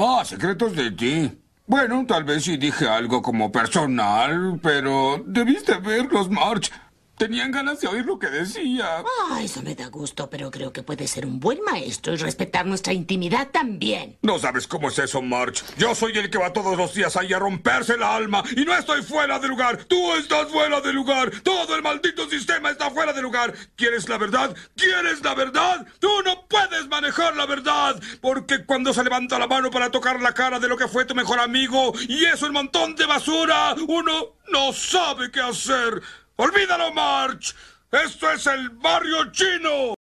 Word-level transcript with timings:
Ah, 0.00 0.22
secretos 0.24 0.76
de 0.76 0.92
ti. 0.92 1.42
Bueno, 1.66 2.06
tal 2.06 2.22
vez 2.22 2.44
sí 2.44 2.56
dije 2.56 2.86
algo 2.88 3.20
como 3.20 3.50
personal, 3.50 4.60
pero 4.62 5.20
debiste 5.26 5.74
verlos, 5.78 6.30
March. 6.30 6.70
Tenían 7.18 7.50
ganas 7.50 7.80
de 7.80 7.88
oír 7.88 8.06
lo 8.06 8.18
que 8.18 8.28
decía. 8.28 9.02
Ah, 9.30 9.40
eso 9.42 9.60
me 9.62 9.74
da 9.74 9.88
gusto, 9.88 10.30
pero 10.30 10.50
creo 10.50 10.72
que 10.72 10.84
puede 10.84 11.08
ser 11.08 11.26
un 11.26 11.40
buen 11.40 11.60
maestro 11.62 12.12
y 12.12 12.16
respetar 12.16 12.64
nuestra 12.64 12.92
intimidad 12.92 13.48
también. 13.50 14.16
No 14.22 14.38
sabes 14.38 14.68
cómo 14.68 14.88
es 14.88 14.98
eso, 15.00 15.20
March. 15.20 15.64
Yo 15.76 15.94
soy 15.96 16.16
el 16.16 16.30
que 16.30 16.38
va 16.38 16.52
todos 16.52 16.76
los 16.76 16.94
días 16.94 17.16
ahí 17.16 17.32
a 17.32 17.38
romperse 17.40 17.96
la 17.96 18.14
alma 18.14 18.44
y 18.56 18.64
no 18.64 18.72
estoy 18.76 19.02
fuera 19.02 19.38
de 19.40 19.48
lugar. 19.48 19.84
Tú 19.84 20.14
estás 20.14 20.48
fuera 20.48 20.80
de 20.80 20.92
lugar. 20.92 21.32
Todo 21.42 21.74
el 21.74 21.82
maldito 21.82 22.28
sistema 22.30 22.70
está 22.70 22.90
fuera 22.90 23.12
de 23.12 23.20
lugar. 23.20 23.52
¿Quieres 23.74 24.08
la 24.08 24.18
verdad? 24.18 24.56
¿Quieres 24.76 25.22
la 25.22 25.34
verdad? 25.34 25.86
Tú 25.98 26.08
no 26.24 26.46
puedes 26.46 26.86
manejar 26.86 27.36
la 27.36 27.46
verdad. 27.46 28.00
Porque 28.20 28.64
cuando 28.64 28.94
se 28.94 29.02
levanta 29.02 29.38
la 29.40 29.48
mano 29.48 29.70
para 29.70 29.90
tocar 29.90 30.20
la 30.20 30.34
cara 30.34 30.60
de 30.60 30.68
lo 30.68 30.76
que 30.76 30.86
fue 30.86 31.04
tu 31.04 31.16
mejor 31.16 31.40
amigo 31.40 31.92
y 32.08 32.24
eso 32.26 32.46
el 32.46 32.52
montón 32.52 32.94
de 32.94 33.06
basura, 33.06 33.74
uno 33.88 34.38
no 34.52 34.72
sabe 34.72 35.30
qué 35.30 35.40
hacer. 35.40 36.00
¡Olvídalo, 36.40 36.94
March! 36.94 37.52
¡Esto 37.90 38.30
es 38.30 38.46
el 38.46 38.70
barrio 38.70 39.32
chino! 39.32 39.94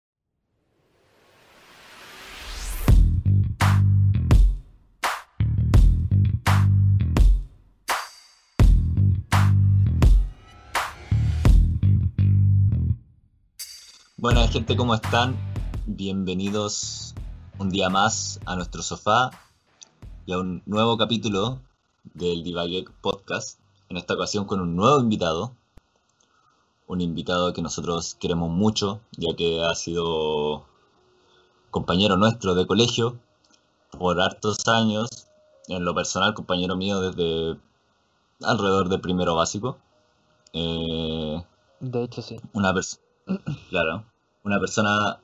Buenas 14.19 14.51
gente, 14.53 14.77
¿cómo 14.77 14.95
están? 14.95 15.35
Bienvenidos 15.87 17.15
un 17.59 17.71
día 17.71 17.89
más 17.89 18.41
a 18.45 18.57
nuestro 18.57 18.83
sofá 18.83 19.31
y 20.27 20.33
a 20.35 20.39
un 20.39 20.63
nuevo 20.67 20.99
capítulo 20.99 21.63
del 22.13 22.45
Divague 22.45 22.85
Podcast, 23.01 23.59
en 23.89 23.97
esta 23.97 24.13
ocasión 24.13 24.45
con 24.45 24.61
un 24.61 24.77
nuevo 24.77 25.01
invitado, 25.01 25.57
un 26.89 27.01
invitado 27.01 27.53
que 27.53 27.63
nosotros 27.63 28.15
queremos 28.17 28.51
mucho, 28.51 29.01
ya 29.17 29.35
que 29.37 29.63
ha 29.63 29.75
sido 29.75 30.65
compañero 31.71 32.17
nuestro 32.17 32.55
de 32.55 32.67
colegio 32.67 33.19
por 33.99 34.21
hartos 34.21 34.67
años, 34.69 35.09
en 35.69 35.85
lo 35.85 35.95
personal 35.95 36.35
compañero 36.35 36.77
mío 36.77 37.01
desde 37.01 37.59
alrededor 38.43 38.89
de 38.89 38.99
primero 38.99 39.35
básico. 39.37 39.79
Eh, 40.53 41.43
De 41.81 42.03
hecho, 42.03 42.23
sí. 42.23 42.37
una 42.53 42.73
persona, 42.75 43.03
claro, 43.71 44.05
una 44.45 44.59
persona 44.61 45.21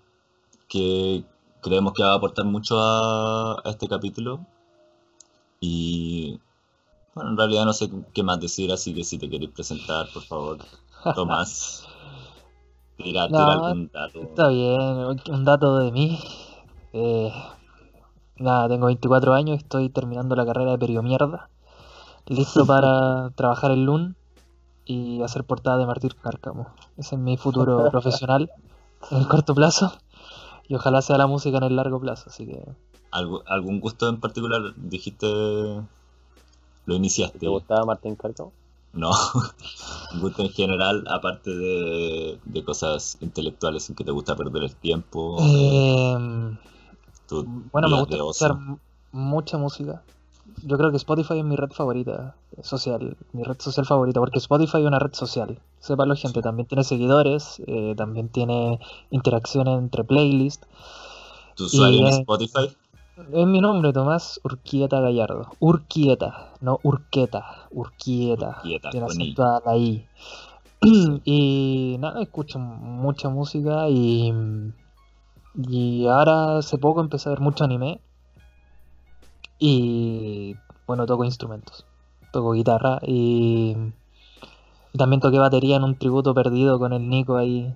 que 0.68 1.24
creemos 1.62 1.92
que 1.94 2.02
va 2.02 2.12
a 2.12 2.16
aportar 2.16 2.44
mucho 2.46 2.80
a, 2.80 3.60
a 3.64 3.70
este 3.70 3.88
capítulo. 3.88 4.40
Y 5.60 6.40
bueno, 7.14 7.30
en 7.30 7.36
realidad 7.36 7.64
no 7.64 7.72
sé 7.72 7.90
qué 8.12 8.22
más 8.22 8.40
decir, 8.40 8.72
así 8.72 8.94
que 8.94 9.04
si 9.04 9.18
te 9.18 9.30
queréis 9.30 9.52
presentar, 9.52 10.08
por 10.12 10.22
favor, 10.24 10.58
Tomás, 11.14 11.86
tira, 12.96 13.26
tira 13.28 13.52
algún 13.52 13.90
dato. 13.92 14.22
Está 14.22 14.48
bien, 14.48 14.80
un 15.30 15.44
dato 15.44 15.78
de 15.78 15.92
mí. 15.92 16.18
Eh, 16.92 17.32
nada, 18.36 18.68
tengo 18.68 18.86
24 18.86 19.34
años, 19.34 19.58
estoy 19.58 19.88
terminando 19.88 20.36
la 20.36 20.46
carrera 20.46 20.72
de 20.72 20.78
periomierda. 20.78 21.48
Listo 22.26 22.64
para 22.66 23.30
trabajar 23.30 23.72
en 23.72 23.84
LUN 23.84 24.16
y 24.84 25.22
hacer 25.22 25.44
portada 25.44 25.78
de 25.78 25.86
Martín 25.86 26.10
Cárcamo. 26.22 26.68
Ese 26.96 27.14
es 27.16 27.20
mi 27.20 27.36
futuro 27.36 27.88
profesional 27.90 28.50
en 29.10 29.18
el 29.18 29.28
corto 29.28 29.54
plazo. 29.54 29.92
Y 30.68 30.74
ojalá 30.76 31.02
sea 31.02 31.18
la 31.18 31.26
música 31.26 31.58
en 31.58 31.64
el 31.64 31.76
largo 31.76 32.00
plazo, 32.00 32.30
así 32.30 32.46
que... 32.46 32.62
¿Algu- 33.10 33.42
¿Algún 33.46 33.80
gusto 33.80 34.08
en 34.08 34.20
particular? 34.20 34.62
Dijiste, 34.76 35.26
lo 36.86 36.94
iniciaste. 36.94 37.38
¿Te 37.40 37.48
gustaba 37.48 37.84
Martín 37.84 38.14
Cárcamo? 38.16 38.52
No, 38.94 39.10
gusto 40.20 40.42
en 40.42 40.50
general, 40.50 41.04
aparte 41.08 41.50
de, 41.50 42.38
de 42.44 42.64
cosas 42.64 43.16
intelectuales 43.20 43.88
en 43.88 43.96
que 43.96 44.04
te 44.04 44.10
gusta 44.10 44.36
perder 44.36 44.64
el 44.64 44.76
tiempo, 44.76 45.38
Eh, 45.40 46.56
tus 47.26 47.44
Bueno, 47.72 47.88
me 47.88 48.00
gusta 48.00 48.16
escuchar 48.16 48.52
mucha 49.12 49.58
música. 49.58 50.02
Yo 50.64 50.76
creo 50.76 50.90
que 50.90 50.96
Spotify 50.96 51.38
es 51.38 51.44
mi 51.44 51.56
red 51.56 51.70
favorita 51.70 52.36
social, 52.62 53.16
mi 53.32 53.42
red 53.44 53.60
social 53.60 53.86
favorita, 53.86 54.20
porque 54.20 54.38
Spotify 54.38 54.78
es 54.78 54.86
una 54.86 54.98
red 54.98 55.14
social. 55.14 55.58
Sépanlo, 55.78 56.14
gente, 56.14 56.42
también 56.42 56.68
tiene 56.68 56.84
seguidores, 56.84 57.62
eh, 57.66 57.94
también 57.96 58.28
tiene 58.28 58.78
interacción 59.10 59.68
entre 59.68 60.04
playlists. 60.04 60.66
¿Tu 61.54 61.64
usuario 61.64 62.00
en 62.00 62.06
y, 62.06 62.08
Spotify? 62.08 62.76
Es 63.14 63.46
mi 63.46 63.60
nombre, 63.60 63.92
Tomás 63.92 64.40
Urquieta 64.42 65.00
Gallardo. 65.00 65.46
Urquieta, 65.60 66.52
no 66.62 66.80
Urqueta, 66.82 67.68
Urquieta. 67.70 68.56
Urquieta, 68.56 68.90
Tiene 68.90 69.06
acento 69.06 69.44
a 69.44 69.62
la 69.66 69.76
I. 69.76 70.06
y 71.24 71.96
nada, 72.00 72.22
escucho 72.22 72.58
mucha 72.58 73.28
música 73.28 73.90
y, 73.90 74.32
y 75.54 76.06
ahora 76.06 76.58
hace 76.58 76.78
poco 76.78 77.02
empecé 77.02 77.28
a 77.28 77.32
ver 77.32 77.40
mucho 77.40 77.64
anime. 77.64 78.00
Y 79.58 80.56
bueno, 80.86 81.04
toco 81.04 81.26
instrumentos. 81.26 81.84
Toco 82.32 82.52
guitarra 82.52 82.98
y, 83.02 83.76
y 84.94 84.98
también 84.98 85.20
toqué 85.20 85.38
batería 85.38 85.76
en 85.76 85.84
un 85.84 85.96
tributo 85.96 86.32
perdido 86.32 86.78
con 86.78 86.94
el 86.94 87.06
Nico 87.10 87.36
ahí, 87.36 87.74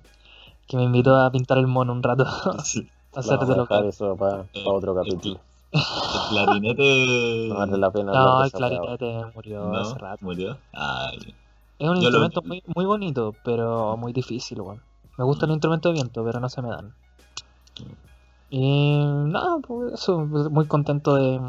que 0.67 0.77
me 0.77 0.83
invitó 0.83 1.15
a 1.15 1.31
pintar 1.31 1.59
el 1.59 1.67
mono 1.67 1.93
un 1.93 2.01
rato. 2.01 2.25
Sí. 2.63 2.89
Hacer 3.19 3.37
Vamos 3.37 3.47
de 3.47 3.53
a 3.53 3.57
dejar 3.57 3.77
local. 3.81 3.89
eso 3.89 4.15
para 4.15 4.41
Eh, 4.53 4.63
otro 4.65 4.95
capítulo. 4.95 5.39
El 5.71 5.81
clarinete... 6.29 7.47
No 7.49 7.55
vale 7.55 7.77
la 7.77 7.91
pena 7.91 8.11
No, 8.13 8.43
el 8.43 8.51
clarinete 8.51 9.25
murió 9.35 9.63
¿No? 9.71 9.79
hace 9.79 9.97
rato. 9.99 10.25
¿Murió? 10.25 10.57
Ay, 10.73 11.17
Es 11.79 11.87
un 11.89 11.95
Yo 11.97 12.01
lo- 12.01 12.05
instrumento 12.23 12.41
muy, 12.43 12.63
muy 12.75 12.85
bonito, 12.85 13.33
pero 13.43 13.95
muy 13.97 14.13
difícil, 14.13 14.61
weón. 14.61 14.81
Me 15.17 15.23
gustan 15.25 15.49
los 15.49 15.55
instrumentos 15.55 15.89
de 15.91 15.93
viento, 15.93 16.23
pero 16.23 16.39
no 16.39 16.47
se 16.49 16.61
me 16.61 16.69
dan. 16.69 16.93
Y 18.49 19.03
nada, 19.05 19.57
pues 19.59 19.93
eso, 19.93 20.19
muy 20.19 20.65
contento 20.67 21.15
de, 21.15 21.39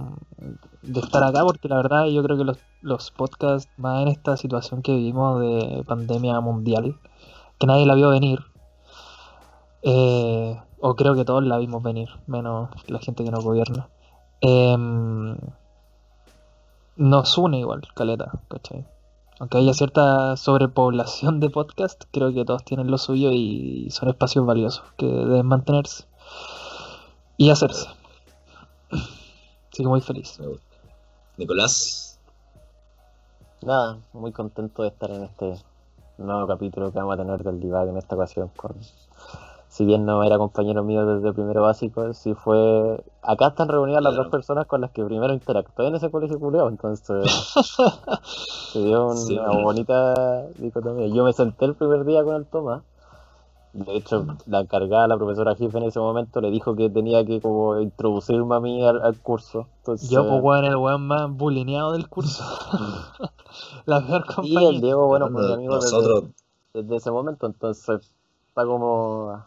de 0.83 1.01
estar 1.01 1.23
acá, 1.23 1.43
porque 1.45 1.69
la 1.69 1.77
verdad 1.77 2.07
yo 2.07 2.23
creo 2.25 2.37
que 2.37 2.45
los, 2.45 2.59
los 2.83 3.11
podcasts, 3.12 3.71
más 3.77 4.03
en 4.03 4.09
esta 4.09 4.37
situación 4.37 4.83
que 4.83 4.93
vivimos 4.97 5.41
de 5.41 5.84
pandemia 5.87 6.41
mundial, 6.41 6.97
que 7.59 7.67
nadie 7.69 7.87
la 7.87 7.95
vio 7.95 8.09
venir, 8.09 8.41
eh, 9.83 10.61
o 10.81 10.94
creo 10.97 11.15
que 11.15 11.25
todos 11.25 11.44
la 11.44 11.59
vimos 11.59 11.83
venir, 11.83 12.09
menos 12.27 12.71
la 12.87 12.99
gente 12.99 13.25
que 13.25 13.31
nos 13.31 13.44
gobierna, 13.44 13.89
em, 14.41 15.37
nos 16.97 17.39
une 17.39 17.61
igual, 17.61 17.83
caleta, 17.94 18.33
¿cachai? 18.49 18.87
Aunque 19.41 19.59
haya 19.59 19.72
cierta 19.72 20.37
sobrepoblación 20.37 21.39
de 21.41 21.50
podcast, 21.50 22.05
creo 22.11 22.33
que 22.33 22.44
todos 22.44 22.65
tienen 22.65 22.91
lo 22.91 22.99
suyo 22.99 23.31
y 23.33 23.89
son 23.91 24.09
espacios 24.09 24.44
valiosos 24.44 24.84
que 24.97 25.06
deben 25.06 25.47
mantenerse 25.47 26.06
y 27.37 27.50
hacerse. 27.50 27.89
Así 28.91 29.83
que 29.83 29.89
muy 29.89 30.00
feliz. 30.00 30.39
me 30.41 30.49
gusta. 30.49 30.66
Nicolás, 31.37 32.09
Nada, 33.62 33.99
muy 34.12 34.31
contento 34.31 34.83
de 34.83 34.89
estar 34.89 35.10
en 35.10 35.25
este 35.25 35.55
nuevo 36.16 36.47
capítulo 36.47 36.93
que 36.93 36.99
vamos 36.99 37.15
a 37.15 37.16
tener 37.16 37.43
del 37.43 37.59
Divague 37.59 37.91
en 37.91 37.97
esta 37.97 38.15
ocasión. 38.15 38.50
Con... 38.56 38.77
Si 39.69 39.84
bien 39.84 40.06
no 40.06 40.23
era 40.25 40.39
compañero 40.39 40.83
mío 40.83 41.05
desde 41.06 41.33
primero 41.33 41.62
básico, 41.62 42.12
sí 42.15 42.34
fue. 42.34 43.03
Acá 43.23 43.49
están 43.49 43.69
reunidas 43.69 44.03
las 44.03 44.12
Claro. 44.12 44.25
dos 44.25 44.33
personas 44.33 44.67
con 44.67 44.81
las 44.81 44.91
que 44.91 45.05
primero 45.05 45.33
interactué 45.33 45.87
en 45.89 45.95
ese 45.97 46.11
colegio 46.11 46.39
culiao, 46.41 46.69
entonces 46.69 47.27
se 48.73 48.83
dio 48.83 49.07
una 49.09 49.15
Sí, 49.17 49.37
bueno. 49.37 49.62
bonita 49.62 50.47
dicotomía. 50.59 51.07
Yo 51.09 51.25
me 51.25 51.33
senté 51.33 51.67
el 51.67 51.75
primer 51.75 52.05
día 52.05 52.25
con 52.25 52.37
el 52.37 52.47
Tomás. 52.47 52.83
De 53.75 53.95
hecho, 53.97 54.25
la 54.47 54.61
encargada, 54.61 55.07
la 55.07 55.17
profesora 55.19 55.55
jefe 55.55 55.77
en 55.77 55.84
ese 55.84 56.01
momento, 56.01 56.41
le 56.41 56.51
dijo 56.51 56.75
que 56.75 56.89
tenía 56.89 57.25
que 57.25 57.41
como 57.41 57.78
introducirme 57.78 58.57
a 58.57 58.61
mí 58.61 58.83
al, 58.83 59.01
al 59.03 59.19
curso. 59.21 59.67
Entonces, 59.81 60.09
Yo, 60.09 60.27
pues, 60.27 60.43
weón, 60.43 60.65
el 60.65 60.77
weón 60.77 61.07
más 61.07 61.31
bulineado 61.31 61.92
del 61.92 62.09
curso. 62.09 62.42
La 63.87 64.01
peor 64.04 64.22
y 64.22 64.34
compañía. 64.34 64.69
el 64.71 64.81
Diego, 64.81 65.07
bueno, 65.07 65.28
fue 65.28 65.47
mi 65.47 65.53
amigo 65.53 65.75
nosotros, 65.75 66.25
desde, 66.25 66.83
desde 66.83 66.97
ese 66.97 67.10
momento, 67.10 67.47
entonces 67.47 68.10
está 68.48 68.65
como... 68.65 69.45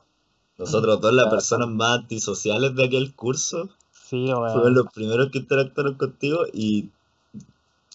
nosotros 0.61 1.01
dos, 1.01 1.13
las 1.13 1.27
personas 1.27 1.67
más 1.69 1.99
antisociales 1.99 2.75
de 2.75 2.85
aquel 2.85 3.13
curso, 3.15 3.69
Sí, 3.91 4.27
fueron 4.27 4.43
weón. 4.63 4.73
los 4.75 4.87
primeros 4.93 5.29
que 5.31 5.39
interactuaron 5.39 5.93
contigo 5.95 6.39
y 6.53 6.89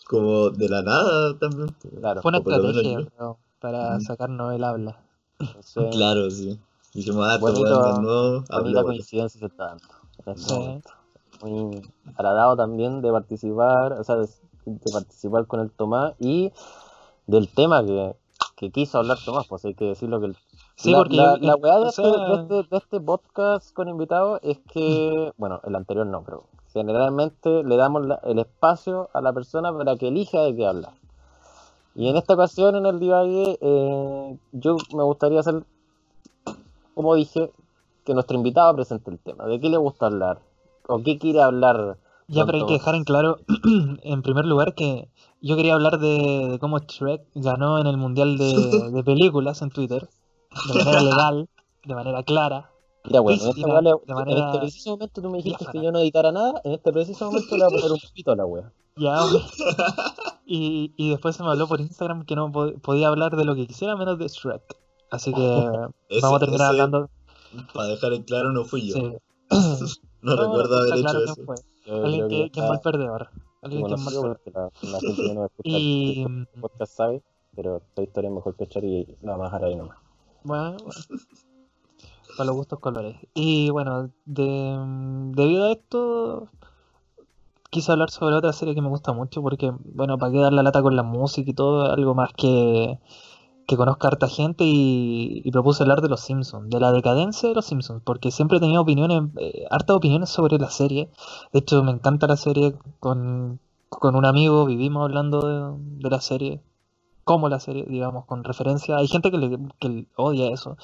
como 0.07 0.51
de 0.51 0.69
la 0.69 0.83
nada 0.83 1.37
también. 1.39 1.75
pues. 1.83 1.95
Claro, 2.01 2.23
Fue 2.23 2.29
una 2.31 2.39
estrategia, 2.39 3.07
para 3.61 3.97
Mm. 3.99 4.01
sacarnos 4.03 4.55
el 4.55 4.65
habla. 4.65 4.99
entonces, 5.39 5.85
Claro, 5.93 6.31
sí. 6.31 6.59
Dijimos, 6.95 7.27
ah, 7.29 7.39
Bonito, 7.39 7.83
de 7.95 8.03
nuevo, 8.03 8.45
bonita 8.51 8.83
coincidencia 8.83 9.39
se 9.41 9.47
está 9.47 9.77
dando. 10.25 10.37
Sí. 10.37 10.81
Muy 11.43 11.83
agradado 12.15 12.57
también 12.57 13.03
de 13.03 13.11
participar, 13.13 13.93
o 13.93 14.05
sea, 14.05 14.17
de, 14.17 14.29
de 14.65 14.91
participar 14.93 15.47
con 15.47 15.61
el 15.61 15.71
Tomás 15.71 16.15
y 16.19 16.51
del 17.27 17.49
tema 17.49 17.85
que, 17.85 18.17
que 18.57 18.71
quiso 18.71 18.97
hablar 18.99 19.19
Tomás, 19.23 19.47
pues 19.47 19.65
hay 19.67 19.75
que 19.75 19.85
decirlo 19.85 20.19
que 20.21 20.27
el 20.27 20.37
Sí, 20.77 20.93
la, 20.93 20.99
porque. 20.99 21.17
la, 21.17 21.37
yo- 21.39 21.47
la 21.47 21.57
weá 21.57 21.79
de, 21.81 21.89
este, 21.89 22.03
de, 22.03 22.35
este, 22.35 22.55
de 22.71 22.77
este 22.77 23.01
podcast 23.01 23.73
con 23.75 23.89
invitados 23.89 24.41
es 24.43 24.59
que, 24.73 25.33
bueno, 25.39 25.61
el 25.65 25.75
anterior 25.75 26.07
no, 26.07 26.23
pero 26.23 26.45
Generalmente 26.73 27.65
le 27.65 27.77
damos 27.77 28.05
la- 28.07 28.21
el 28.25 28.39
espacio 28.39 29.09
a 29.15 29.23
la 29.23 29.33
persona 29.33 29.73
para 29.75 29.97
que 29.97 30.09
elija 30.09 30.43
de 30.43 30.55
qué 30.55 30.67
hablar. 30.67 30.93
Y 31.95 32.09
en 32.11 32.17
esta 32.19 32.35
ocasión, 32.35 32.77
en 32.77 32.85
el 32.85 33.01
divague, 33.01 33.57
eh, 33.63 34.39
yo 34.53 34.77
me 34.95 35.03
gustaría 35.03 35.41
hacer, 35.41 35.65
como 36.95 37.15
dije, 37.15 37.51
que 38.05 38.13
nuestro 38.13 38.37
invitado 38.37 38.75
presente 38.75 39.11
el 39.11 39.19
tema. 39.19 39.47
¿De 39.47 39.59
qué 39.59 39.71
le 39.71 39.79
gusta 39.79 40.05
hablar? 40.07 40.41
¿O 40.87 41.03
qué 41.03 41.19
quiere 41.19 41.41
hablar? 41.41 41.97
Ya, 42.29 42.45
pero 42.45 42.59
hay 42.59 42.67
que 42.67 42.75
dejar 42.75 42.95
en 42.97 43.05
claro, 43.05 43.39
en 44.03 44.21
primer 44.23 44.45
lugar, 44.45 44.75
que 44.75 45.09
yo 45.41 45.57
quería 45.57 45.73
hablar 45.75 45.99
de, 45.99 46.49
de 46.51 46.59
cómo 46.59 46.79
Shrek 46.81 47.23
ganó 47.35 47.79
en 47.79 47.87
el 47.87 47.97
Mundial 47.97 48.37
de, 48.37 48.91
de 48.93 49.03
Películas 49.03 49.63
en 49.63 49.71
Twitter, 49.71 50.09
de 50.73 50.75
manera 50.85 51.01
legal, 51.11 51.49
de 51.85 51.95
manera 51.95 52.23
clara. 52.23 52.71
Mira, 53.05 53.21
bueno, 53.21 53.41
en, 53.43 53.49
esta 53.51 53.67
weá 53.69 53.81
le- 53.83 53.95
de 54.07 54.15
manera 54.15 54.39
en 54.41 54.47
este 54.47 54.59
preciso 54.59 54.91
momento 54.91 55.23
tú 55.23 55.31
me 55.31 55.37
dijiste 55.39 55.59
diáfana. 55.65 55.73
que 55.81 55.85
yo 55.85 55.93
no 55.93 55.99
editara 56.01 56.33
nada. 56.33 56.61
En 56.65 56.73
este 56.73 56.93
preciso 56.93 57.27
momento 57.27 57.57
le 57.57 57.65
voy 57.65 57.75
a 57.79 57.81
poner 57.81 57.93
un 57.93 57.99
pito 58.15 58.33
a 58.33 58.37
la 58.37 58.47
wea. 58.47 58.73
Ya, 58.97 59.25
ok. 59.25 59.31
y, 60.47 60.93
y 60.97 61.11
después 61.11 61.37
se 61.37 61.43
me 61.45 61.51
habló 61.51 61.67
por 61.69 61.81
Instagram 61.81 62.25
que 62.25 62.35
no 62.37 62.51
po- 62.51 62.73
podía 62.83 63.09
hablar 63.09 63.37
de 63.37 63.45
lo 63.45 63.55
que 63.55 63.67
quisiera 63.67 63.95
menos 63.97 64.19
de 64.19 64.27
Shrek. 64.29 64.63
Así 65.11 65.33
que 65.33 65.41
Ese- 66.09 66.21
vamos 66.23 66.37
a 66.37 66.41
terminar 66.41 66.73
ese, 66.75 66.83
hablando. 66.83 67.11
Para 67.73 67.89
dejar 67.89 68.13
en 68.13 68.23
claro, 68.25 68.51
no 68.53 68.65
fui 68.65 68.89
yo. 68.89 68.95
Sí. 68.95 69.17
No, 70.23 70.35
recuerdo 70.37 70.79
haber 70.79 70.95
hecho 70.95 71.03
claro 71.03 71.19
eso. 71.25 71.35
quién 71.35 71.47
fue. 71.47 71.57
Yo 71.87 72.05
Alguien 72.05 72.29
que, 72.29 72.51
que 72.51 72.61
es 72.61 72.67
mal 72.69 72.81
perdedor. 72.81 73.29
Alguien 73.63 73.87
que 73.87 73.95
es 73.95 74.01
mal 74.01 74.15
perdedor. 74.15 74.41
porque 74.45 74.51
la, 74.51 74.91
la 74.91 75.01
gente 75.01 75.23
que 75.23 75.35
no 75.35 75.45
escucha 75.47 75.69
Y 75.69 76.23
el 76.25 76.49
podcast 76.61 76.97
sabe, 76.97 77.23
pero 77.55 77.77
esta 77.77 78.03
historia 78.03 78.29
es 78.31 78.35
mejor 78.35 78.57
que 78.57 78.65
echar 78.65 78.85
y 78.85 79.17
la 79.23 79.33
vamos 79.33 79.43
a 79.45 79.51
dejar 79.51 79.65
ahí 79.65 79.77
nomás. 79.77 79.99
Bueno, 80.47 80.77
para 82.37 82.47
los 82.47 82.57
gustos 82.57 82.79
colores. 82.79 83.17
Y 83.35 83.71
bueno, 83.71 84.11
de, 84.25 84.79
debido 85.33 85.67
a 85.67 85.73
esto, 85.73 86.49
quise 87.71 87.93
hablar 87.93 88.11
sobre 88.11 88.37
otra 88.37 88.53
serie 88.53 88.75
que 88.75 88.83
me 88.83 88.89
gusta 88.89 89.13
mucho 89.13 89.43
porque, 89.43 89.73
bueno, 89.95 90.19
para 90.19 90.33
qué 90.33 90.39
dar 90.39 90.53
la 90.53 90.63
lata 90.63 90.83
con 90.83 90.97
la 90.97 91.03
música 91.03 91.51
y 91.51 91.55
todo, 91.55 91.91
algo 91.93 92.15
más 92.15 92.33
que, 92.35 92.99
que 93.67 93.77
conozca 93.77 94.09
harta 94.09 94.29
gente 94.29 94.65
y, 94.65 95.43
y 95.45 95.51
propuse 95.51 95.83
hablar 95.83 96.01
de 96.01 96.09
los 96.09 96.21
Simpsons, 96.21 96.71
de 96.71 96.81
la 96.81 96.93
decadencia 96.93 97.49
de 97.49 97.55
los 97.55 97.67
Simpsons, 97.67 98.03
porque 98.05 98.31
siempre 98.31 98.59
he 98.59 98.61
tenido 98.61 98.83
opiniones, 98.83 99.25
eh, 99.39 99.65
hartas 99.71 99.97
opiniones 99.97 100.31
sobre 100.31 100.59
la 100.59 100.71
serie. 100.71 101.11
De 101.53 101.61
hecho, 101.61 101.83
me 101.83 101.93
encanta 101.93 102.27
la 102.27 102.37
serie 102.37 102.77
con, 103.01 103.61
con 103.89 104.15
un 104.15 104.25
amigo, 104.25 104.67
vivimos 104.67 105.05
hablando 105.05 105.77
de, 105.79 106.01
de 106.03 106.11
la 106.11 106.21
serie, 106.21 106.63
como 107.27 107.49
la 107.49 107.59
serie, 107.59 107.85
digamos, 107.89 108.25
con 108.25 108.45
referencia. 108.45 108.97
Hay 108.97 109.09
gente 109.09 109.31
que, 109.33 109.37
le, 109.39 109.59
que 109.81 110.07
odia 110.17 110.49
eso. 110.53 110.77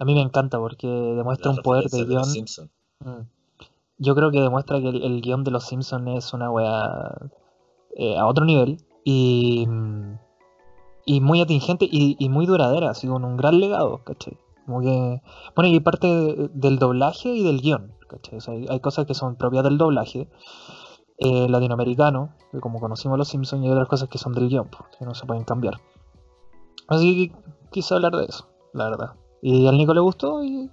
A 0.00 0.04
mí 0.04 0.12
me 0.12 0.20
encanta 0.20 0.58
porque 0.58 0.88
demuestra 0.88 1.52
un 1.52 1.58
poder 1.58 1.84
de 1.88 2.04
guion. 2.04 2.24
Mm. 3.00 3.22
Yo 3.98 4.14
creo 4.16 4.30
que 4.32 4.40
demuestra 4.40 4.80
que 4.80 4.88
el, 4.88 5.02
el 5.02 5.20
guion 5.22 5.44
de 5.44 5.52
los 5.52 5.64
Simpsons 5.64 6.08
es 6.18 6.32
una 6.34 6.50
weá 6.50 7.16
eh, 7.96 8.18
a 8.18 8.26
otro 8.26 8.44
nivel 8.44 8.78
y, 9.04 9.66
y 11.06 11.20
muy 11.20 11.40
atingente 11.40 11.84
y, 11.90 12.16
y 12.18 12.28
muy 12.28 12.46
duradera, 12.46 12.90
así 12.90 13.06
con 13.06 13.24
un 13.24 13.36
gran 13.36 13.60
legado, 13.60 14.02
¿cachai? 14.04 14.36
Como 14.66 14.80
que, 14.80 15.22
bueno, 15.56 15.70
y 15.72 15.80
parte 15.80 16.06
de- 16.08 16.50
del 16.54 16.78
doblaje 16.78 17.30
y 17.30 17.42
del 17.44 17.60
guion, 17.60 17.92
¿cachai? 18.08 18.38
O 18.38 18.40
sea, 18.40 18.54
hay, 18.54 18.66
hay 18.68 18.80
cosas 18.80 19.06
que 19.06 19.14
son 19.14 19.36
propias 19.36 19.62
del 19.64 19.78
doblaje 19.78 20.28
eh, 21.18 21.48
latinoamericano, 21.48 22.30
como 22.60 22.80
conocimos 22.80 23.18
los 23.18 23.28
Simpsons, 23.28 23.62
y 23.62 23.66
hay 23.66 23.72
otras 23.72 23.88
cosas 23.88 24.08
que 24.08 24.18
son 24.18 24.32
del 24.32 24.48
guion, 24.48 24.68
que 24.98 25.04
no 25.04 25.14
se 25.14 25.26
pueden 25.26 25.44
cambiar. 25.44 25.80
Así 26.86 27.28
que 27.28 27.36
quise 27.70 27.94
hablar 27.94 28.12
de 28.12 28.24
eso, 28.24 28.46
la 28.72 28.88
verdad. 28.88 29.12
Y 29.42 29.66
al 29.66 29.76
Nico 29.76 29.94
le 29.94 30.00
gustó 30.00 30.42
y, 30.42 30.70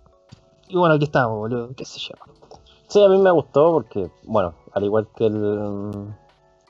bueno, 0.72 0.96
aquí 0.96 1.06
estamos, 1.06 1.38
boludo, 1.38 1.70
qué 1.76 1.86
sé 1.86 2.00
yo. 2.00 2.14
Sí, 2.88 3.04
a 3.04 3.10
mí 3.10 3.18
me 3.18 3.32
gustó 3.32 3.72
porque, 3.72 4.10
bueno, 4.24 4.54
al 4.74 4.84
igual 4.84 5.08
que 5.16 5.26
el, 5.26 6.14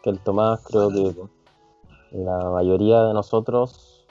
que 0.02 0.10
el 0.10 0.20
Tomás, 0.20 0.64
creo 0.66 0.90
que 0.90 1.14
la 2.12 2.50
mayoría 2.50 3.04
de 3.04 3.14
nosotros, 3.14 4.06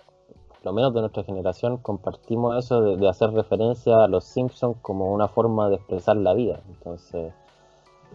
por 0.49 0.67
lo 0.67 0.73
menos 0.75 0.93
de 0.93 1.01
nuestra 1.01 1.25
generación, 1.25 1.79
compartimos 1.79 2.57
eso 2.63 2.83
de, 2.83 2.97
de 2.99 3.09
hacer 3.09 3.31
referencia 3.33 4.05
a 4.05 4.09
los 4.09 4.25
Simpsons 4.25 4.77
como 4.83 5.13
una 5.13 5.29
forma 5.29 5.71
de 5.71 5.77
expresar 5.77 6.17
la 6.17 6.35
vida. 6.35 6.61
Entonces, 6.69 7.33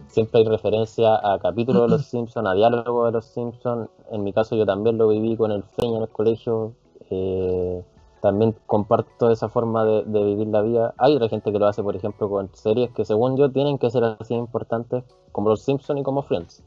siempre 0.08 0.40
hay 0.40 0.46
referencia 0.46 1.14
a 1.16 1.38
capítulos 1.38 1.82
de 1.82 1.88
los 1.96 2.04
Simpsons, 2.10 2.46
a 2.48 2.54
diálogos 2.54 3.06
de 3.06 3.12
los 3.12 3.24
Simpsons. 3.26 3.88
En 4.10 4.24
mi 4.24 4.32
caso, 4.32 4.56
yo 4.56 4.66
también 4.66 4.98
lo 4.98 5.08
viví 5.08 5.36
con 5.36 5.50
el 5.52 5.62
Feña 5.62 5.96
en 5.98 6.02
el 6.02 6.08
colegio. 6.08 6.72
eh, 7.10 7.84
también 8.22 8.54
comparto 8.66 9.30
esa 9.30 9.48
forma 9.48 9.82
de, 9.84 10.02
de 10.04 10.22
vivir 10.22 10.48
la 10.48 10.60
vida. 10.60 10.92
Hay 10.98 11.16
otra 11.16 11.30
gente 11.30 11.50
que 11.52 11.58
lo 11.58 11.66
hace, 11.66 11.82
por 11.82 11.96
ejemplo, 11.96 12.28
con 12.28 12.50
series 12.54 12.90
que, 12.92 13.06
según 13.06 13.38
yo, 13.38 13.50
tienen 13.50 13.78
que 13.78 13.90
ser 13.90 14.04
así 14.04 14.34
importantes 14.34 15.04
como 15.32 15.48
los 15.48 15.62
Simpsons 15.62 16.00
y 16.00 16.02
como 16.02 16.20
Friends. 16.22 16.62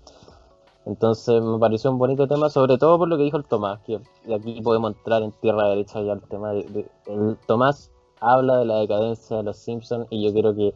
Entonces 0.85 1.41
me 1.41 1.57
pareció 1.59 1.91
un 1.91 1.97
bonito 1.97 2.27
tema, 2.27 2.49
sobre 2.49 2.77
todo 2.77 2.97
por 2.97 3.07
lo 3.07 3.17
que 3.17 3.23
dijo 3.23 3.37
el 3.37 3.45
Tomás, 3.45 3.79
que 3.85 3.99
y 4.27 4.33
aquí 4.33 4.61
podemos 4.61 4.93
entrar 4.95 5.21
en 5.23 5.31
tierra 5.31 5.67
derecha 5.69 6.01
ya 6.01 6.13
el 6.13 6.21
tema 6.23 6.51
de, 6.51 6.63
de- 6.63 6.91
el 7.05 7.37
Tomás 7.47 7.91
habla 8.19 8.57
de 8.57 8.65
la 8.65 8.77
decadencia 8.79 9.37
de 9.37 9.43
los 9.43 9.57
Simpsons 9.57 10.07
y 10.09 10.23
yo 10.25 10.33
quiero 10.33 10.53
que 10.55 10.73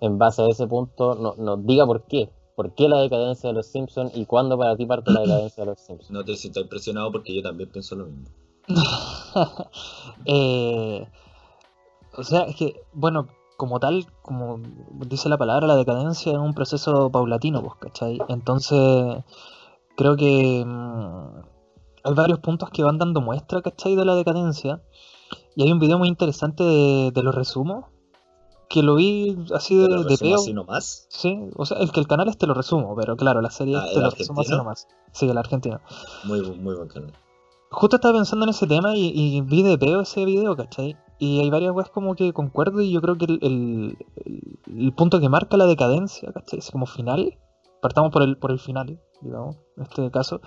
en 0.00 0.18
base 0.18 0.42
a 0.42 0.46
ese 0.48 0.66
punto 0.66 1.14
no- 1.14 1.34
nos 1.36 1.64
diga 1.66 1.86
por 1.86 2.06
qué, 2.06 2.30
por 2.56 2.74
qué 2.74 2.88
la 2.88 2.98
decadencia 2.98 3.48
de 3.50 3.54
los 3.54 3.66
Simpsons 3.66 4.12
y 4.16 4.26
cuándo 4.26 4.58
para 4.58 4.76
ti 4.76 4.86
parte 4.86 5.10
la 5.12 5.20
decadencia 5.20 5.64
de 5.64 5.70
los 5.70 5.80
Simpsons. 5.80 6.10
No 6.10 6.24
te 6.24 6.36
sientas 6.36 6.62
impresionado 6.62 7.10
porque 7.12 7.34
yo 7.34 7.42
también 7.42 7.70
pienso 7.70 7.96
lo 7.96 8.06
mismo. 8.06 8.28
Eh, 10.26 11.06
o 12.16 12.22
sea, 12.24 12.42
es 12.42 12.56
que, 12.56 12.82
bueno, 12.92 13.28
como 13.56 13.78
tal, 13.78 14.06
como 14.22 14.60
dice 15.06 15.28
la 15.28 15.38
palabra, 15.38 15.66
la 15.66 15.76
decadencia 15.76 16.32
es 16.32 16.38
un 16.38 16.54
proceso 16.54 17.10
paulatino, 17.10 17.62
pues, 17.62 17.74
¿cachai? 17.78 18.18
Entonces, 18.28 19.22
creo 19.96 20.16
que 20.16 20.64
mm, 20.66 21.40
hay 22.04 22.14
varios 22.14 22.40
puntos 22.40 22.70
que 22.70 22.82
van 22.82 22.98
dando 22.98 23.20
muestra, 23.20 23.62
¿cachai? 23.62 23.94
De 23.96 24.04
la 24.04 24.14
decadencia. 24.14 24.82
Y 25.56 25.62
hay 25.62 25.72
un 25.72 25.78
video 25.78 25.98
muy 25.98 26.08
interesante 26.08 26.64
de, 26.64 27.10
de 27.12 27.22
los 27.22 27.34
resumos, 27.34 27.84
que 28.70 28.82
lo 28.82 28.94
vi 28.94 29.36
así 29.54 29.76
de, 29.76 29.88
lo 29.88 30.04
de 30.04 30.16
peo. 30.16 30.36
así 30.36 30.54
nomás. 30.54 31.06
Sí, 31.10 31.36
o 31.56 31.66
sea, 31.66 31.78
el 31.78 31.90
que 31.92 32.00
el 32.00 32.06
canal 32.06 32.28
es 32.28 32.38
te 32.38 32.46
lo 32.46 32.54
resumo, 32.54 32.94
pero 32.96 33.16
claro, 33.16 33.40
la 33.42 33.50
serie 33.50 33.76
Ah, 33.76 33.84
es 33.84 33.90
te 33.92 33.96
¿el 33.98 34.04
lo 34.04 34.10
resumo 34.10 34.40
así 34.40 34.50
nomás. 34.56 34.88
Sí, 35.12 35.28
el 35.28 35.36
argentino. 35.36 35.80
Muy, 36.24 36.40
muy 36.56 36.74
buen 36.76 36.88
canal. 36.88 37.12
Justo 37.72 37.96
estaba 37.96 38.14
pensando 38.14 38.44
en 38.46 38.50
ese 38.50 38.66
tema 38.66 38.96
y, 38.96 39.12
y 39.14 39.40
vi 39.42 39.62
de 39.62 39.76
peo 39.76 40.00
ese 40.00 40.24
video, 40.24 40.56
¿cachai? 40.56 40.96
Y 41.18 41.40
hay 41.40 41.50
varias 41.50 41.72
weas 41.72 41.90
como 41.90 42.14
que 42.14 42.32
concuerdo 42.32 42.80
y 42.80 42.90
yo 42.90 43.00
creo 43.02 43.16
que 43.18 43.26
el, 43.26 43.38
el- 43.42 44.92
punto 44.94 45.20
que 45.20 45.28
marca 45.28 45.56
la 45.56 45.66
decadencia, 45.66 46.32
¿cachai? 46.32 46.60
Así 46.60 46.72
como 46.72 46.86
final, 46.86 47.38
partamos 47.82 48.10
por 48.12 48.22
el, 48.22 48.38
por 48.38 48.50
el 48.52 48.58
final, 48.58 49.00
digamos, 49.20 49.56
en 49.76 49.82
este 49.82 50.10
caso, 50.10 50.40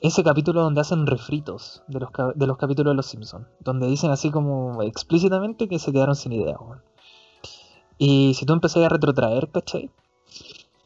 ese 0.00 0.22
capítulo 0.22 0.62
donde 0.62 0.80
hacen 0.80 1.06
refritos 1.06 1.82
de 1.88 2.00
los, 2.00 2.10
de 2.34 2.46
los 2.46 2.56
capítulos 2.56 2.90
de 2.92 2.96
Los 2.96 3.06
Simpsons, 3.06 3.46
donde 3.60 3.86
dicen 3.86 4.10
así 4.10 4.30
como 4.30 4.82
explícitamente 4.82 5.68
que 5.68 5.78
se 5.78 5.92
quedaron 5.92 6.14
sin 6.16 6.32
idea, 6.32 6.56
weón. 6.60 6.82
Y 7.98 8.34
si 8.34 8.46
tú 8.46 8.52
empezás 8.52 8.84
a 8.84 8.88
retrotraer, 8.88 9.50
¿cachai? 9.50 9.90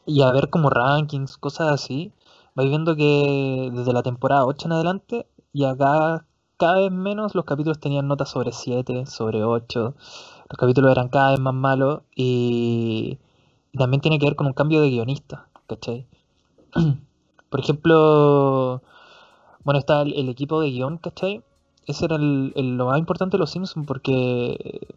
Y 0.07 0.23
a 0.23 0.33
ver 0.33 0.51
como 0.51 0.71
rankings, 0.71 1.37
cosas 1.37 1.69
así, 1.71 2.13
vais 2.55 2.69
viendo 2.71 2.97
que 2.97 3.71
desde 3.73 3.93
la 3.93 4.03
temporada 4.03 4.47
8 4.47 4.67
en 4.67 4.73
adelante, 4.73 5.27
y 5.53 5.65
acá 5.65 6.25
cada 6.57 6.77
vez 6.81 6.91
menos 6.91 7.35
los 7.35 7.45
capítulos 7.45 7.79
tenían 7.79 8.09
notas 8.09 8.31
sobre 8.31 8.53
7, 8.53 9.07
sobre 9.07 9.45
8, 9.45 9.95
los 10.49 10.59
capítulos 10.59 10.91
eran 10.93 11.09
cada 11.09 11.31
vez 11.31 11.41
más 11.41 11.55
malos, 11.55 12.03
y, 12.17 13.19
y 13.73 13.79
también 13.79 14.01
tiene 14.01 14.19
que 14.19 14.27
ver 14.27 14.37
con 14.37 14.47
un 14.47 14.55
cambio 14.55 14.81
de 14.81 14.91
guionista, 14.91 15.49
¿cachai? 15.67 16.07
Por 17.51 17.61
ejemplo, 17.61 18.83
bueno, 19.65 19.79
está 19.81 20.03
el, 20.03 20.29
equipo 20.29 20.61
de 20.61 20.71
guion, 20.71 20.99
¿cachai? 20.99 21.43
Ese 21.87 22.05
era 22.07 22.17
el- 22.17 22.53
el- 22.57 22.77
lo 22.77 22.87
más 22.87 22.99
importante 22.99 23.37
de 23.37 23.41
los 23.41 23.51
Simpsons 23.51 23.87
porque, 23.87 24.89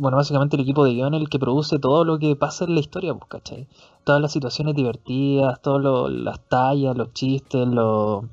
bueno, 0.00 0.16
básicamente 0.16 0.56
el 0.56 0.62
equipo 0.62 0.82
de 0.82 0.94
guion 0.94 1.12
el 1.12 1.28
que 1.28 1.38
produce 1.38 1.78
todo 1.78 2.06
lo 2.06 2.18
que 2.18 2.34
pasa 2.34 2.64
en 2.64 2.72
la 2.74 2.80
historia, 2.80 3.12
pues, 3.12 3.28
¿cachai? 3.28 3.68
Todas 4.02 4.22
las 4.22 4.32
situaciones 4.32 4.74
divertidas, 4.74 5.60
todas 5.60 6.10
las 6.10 6.40
tallas, 6.48 6.96
los 6.96 7.12
chistes, 7.12 7.68
los... 7.68 8.24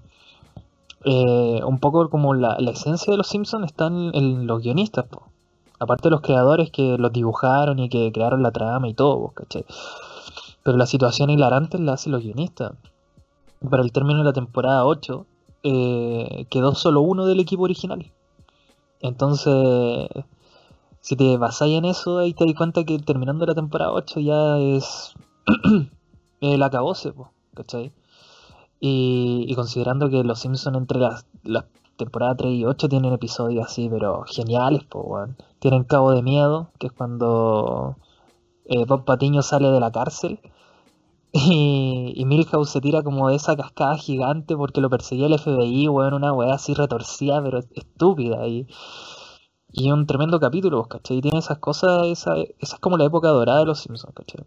eh, 1.04 1.60
un 1.66 1.80
poco 1.80 2.10
como 2.10 2.34
la, 2.34 2.56
la 2.60 2.72
esencia 2.72 3.12
de 3.12 3.18
los 3.18 3.28
Simpsons 3.28 3.66
está 3.66 3.88
en, 3.88 4.12
en 4.16 4.48
los 4.48 4.64
guionistas, 4.64 5.08
pues. 5.10 5.26
Aparte 5.78 6.08
de 6.08 6.12
los 6.12 6.22
creadores 6.22 6.72
que 6.72 6.98
los 6.98 7.12
dibujaron 7.12 7.80
y 7.80 7.90
que 7.90 8.14
crearon 8.14 8.44
la 8.44 8.52
trama 8.52 8.88
y 8.88 8.94
todo, 8.94 9.20
pues, 9.20 9.34
¿cachai? 9.36 9.66
Pero 10.64 10.78
la 10.78 10.86
situación 10.86 11.30
hilarante 11.30 11.78
la 11.80 11.94
hacen 11.94 12.14
los 12.14 12.24
guionistas. 12.24 12.72
Para 13.70 13.84
el 13.84 13.92
término 13.92 14.20
de 14.20 14.26
la 14.26 14.34
temporada 14.34 14.86
8, 14.86 15.26
eh, 15.64 16.46
quedó 16.50 16.76
solo 16.76 17.02
uno 17.02 17.26
del 17.26 17.42
equipo 17.42 17.64
original. 17.64 18.10
Entonces, 19.02 20.08
si 21.08 21.16
te 21.16 21.38
basáis 21.38 21.78
en 21.78 21.86
eso, 21.86 22.18
ahí 22.18 22.34
te 22.34 22.46
das 22.46 22.54
cuenta 22.54 22.84
que 22.84 23.00
terminando 23.00 23.46
la 23.46 23.56
temporada 23.56 23.94
8 23.94 24.20
ya 24.20 24.58
es 24.58 25.14
el 26.42 26.62
acabose, 26.62 27.14
po, 27.14 27.32
¿cachai? 27.54 27.94
Y, 28.82 29.46
y 29.48 29.56
considerando 29.56 30.10
que 30.10 30.22
los 30.26 30.38
Simpsons 30.38 30.76
entre 30.76 31.00
las, 31.00 31.26
las 31.44 31.64
temporadas 31.96 32.36
3 32.40 32.52
y 32.52 32.66
8 32.66 32.90
tienen 32.90 33.14
episodios 33.14 33.66
así, 33.66 33.88
pero 33.90 34.26
geniales, 34.28 34.84
po, 34.84 35.00
weón. 35.00 35.38
Tienen 35.60 35.86
Cabo 35.86 36.12
de 36.12 36.24
Miedo, 36.24 36.72
que 36.78 36.88
es 36.88 36.92
cuando 36.92 37.96
eh, 38.66 38.84
Bob 38.86 39.06
Patiño 39.06 39.44
sale 39.44 39.70
de 39.70 39.80
la 39.80 39.94
cárcel 39.94 40.42
Y, 41.32 42.26
Milhouse 42.26 42.70
se 42.70 42.82
tira 42.82 43.02
como 43.02 43.30
de 43.30 43.38
esa 43.38 43.56
cascada 43.56 43.96
gigante 43.96 44.58
porque 44.58 44.82
lo 44.82 44.90
perseguía 44.90 45.28
el 45.28 45.40
FBI, 45.40 45.88
weón, 45.88 46.16
una 46.16 46.34
weá 46.34 46.56
así 46.56 46.74
retorcida, 46.74 47.42
pero 47.42 47.60
estúpida. 47.60 48.46
Y, 48.46 48.68
y 49.72 49.92
un 49.92 50.06
tremendo 50.06 50.40
capítulo, 50.40 50.78
pues, 50.80 50.90
¿cachai? 50.90 51.18
Y 51.18 51.22
tiene 51.22 51.40
esas 51.40 51.60
cosas, 51.60 52.08
esa, 52.08 52.36
esa 52.38 52.76
es 52.76 52.80
como 52.80 52.98
la 52.98 53.06
época 53.06 53.30
dorada 53.30 53.60
de 53.60 53.66
los 53.66 53.80
Simpsons, 53.80 54.14
¿cachai? 54.14 54.46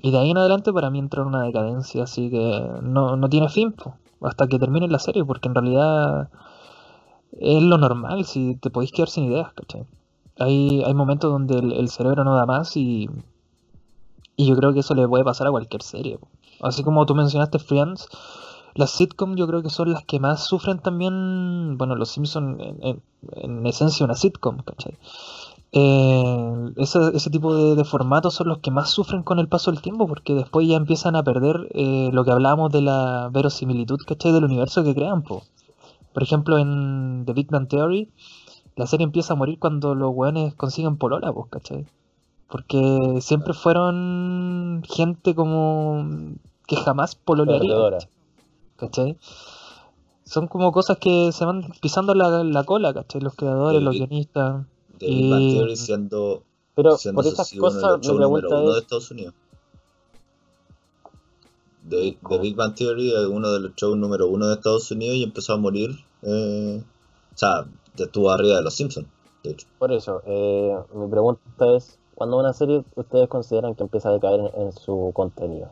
Y 0.00 0.10
de 0.10 0.18
ahí 0.18 0.30
en 0.30 0.38
adelante 0.38 0.72
para 0.72 0.90
mí 0.90 0.98
entró 0.98 1.22
en 1.22 1.28
una 1.28 1.42
decadencia 1.42 2.04
así 2.04 2.30
que 2.30 2.62
no, 2.82 3.16
no 3.16 3.28
tiene 3.28 3.48
fin, 3.48 3.72
po, 3.72 3.94
hasta 4.22 4.46
que 4.46 4.58
termine 4.58 4.88
la 4.88 4.98
serie, 4.98 5.24
porque 5.24 5.48
en 5.48 5.54
realidad 5.54 6.30
es 7.32 7.62
lo 7.62 7.78
normal, 7.78 8.24
si 8.24 8.56
te 8.56 8.70
podéis 8.70 8.92
quedar 8.92 9.08
sin 9.08 9.24
ideas, 9.24 9.52
¿cachai? 9.54 9.84
Hay, 10.38 10.82
hay 10.84 10.94
momentos 10.94 11.32
donde 11.32 11.58
el, 11.58 11.72
el 11.72 11.88
cerebro 11.88 12.24
no 12.24 12.36
da 12.36 12.46
más 12.46 12.76
y, 12.76 13.08
y 14.36 14.46
yo 14.46 14.56
creo 14.56 14.72
que 14.72 14.80
eso 14.80 14.94
le 14.94 15.08
puede 15.08 15.24
pasar 15.24 15.48
a 15.48 15.50
cualquier 15.50 15.82
serie. 15.82 16.18
po. 16.18 16.28
Así 16.60 16.82
como 16.82 17.06
tú 17.06 17.14
mencionaste 17.14 17.58
Friends, 17.58 18.08
las 18.78 18.90
sitcom 18.90 19.36
yo 19.36 19.46
creo 19.46 19.62
que 19.62 19.70
son 19.70 19.92
las 19.92 20.04
que 20.04 20.20
más 20.20 20.46
sufren 20.46 20.78
también, 20.80 21.76
bueno, 21.78 21.94
los 21.96 22.10
Simpsons 22.10 22.60
en, 22.60 22.76
en- 22.82 23.02
en 23.32 23.66
esencia 23.66 24.04
una 24.06 24.14
sitcom, 24.14 24.58
¿cachai? 24.68 24.96
Eh, 25.72 26.72
ese, 26.76 26.98
ese 27.14 27.30
tipo 27.30 27.54
de, 27.54 27.74
de 27.76 27.84
formatos 27.84 28.34
son 28.34 28.48
los 28.48 28.58
que 28.58 28.70
más 28.70 28.90
sufren 28.90 29.22
con 29.22 29.38
el 29.38 29.48
paso 29.48 29.70
del 29.70 29.82
tiempo 29.82 30.06
porque 30.06 30.34
después 30.34 30.66
ya 30.66 30.76
empiezan 30.76 31.14
a 31.16 31.22
perder 31.22 31.68
eh, 31.74 32.10
lo 32.12 32.24
que 32.24 32.30
hablábamos 32.30 32.72
de 32.72 32.82
la 32.82 33.28
verosimilitud, 33.32 33.98
¿cachai? 34.06 34.32
Del 34.32 34.44
universo 34.44 34.82
que 34.84 34.94
crean, 34.94 35.22
po. 35.22 35.42
Por 36.14 36.22
ejemplo, 36.22 36.58
en 36.58 37.24
The 37.26 37.32
Big 37.34 37.50
Bang 37.50 37.68
Theory, 37.68 38.10
la 38.76 38.86
serie 38.86 39.04
empieza 39.04 39.34
a 39.34 39.36
morir 39.36 39.58
cuando 39.58 39.94
los 39.94 40.12
weones 40.14 40.54
consiguen 40.54 40.96
polola, 40.98 41.32
pues, 41.32 41.48
¿cachai? 41.50 41.86
Porque 42.48 43.18
siempre 43.20 43.54
fueron 43.54 44.82
gente 44.88 45.34
como 45.34 46.04
que 46.66 46.76
jamás 46.76 47.14
pololearía. 47.16 47.88
¿Cachai? 48.78 49.18
Son 50.24 50.46
como 50.46 50.72
cosas 50.72 50.98
que 50.98 51.32
se 51.32 51.44
van 51.44 51.62
pisando 51.80 52.14
la, 52.14 52.44
la 52.44 52.64
cola, 52.64 52.92
¿cachai? 52.94 53.20
Los 53.20 53.34
creadores, 53.34 53.80
The 53.80 53.84
los 53.84 53.92
Big- 53.94 54.08
guionistas. 54.08 54.66
Bang 55.30 55.42
Y- 55.42 55.52
Theory 55.54 55.76
siendo, 55.76 56.42
Pero 56.74 56.96
siendo 56.96 57.22
por 57.22 57.26
esas 57.32 57.48
sí 57.48 57.58
uno 57.58 57.68
de 57.68 57.74
cosas 57.74 57.82
pregunta 58.16 58.48
uno 58.48 58.72
de 58.72 58.76
es, 58.78 58.82
Estados 58.82 59.10
Unidos. 59.10 59.34
The, 61.88 62.18
The 62.28 62.38
Big 62.38 62.56
Bang 62.56 62.74
Theory 62.74 63.10
es 63.12 63.26
uno 63.26 63.50
de 63.50 63.60
los 63.60 63.74
shows 63.76 63.96
número 63.96 64.26
uno 64.28 64.46
de 64.48 64.54
Estados 64.54 64.90
Unidos 64.90 65.16
y 65.16 65.22
empezó 65.22 65.54
a 65.54 65.56
morir. 65.56 65.90
eh, 66.22 66.82
o 67.34 67.38
sea, 67.38 67.66
ya 67.96 68.04
estuvo 68.06 68.30
arriba 68.30 68.56
de 68.56 68.62
los 68.62 68.74
Simpsons, 68.74 69.06
de 69.44 69.50
hecho. 69.52 69.66
por 69.78 69.92
eso, 69.92 70.20
eh, 70.26 70.76
mi 70.92 71.08
pregunta 71.08 71.40
es, 71.76 71.98
cuando 72.16 72.36
una 72.36 72.52
serie 72.52 72.84
ustedes 72.96 73.28
consideran 73.28 73.76
que 73.76 73.84
empieza 73.84 74.08
a 74.08 74.12
decaer 74.12 74.40
en, 74.40 74.62
en 74.62 74.72
su 74.72 75.12
contenido, 75.14 75.70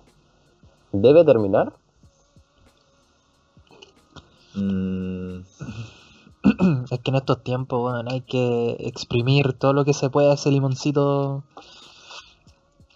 ¿debe 0.93 1.25
terminar? 1.25 1.73
Mm, 4.57 5.41
Es 6.91 7.01
que 7.01 7.11
en 7.11 7.17
estos 7.17 7.43
tiempos, 7.43 7.81
bueno, 7.81 8.09
hay 8.11 8.21
que 8.23 8.77
exprimir 8.81 9.53
todo 9.55 9.73
lo 9.73 9.85
que 9.85 9.93
se 9.95 10.11
pueda 10.11 10.35
ese 10.35 10.51
limoncito. 10.51 11.45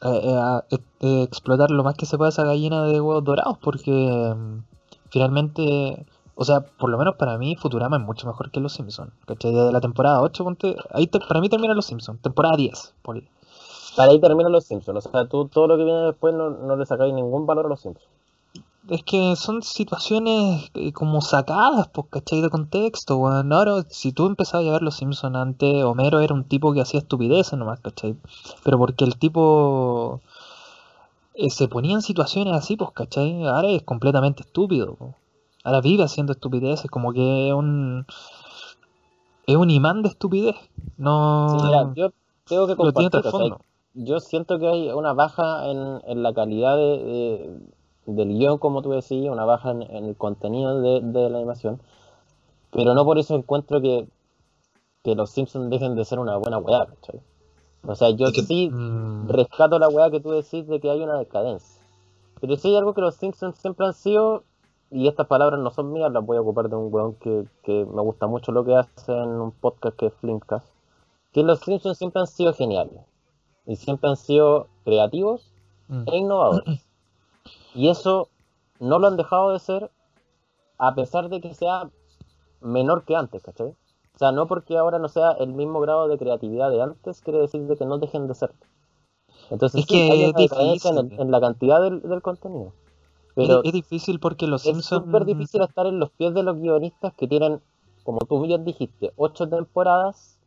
eh, 0.03 0.63
eh, 0.71 0.79
eh, 1.01 1.23
explotar 1.23 1.71
lo 1.71 1.85
más 1.85 1.95
que 1.97 2.07
se 2.07 2.17
pueda 2.17 2.31
esa 2.31 2.45
gallina 2.45 2.85
de 2.85 3.01
huevos 3.01 3.25
dorados, 3.25 3.59
porque 3.59 4.35
mm, 4.37 4.63
finalmente, 5.11 6.07
o 6.35 6.45
sea, 6.45 6.61
por 6.61 6.91
lo 6.91 6.99
menos 6.99 7.17
para 7.17 7.37
mí, 7.39 7.57
Futurama 7.57 7.97
es 7.99 8.03
mucho 8.03 8.27
mejor 8.27 8.51
que 8.51 8.61
Los 8.61 8.73
Simpsons. 8.75 9.13
¿Cachai? 9.27 9.53
Desde 9.53 9.73
la 9.73 9.81
temporada 9.81 10.23
8, 10.23 10.45
ponte, 10.45 10.77
ahí 10.93 11.07
para 11.09 11.41
mí 11.41 11.49
termina 11.49 11.75
Los 11.75 11.87
Simpsons, 11.87 12.21
temporada 12.23 12.57
10, 12.57 12.95
ponle. 13.03 13.29
Para 13.97 14.13
ahí 14.13 14.21
terminan 14.21 14.53
los 14.53 14.65
Simpsons, 14.65 15.07
o 15.07 15.11
sea, 15.11 15.27
tú 15.29 15.49
todo 15.49 15.67
lo 15.67 15.77
que 15.77 15.85
viene 15.85 16.01
después 16.03 16.35
no, 16.35 16.51
no 16.51 16.77
le 16.77 16.87
sacáis 16.87 17.13
ningún 17.13 17.47
valor 17.47 17.67
a 17.67 17.69
los 17.69 17.81
Simpsons. 17.81 18.20
Es 18.89 19.03
que 19.05 19.37
son 19.37 19.63
situaciones 19.63 20.71
eh, 20.75 20.93
como 20.93 21.21
sacadas, 21.21 21.89
pues, 21.89 22.07
¿cachai? 22.11 22.41
De 22.41 22.51
contexto, 22.51 23.17
weón. 23.19 23.53
Ahora, 23.53 23.83
si 23.89 24.13
tú 24.13 24.27
empezabas 24.27 24.67
a 24.67 24.73
ver 24.73 24.83
Los 24.83 24.97
Simpsons 24.97 25.37
antes, 25.37 25.85
Homero 25.85 26.21
era 26.21 26.35
un 26.35 26.45
tipo 26.45 26.73
que 26.73 26.81
hacía 26.81 27.01
estupideces 27.01 27.59
nomás, 27.59 27.81
¿cachai? 27.81 28.17
Pero 28.65 28.79
porque 28.79 29.05
el 29.05 29.17
tipo 29.19 30.21
eh, 31.35 31.51
se 31.51 31.69
ponía 31.69 31.95
en 31.95 32.03
situaciones 32.03 32.55
así, 32.55 32.77
pues, 32.77 32.91
¿cachai? 32.93 33.45
Ahora 33.47 33.69
es 33.69 33.83
completamente 33.83 34.43
estúpido. 34.43 34.97
Ahora 35.65 35.81
vive 35.81 36.05
haciendo 36.05 36.33
estupideces, 36.33 36.91
como 36.91 37.13
que 37.13 37.49
es 37.49 37.55
un... 37.55 38.07
Es 39.47 39.57
un 39.57 39.71
imán 39.71 40.03
de 40.03 40.09
estupidez. 40.09 40.57
No... 40.97 41.49
Sí, 41.51 41.67
mira, 41.67 41.95
yo 41.95 42.11
tengo 42.47 42.67
que 42.67 42.75
lo 42.77 42.93
tiene 42.93 43.11
compartir, 43.11 43.19
o 43.19 43.23
sea, 43.23 43.31
trasfondo. 43.31 43.61
yo 43.95 44.21
siento 44.21 44.59
que 44.59 44.67
hay 44.69 44.89
una 44.91 45.13
baja 45.13 45.69
en, 45.71 46.01
en 46.07 46.23
la 46.23 46.33
calidad 46.33 46.77
de, 46.77 46.99
de- 47.05 47.61
del 48.17 48.29
guion, 48.39 48.59
como 48.59 48.83
tú 48.83 48.91
decías, 48.91 49.33
una 49.33 49.45
baja 49.45 49.71
en, 49.73 49.83
en 49.83 50.05
el 50.07 50.17
contenido 50.17 50.81
de, 50.81 51.01
de 51.01 51.31
la 51.31 51.39
animación, 51.39 51.81
pero 52.73 52.95
no 52.95 53.05
por 53.05 53.19
eso 53.19 53.35
encuentro 53.35 53.81
que, 53.81 54.07
que 55.03 55.15
los 55.15 55.31
Simpsons 55.31 55.71
dejen 55.71 55.95
de 55.97 56.05
ser 56.05 56.19
una 56.19 56.37
buena 56.37 56.59
weá, 56.59 56.87
¿cachai? 56.87 57.21
O 57.87 57.95
sea, 57.95 58.11
yo 58.11 58.27
que- 58.33 58.43
sí 58.43 58.69
Mm, 58.71 59.29
rescato 59.29 59.79
la 59.79 59.89
weá 59.89 60.11
que 60.11 60.21
tú 60.21 60.31
decís 60.31 60.67
de 60.67 60.81
que 60.81 60.91
hay 60.91 61.01
una 61.03 61.19
decadencia. 61.19 61.83
Pero 62.41 62.57
sí 62.57 62.69
hay 62.69 62.77
algo 62.77 62.95
que 62.95 63.01
los 63.01 63.17
Simpsons 63.17 63.57
siempre 63.59 63.87
han 63.87 63.95
sido, 63.95 64.45
y 64.91 65.09
estas 65.09 65.27
palabras 65.27 65.61
no 65.61 65.71
son 65.71 65.93
mías, 65.93 66.13
las 66.13 66.25
voy 66.25 66.37
a 66.37 66.41
ocupar 66.43 66.69
de 66.69 66.77
un 66.77 66.93
weón 66.93 67.15
que, 67.15 67.45
que 67.63 67.85
me 67.87 68.03
gusta 68.03 68.27
mucho 68.27 68.53
lo 68.53 68.65
que 68.65 68.75
hace 68.77 69.13
en 69.13 69.29
un 69.29 69.53
podcast 69.53 69.97
que 69.97 70.07
es 70.07 70.15
Flimcast, 70.15 70.67
que 71.33 71.43
los 71.43 71.61
Simpsons 71.61 71.97
siempre 71.99 72.21
han 72.21 72.27
sido 72.27 72.53
geniales. 72.53 73.01
Y 73.67 73.77
siempre 73.77 74.11
han 74.11 74.17
sido 74.17 74.67
creativos 74.85 75.53
mm. 75.89 76.05
e 76.07 76.17
innovadores. 76.17 76.87
Y 77.75 77.89
eso 77.89 78.29
no 78.81 78.99
lo 78.99 79.09
han 79.09 79.17
dejado 79.17 79.53
de 79.53 79.59
ser 79.59 79.91
a 80.79 80.95
pesar 80.95 81.29
de 81.31 81.41
que 81.41 81.55
sea 81.55 81.91
menor 82.61 83.05
que 83.05 83.17
antes, 83.17 83.43
¿cachai? 83.43 83.69
O 83.69 84.19
sea, 84.19 84.33
no 84.33 84.47
porque 84.49 84.79
ahora 84.79 84.99
no 84.99 85.09
sea 85.09 85.33
el 85.33 85.53
mismo 85.55 85.81
grado 85.81 86.09
de 86.09 86.19
creatividad 86.19 86.71
de 86.71 86.83
antes, 86.83 87.21
quiere 87.23 87.41
decir 87.41 87.63
de 87.63 87.77
que 87.77 87.87
no 87.87 87.99
dejen 87.99 88.29
de 88.29 88.35
ser. 88.35 88.53
Entonces 89.51 89.83
Es 89.83 89.87
sí, 89.87 89.93
que 89.93 90.11
hay 90.11 90.25
es 90.25 90.33
una 90.33 90.41
decadencia 90.41 90.91
en, 90.91 90.99
el- 90.99 91.21
en 91.21 91.31
la 91.31 91.41
cantidad 91.41 91.83
del, 91.83 92.01
del 92.03 92.23
contenido. 92.23 92.73
Es- 93.39 93.49
Pero 93.49 93.65
es, 93.65 93.73
difícil 93.73 94.21
porque 94.21 94.47
Los 94.47 94.63
es 94.63 94.79
Simpsons... 94.79 95.05
súper 95.05 95.25
difícil 95.25 95.63
estar 95.63 95.87
en 95.87 95.99
los 95.99 96.11
pies 96.13 96.35
de 96.35 96.43
los 96.43 96.59
guionistas 96.59 97.15
que 97.15 97.29
tienen, 97.29 97.61
como 98.05 98.21
tú 98.21 98.43
bien 98.43 98.65
dijiste, 98.65 99.13
ocho 99.17 99.49
temporadas 99.49 100.39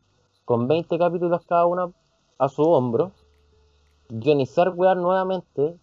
con 0.45 0.67
20 0.67 0.97
capítulos 0.97 1.41
cada 1.47 1.65
una 1.65 1.91
a 2.39 2.49
su 2.49 2.63
hombro, 2.63 3.11
guionizar 4.09 4.69
weas 4.69 4.97
nuevamente 4.97 5.77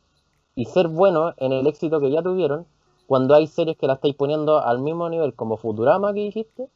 y 0.54 0.64
ser 0.66 0.88
buenos 0.88 1.34
en 1.38 1.52
el 1.52 1.66
éxito 1.66 2.00
que 2.00 2.10
ya 2.10 2.22
tuvieron 2.22 2.66
cuando 3.06 3.34
hay 3.34 3.46
series 3.46 3.76
que 3.76 3.86
la 3.86 3.94
estáis 3.94 4.14
poniendo 4.14 4.64
al 4.64 4.78
mismo 4.80 5.08
nivel 5.08 5.34
como 5.34 5.56
Futurama 5.56 6.12
que 6.12 6.20
dijiste, 6.20 6.68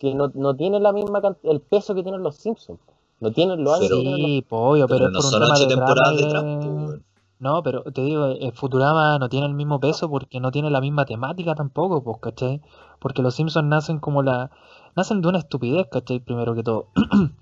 que 0.00 0.14
no, 0.14 0.30
no 0.34 0.54
tienen 0.56 0.82
la 0.82 0.92
misma 0.92 1.20
el 1.44 1.60
peso 1.60 1.94
que 1.94 2.02
tienen 2.02 2.22
los 2.22 2.36
Simpsons. 2.36 2.80
No 3.20 3.30
tienen 3.32 3.64
los 3.64 3.74
años 3.74 3.86
Pero- 3.88 3.96
que 3.96 4.02
tienen 4.02 4.20
los 4.22 4.30
Sí, 4.30 4.44
obvio, 4.50 4.86
pero, 4.88 5.06
pero 5.06 5.06
es 5.06 5.12
no 5.12 5.18
por 5.20 5.24
un 5.24 5.30
son 5.30 5.40
tema 5.40 5.58
de 5.58 5.66
temporadas 5.66 6.16
de. 6.16 7.00
No, 7.38 7.62
pero 7.62 7.82
te 7.84 8.00
digo, 8.02 8.26
eh, 8.28 8.50
Futurama 8.52 9.18
no 9.18 9.28
tiene 9.28 9.46
el 9.46 9.54
mismo 9.54 9.78
peso 9.78 10.08
porque 10.08 10.40
no 10.40 10.50
tiene 10.50 10.70
la 10.70 10.80
misma 10.80 11.04
temática 11.04 11.54
tampoco, 11.54 12.02
pues, 12.02 12.16
¿cachai? 12.20 12.62
Porque 12.98 13.20
los 13.22 13.34
Simpsons 13.34 13.66
nacen 13.68 13.98
como 14.00 14.22
la... 14.22 14.50
Nacen 14.96 15.20
de 15.20 15.28
una 15.28 15.38
estupidez, 15.38 15.86
¿cachai? 15.90 16.20
Primero 16.20 16.54
que 16.54 16.62
todo. 16.62 16.86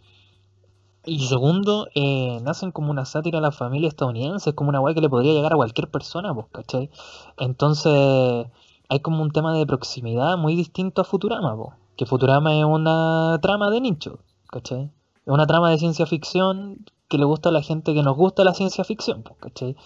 Y 1.07 1.27
segundo, 1.27 1.89
eh, 1.95 2.41
nacen 2.43 2.73
como 2.73 2.91
una 2.91 3.05
sátira 3.05 3.39
a 3.39 3.43
la 3.43 3.53
familia 3.53 3.89
estadounidense, 3.89 4.51
es 4.51 4.57
como 4.57 4.71
una 4.71 4.81
weá 4.81 4.95
que 4.95 5.03
le 5.03 5.11
podría 5.11 5.35
llegar 5.35 5.53
a 5.53 5.57
cualquier 5.57 5.91
persona, 5.91 6.35
pues, 6.35 6.47
¿cachai? 6.51 6.91
Entonces, 7.39 8.47
hay 8.89 9.01
como 9.01 9.23
un 9.23 9.31
tema 9.31 9.55
de 9.55 9.67
proximidad 9.67 10.39
muy 10.39 10.57
distinto 10.57 11.03
a 11.03 11.05
Futurama, 11.05 11.57
pues. 11.57 11.71
Que 11.97 12.07
Futurama 12.07 12.57
es 12.59 12.65
una 12.65 13.39
trama 13.43 13.71
de 13.71 13.81
nicho, 13.81 14.19
¿cachai? 14.49 14.91
Es 15.27 15.33
una 15.33 15.47
trama 15.47 15.71
de 15.71 15.79
ciencia 15.79 16.07
ficción 16.07 16.85
que 17.09 17.19
le 17.19 17.25
gusta 17.25 17.51
a 17.51 17.53
la 17.53 17.63
gente 17.63 17.93
que 17.93 18.03
nos 18.03 18.17
gusta 18.17 18.43
la 18.43 18.55
ciencia 18.55 18.83
ficción, 18.83 19.23
pues, 19.23 19.37
¿cachai? 19.39 19.77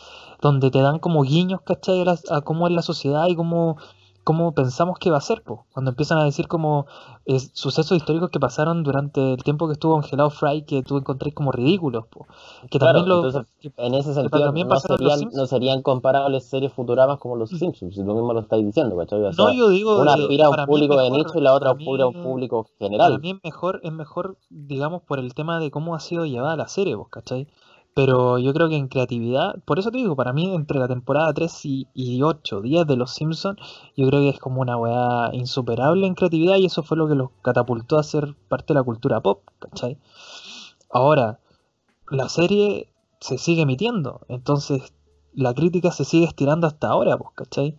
Donde 0.40 0.70
te 0.70 0.80
dan 0.80 1.00
como 1.00 1.22
guiños, 1.22 1.62
¿cachai? 1.62 2.04
A, 2.30 2.40
cómo 2.42 2.68
es 2.68 2.74
la 2.74 2.82
sociedad 2.82 3.26
y 3.26 3.34
cómo, 3.34 3.76
cómo 4.28 4.52
pensamos 4.52 4.98
que 4.98 5.10
va 5.10 5.16
a 5.18 5.28
ser, 5.30 5.42
pues. 5.42 5.60
Cuando 5.72 5.90
empiezan 5.92 6.18
a 6.18 6.24
decir 6.24 6.46
como 6.48 6.84
es, 7.24 7.50
sucesos 7.54 7.96
históricos 7.96 8.28
que 8.30 8.38
pasaron 8.38 8.82
durante 8.82 9.20
el 9.32 9.42
tiempo 9.42 9.66
que 9.68 9.72
estuvo 9.72 9.94
congelado 9.94 10.28
Fry 10.30 10.62
que 10.70 10.82
tú 10.82 10.98
encontrás 10.98 11.32
como 11.34 11.50
ridículos, 11.50 12.04
po. 12.12 12.26
Que 12.70 12.78
Claro, 12.78 12.98
también 12.98 13.08
lo... 13.08 13.26
entonces, 13.26 13.52
que- 13.62 13.72
En 13.86 13.94
ese 13.94 14.12
para 14.12 14.22
sentido, 14.28 14.52
no 14.52 14.76
serían, 14.80 15.18
Simpsons. 15.18 15.34
no 15.40 15.46
serían 15.46 15.82
comparables 15.82 16.44
series 16.44 16.72
futuramas 16.72 17.18
como 17.18 17.36
los 17.36 17.48
Simpsons, 17.50 17.94
si 17.94 18.04
tú 18.04 18.12
mismo 18.14 18.32
lo 18.34 18.40
estáis 18.40 18.64
diciendo, 18.66 18.96
¿cachai? 18.98 19.22
O 19.24 19.32
no, 19.32 19.52
yo 19.54 19.68
digo... 19.70 19.98
una 20.02 20.12
eh, 20.14 20.22
aspira 20.22 20.44
a 20.46 20.48
un 20.50 20.56
para 20.56 20.66
público 20.66 20.96
de 20.98 21.10
mejor- 21.10 21.26
nicho 21.26 21.38
y 21.38 21.42
la 21.42 21.54
otra 21.54 21.68
para 21.70 21.78
aspira 21.78 22.04
a 22.04 22.08
un 22.08 22.12
público 22.22 22.56
Para 22.78 22.90
general. 22.90 23.20
mí 23.20 23.30
es 23.30 23.36
mejor, 23.42 23.80
es 23.82 23.92
mejor, 23.92 24.36
digamos, 24.50 25.02
por 25.02 25.18
el 25.18 25.32
tema 25.34 25.58
de 25.58 25.70
cómo 25.70 25.94
ha 25.94 26.00
sido 26.00 26.26
llevada 26.26 26.54
la 26.56 26.68
serie, 26.68 26.94
vos, 26.96 27.08
¿cachai? 27.08 27.46
Pero 27.98 28.38
yo 28.38 28.54
creo 28.54 28.68
que 28.68 28.76
en 28.76 28.86
creatividad, 28.86 29.56
por 29.64 29.80
eso 29.80 29.90
te 29.90 29.98
digo, 29.98 30.14
para 30.14 30.32
mí 30.32 30.54
entre 30.54 30.78
la 30.78 30.86
temporada 30.86 31.34
3 31.34 31.64
y, 31.64 31.88
y 31.94 32.22
8, 32.22 32.60
10 32.60 32.86
de 32.86 32.94
Los 32.94 33.10
Simpsons, 33.10 33.58
yo 33.96 34.06
creo 34.06 34.20
que 34.20 34.28
es 34.28 34.38
como 34.38 34.60
una 34.60 34.76
weá 34.76 35.30
insuperable 35.32 36.06
en 36.06 36.14
creatividad 36.14 36.58
y 36.58 36.66
eso 36.66 36.84
fue 36.84 36.96
lo 36.96 37.08
que 37.08 37.16
los 37.16 37.30
catapultó 37.42 37.98
a 37.98 38.04
ser 38.04 38.36
parte 38.46 38.66
de 38.68 38.74
la 38.78 38.84
cultura 38.84 39.20
pop, 39.20 39.42
¿cachai? 39.58 39.98
Ahora, 40.88 41.40
la 42.08 42.28
serie 42.28 42.88
se 43.18 43.36
sigue 43.36 43.62
emitiendo, 43.62 44.20
entonces 44.28 44.94
la 45.34 45.52
crítica 45.52 45.90
se 45.90 46.04
sigue 46.04 46.26
estirando 46.26 46.68
hasta 46.68 46.86
ahora, 46.86 47.18
pues, 47.18 47.30
¿cachai? 47.34 47.76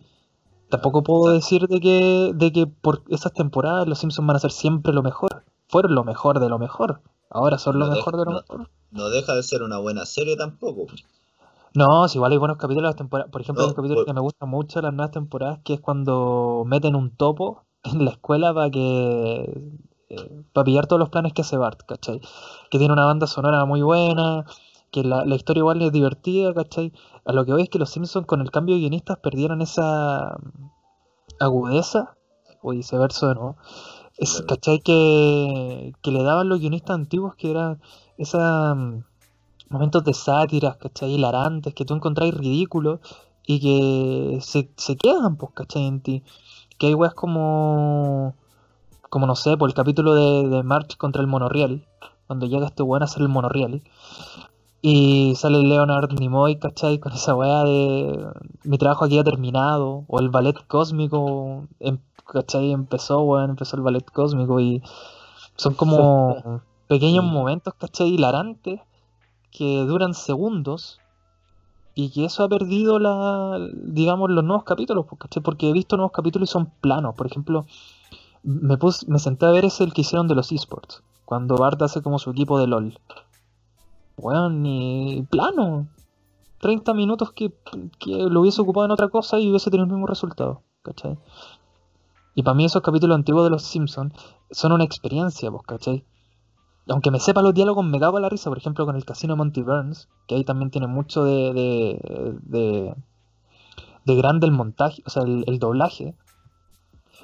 Tampoco 0.68 1.02
puedo 1.02 1.32
decir 1.32 1.66
de 1.66 1.80
que, 1.80 2.32
de 2.34 2.52
que 2.52 2.66
por 2.66 3.04
esas 3.08 3.32
temporadas 3.32 3.88
los 3.88 3.98
Simpsons 3.98 4.26
van 4.26 4.36
a 4.36 4.40
ser 4.40 4.52
siempre 4.52 4.92
lo 4.92 5.02
mejor. 5.02 5.44
Fueron 5.66 5.94
lo 5.94 6.04
mejor 6.04 6.40
de 6.40 6.50
lo 6.50 6.58
mejor. 6.58 7.00
Ahora 7.30 7.56
son 7.56 7.78
lo 7.78 7.86
No 7.86 7.94
mejor 7.94 8.18
de 8.18 8.24
lo 8.26 8.32
mejor. 8.32 8.68
No 8.90 9.08
deja 9.10 9.34
de 9.34 9.42
ser 9.42 9.62
una 9.62 9.78
buena 9.78 10.04
serie 10.06 10.36
tampoco. 10.36 10.86
No, 11.74 12.08
si 12.08 12.18
igual 12.18 12.32
hay 12.32 12.38
buenos 12.38 12.56
capítulos. 12.56 12.94
Por 13.30 13.40
ejemplo, 13.40 13.62
hay 13.62 13.68
No, 13.68 13.70
un 13.70 13.74
capítulo 13.76 14.00
por- 14.00 14.06
que 14.06 14.12
me 14.14 14.20
gusta 14.20 14.46
mucho 14.46 14.80
de 14.80 14.82
las 14.84 14.92
nuevas 14.94 15.12
temporadas, 15.12 15.60
que 15.64 15.74
es 15.74 15.80
cuando 15.80 16.64
meten 16.66 16.96
un 16.96 17.10
topo 17.16 17.64
en 17.84 18.04
la 18.04 18.10
escuela 18.10 18.52
para 18.52 18.70
que 18.70 19.52
eh, 20.08 20.42
para 20.52 20.64
pillar 20.64 20.86
todos 20.88 20.98
los 20.98 21.10
planes 21.10 21.32
que 21.32 21.42
hace 21.42 21.56
Bart, 21.56 21.82
¿cachai? 21.86 22.20
Que 22.70 22.78
tiene 22.78 22.92
una 22.92 23.04
banda 23.04 23.28
sonora 23.28 23.64
muy 23.64 23.82
buena, 23.82 24.44
que 24.90 25.04
la, 25.04 25.24
la 25.24 25.36
historia 25.36 25.60
igual 25.60 25.80
es 25.82 25.92
divertida, 25.92 26.52
¿cachai? 26.52 26.92
A 27.24 27.32
lo 27.32 27.44
que 27.44 27.52
voy 27.52 27.62
es 27.62 27.68
que 27.68 27.78
los 27.78 27.90
Simpsons 27.90 28.26
con 28.26 28.40
el 28.40 28.50
cambio 28.50 28.74
de 28.74 28.80
guionistas 28.80 29.18
perdieron 29.18 29.62
esa 29.62 30.36
agudeza, 31.38 32.16
o 32.62 32.70
viceversa 32.72 33.32
nuevo. 33.34 33.56
Es. 34.18 34.42
¿cachai? 34.46 34.80
Que, 34.80 35.92
que 36.02 36.10
le 36.10 36.22
daban 36.22 36.48
los 36.48 36.60
guionistas 36.60 36.94
antiguos 36.96 37.34
que 37.36 37.50
eran 37.52 37.80
esa 38.20 38.74
mm, 38.74 39.04
momentos 39.70 40.04
de 40.04 40.14
sátiras, 40.14 40.76
¿cachai? 40.76 41.12
Hilarantes, 41.14 41.74
que 41.74 41.84
tú 41.84 41.94
encontráis 41.94 42.34
ridículos 42.34 43.00
y 43.46 43.60
que 43.60 44.40
se, 44.42 44.70
se 44.76 44.96
quedan, 44.96 45.36
pues, 45.36 45.52
¿cachai? 45.54 45.86
En 45.86 46.00
ti. 46.00 46.22
Que 46.78 46.88
hay 46.88 46.94
weas 46.94 47.14
como, 47.14 48.34
como 49.08 49.26
no 49.26 49.36
sé, 49.36 49.56
por 49.56 49.68
el 49.70 49.74
capítulo 49.74 50.14
de, 50.14 50.48
de 50.48 50.62
March 50.62 50.96
contra 50.96 51.22
el 51.22 51.28
monorriel, 51.28 51.84
cuando 52.26 52.46
llega 52.46 52.66
este 52.66 52.82
weón 52.82 53.02
a 53.02 53.06
hacer 53.06 53.22
el 53.22 53.28
monorriel. 53.28 53.82
Y 54.82 55.34
sale 55.36 55.62
Leonard 55.62 56.12
Nimoy, 56.18 56.58
¿cachai? 56.58 56.98
Con 56.98 57.12
esa 57.12 57.34
wea 57.34 57.64
de 57.64 58.26
mi 58.64 58.78
trabajo 58.78 59.04
aquí 59.04 59.18
ha 59.18 59.24
terminado. 59.24 60.04
O 60.08 60.20
el 60.20 60.30
ballet 60.30 60.56
cósmico, 60.66 61.68
em- 61.80 62.00
¿cachai? 62.26 62.72
Empezó, 62.72 63.20
weón, 63.22 63.50
empezó 63.50 63.76
el 63.76 63.82
ballet 63.82 64.10
cósmico 64.10 64.58
y 64.60 64.82
son 65.56 65.74
como 65.74 66.62
pequeños 66.90 67.24
Sí. 67.24 67.30
momentos, 67.30 67.72
¿cachai? 67.74 68.08
Hilarantes 68.08 68.80
que 69.52 69.84
duran 69.84 70.12
segundos 70.12 71.00
y 71.94 72.10
que 72.10 72.24
eso 72.24 72.42
ha 72.42 72.48
perdido 72.48 72.98
la, 72.98 73.58
digamos, 73.74 74.28
los 74.30 74.42
nuevos 74.44 74.64
capítulos, 74.64 75.06
pues, 75.08 75.20
¿cachai? 75.20 75.40
Porque 75.42 75.68
he 75.68 75.72
visto 75.72 75.96
nuevos 75.96 76.12
capítulos 76.12 76.50
y 76.50 76.52
son 76.52 76.72
planos. 76.80 77.14
Por 77.14 77.26
ejemplo, 77.28 77.64
me 78.42 78.76
pus- 78.76 79.06
me 79.08 79.18
senté 79.20 79.46
a 79.46 79.50
ver 79.50 79.64
ese 79.64 79.84
el 79.84 79.92
que 79.92 80.00
hicieron 80.00 80.26
de 80.26 80.34
los 80.34 80.50
esports, 80.50 81.02
cuando 81.24 81.56
Bart 81.56 81.80
hace 81.82 82.02
como 82.02 82.18
su 82.18 82.30
equipo 82.30 82.58
de 82.58 82.66
LOL. 82.66 82.98
Weón, 84.16 84.62
ni 84.62 85.24
plano. 85.30 85.86
30 86.58 86.92
minutos 86.92 87.32
que, 87.32 87.54
que 87.98 88.16
lo 88.28 88.40
hubiese 88.42 88.60
ocupado 88.60 88.84
en 88.84 88.90
otra 88.92 89.08
cosa 89.08 89.38
y 89.38 89.48
hubiese 89.48 89.70
tenido 89.70 89.86
el 89.86 89.92
mismo 89.92 90.06
resultado, 90.06 90.62
¿cachai? 90.82 91.16
Y 92.34 92.42
para 92.42 92.54
mí 92.54 92.64
esos 92.66 92.82
capítulos 92.82 93.14
antiguos 93.16 93.44
de 93.44 93.50
los 93.50 93.62
Simpsons 93.62 94.12
son 94.50 94.72
una 94.72 94.84
experiencia, 94.84 95.50
pues, 95.50 95.62
¿cachai? 95.66 96.04
Aunque 96.90 97.10
me 97.10 97.20
sepa 97.20 97.40
los 97.40 97.54
diálogos, 97.54 97.84
me 97.84 98.00
cago 98.00 98.18
en 98.18 98.22
la 98.22 98.28
risa, 98.28 98.50
por 98.50 98.58
ejemplo, 98.58 98.84
con 98.84 98.96
el 98.96 99.04
casino 99.04 99.34
de 99.34 99.38
Monty 99.38 99.62
Burns, 99.62 100.08
que 100.26 100.34
ahí 100.34 100.44
también 100.44 100.70
tiene 100.70 100.88
mucho 100.88 101.22
de, 101.22 101.52
de, 101.52 102.38
de, 102.42 102.94
de 104.04 104.16
grande 104.16 104.46
el 104.46 104.52
montaje, 104.52 105.02
o 105.06 105.10
sea, 105.10 105.22
el, 105.22 105.58
doblaje. 105.60 106.16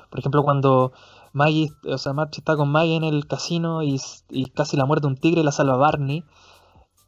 Por 0.08 0.20
ejemplo, 0.20 0.44
cuando 0.44 0.92
Maggie, 1.32 1.72
o 1.84 1.98
sea, 1.98 2.12
Marge 2.12 2.38
está 2.38 2.56
con 2.56 2.70
Maggie 2.70 2.96
en 2.96 3.04
el 3.04 3.26
casino 3.26 3.82
y, 3.82 4.00
casi 4.54 4.76
la 4.76 4.86
muerte 4.86 5.08
un 5.08 5.16
tigre 5.16 5.42
la 5.42 5.52
salva 5.52 5.76
Barney. 5.76 6.24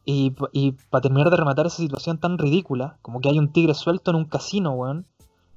Y, 0.03 0.35
y 0.51 0.73
para 0.89 1.01
terminar 1.01 1.29
de 1.29 1.37
rematar 1.37 1.67
esa 1.67 1.77
situación 1.77 2.19
tan 2.19 2.37
ridícula, 2.37 2.97
como 3.01 3.21
que 3.21 3.29
hay 3.29 3.39
un 3.39 3.53
tigre 3.53 3.73
suelto 3.73 4.11
en 4.11 4.17
un 4.17 4.25
casino, 4.25 4.71
weón. 4.71 5.05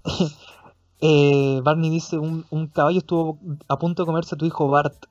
eh, 1.01 1.61
Barney 1.65 1.91
dice, 1.91 2.19
un, 2.19 2.45
un 2.51 2.69
caballo 2.69 2.99
estuvo 2.99 3.39
a 3.67 3.79
punto 3.79 4.03
de 4.03 4.07
comerse 4.07 4.37
a 4.37 4.39
tu 4.39 4.47
hijo 4.47 4.69
Bart. 4.69 5.07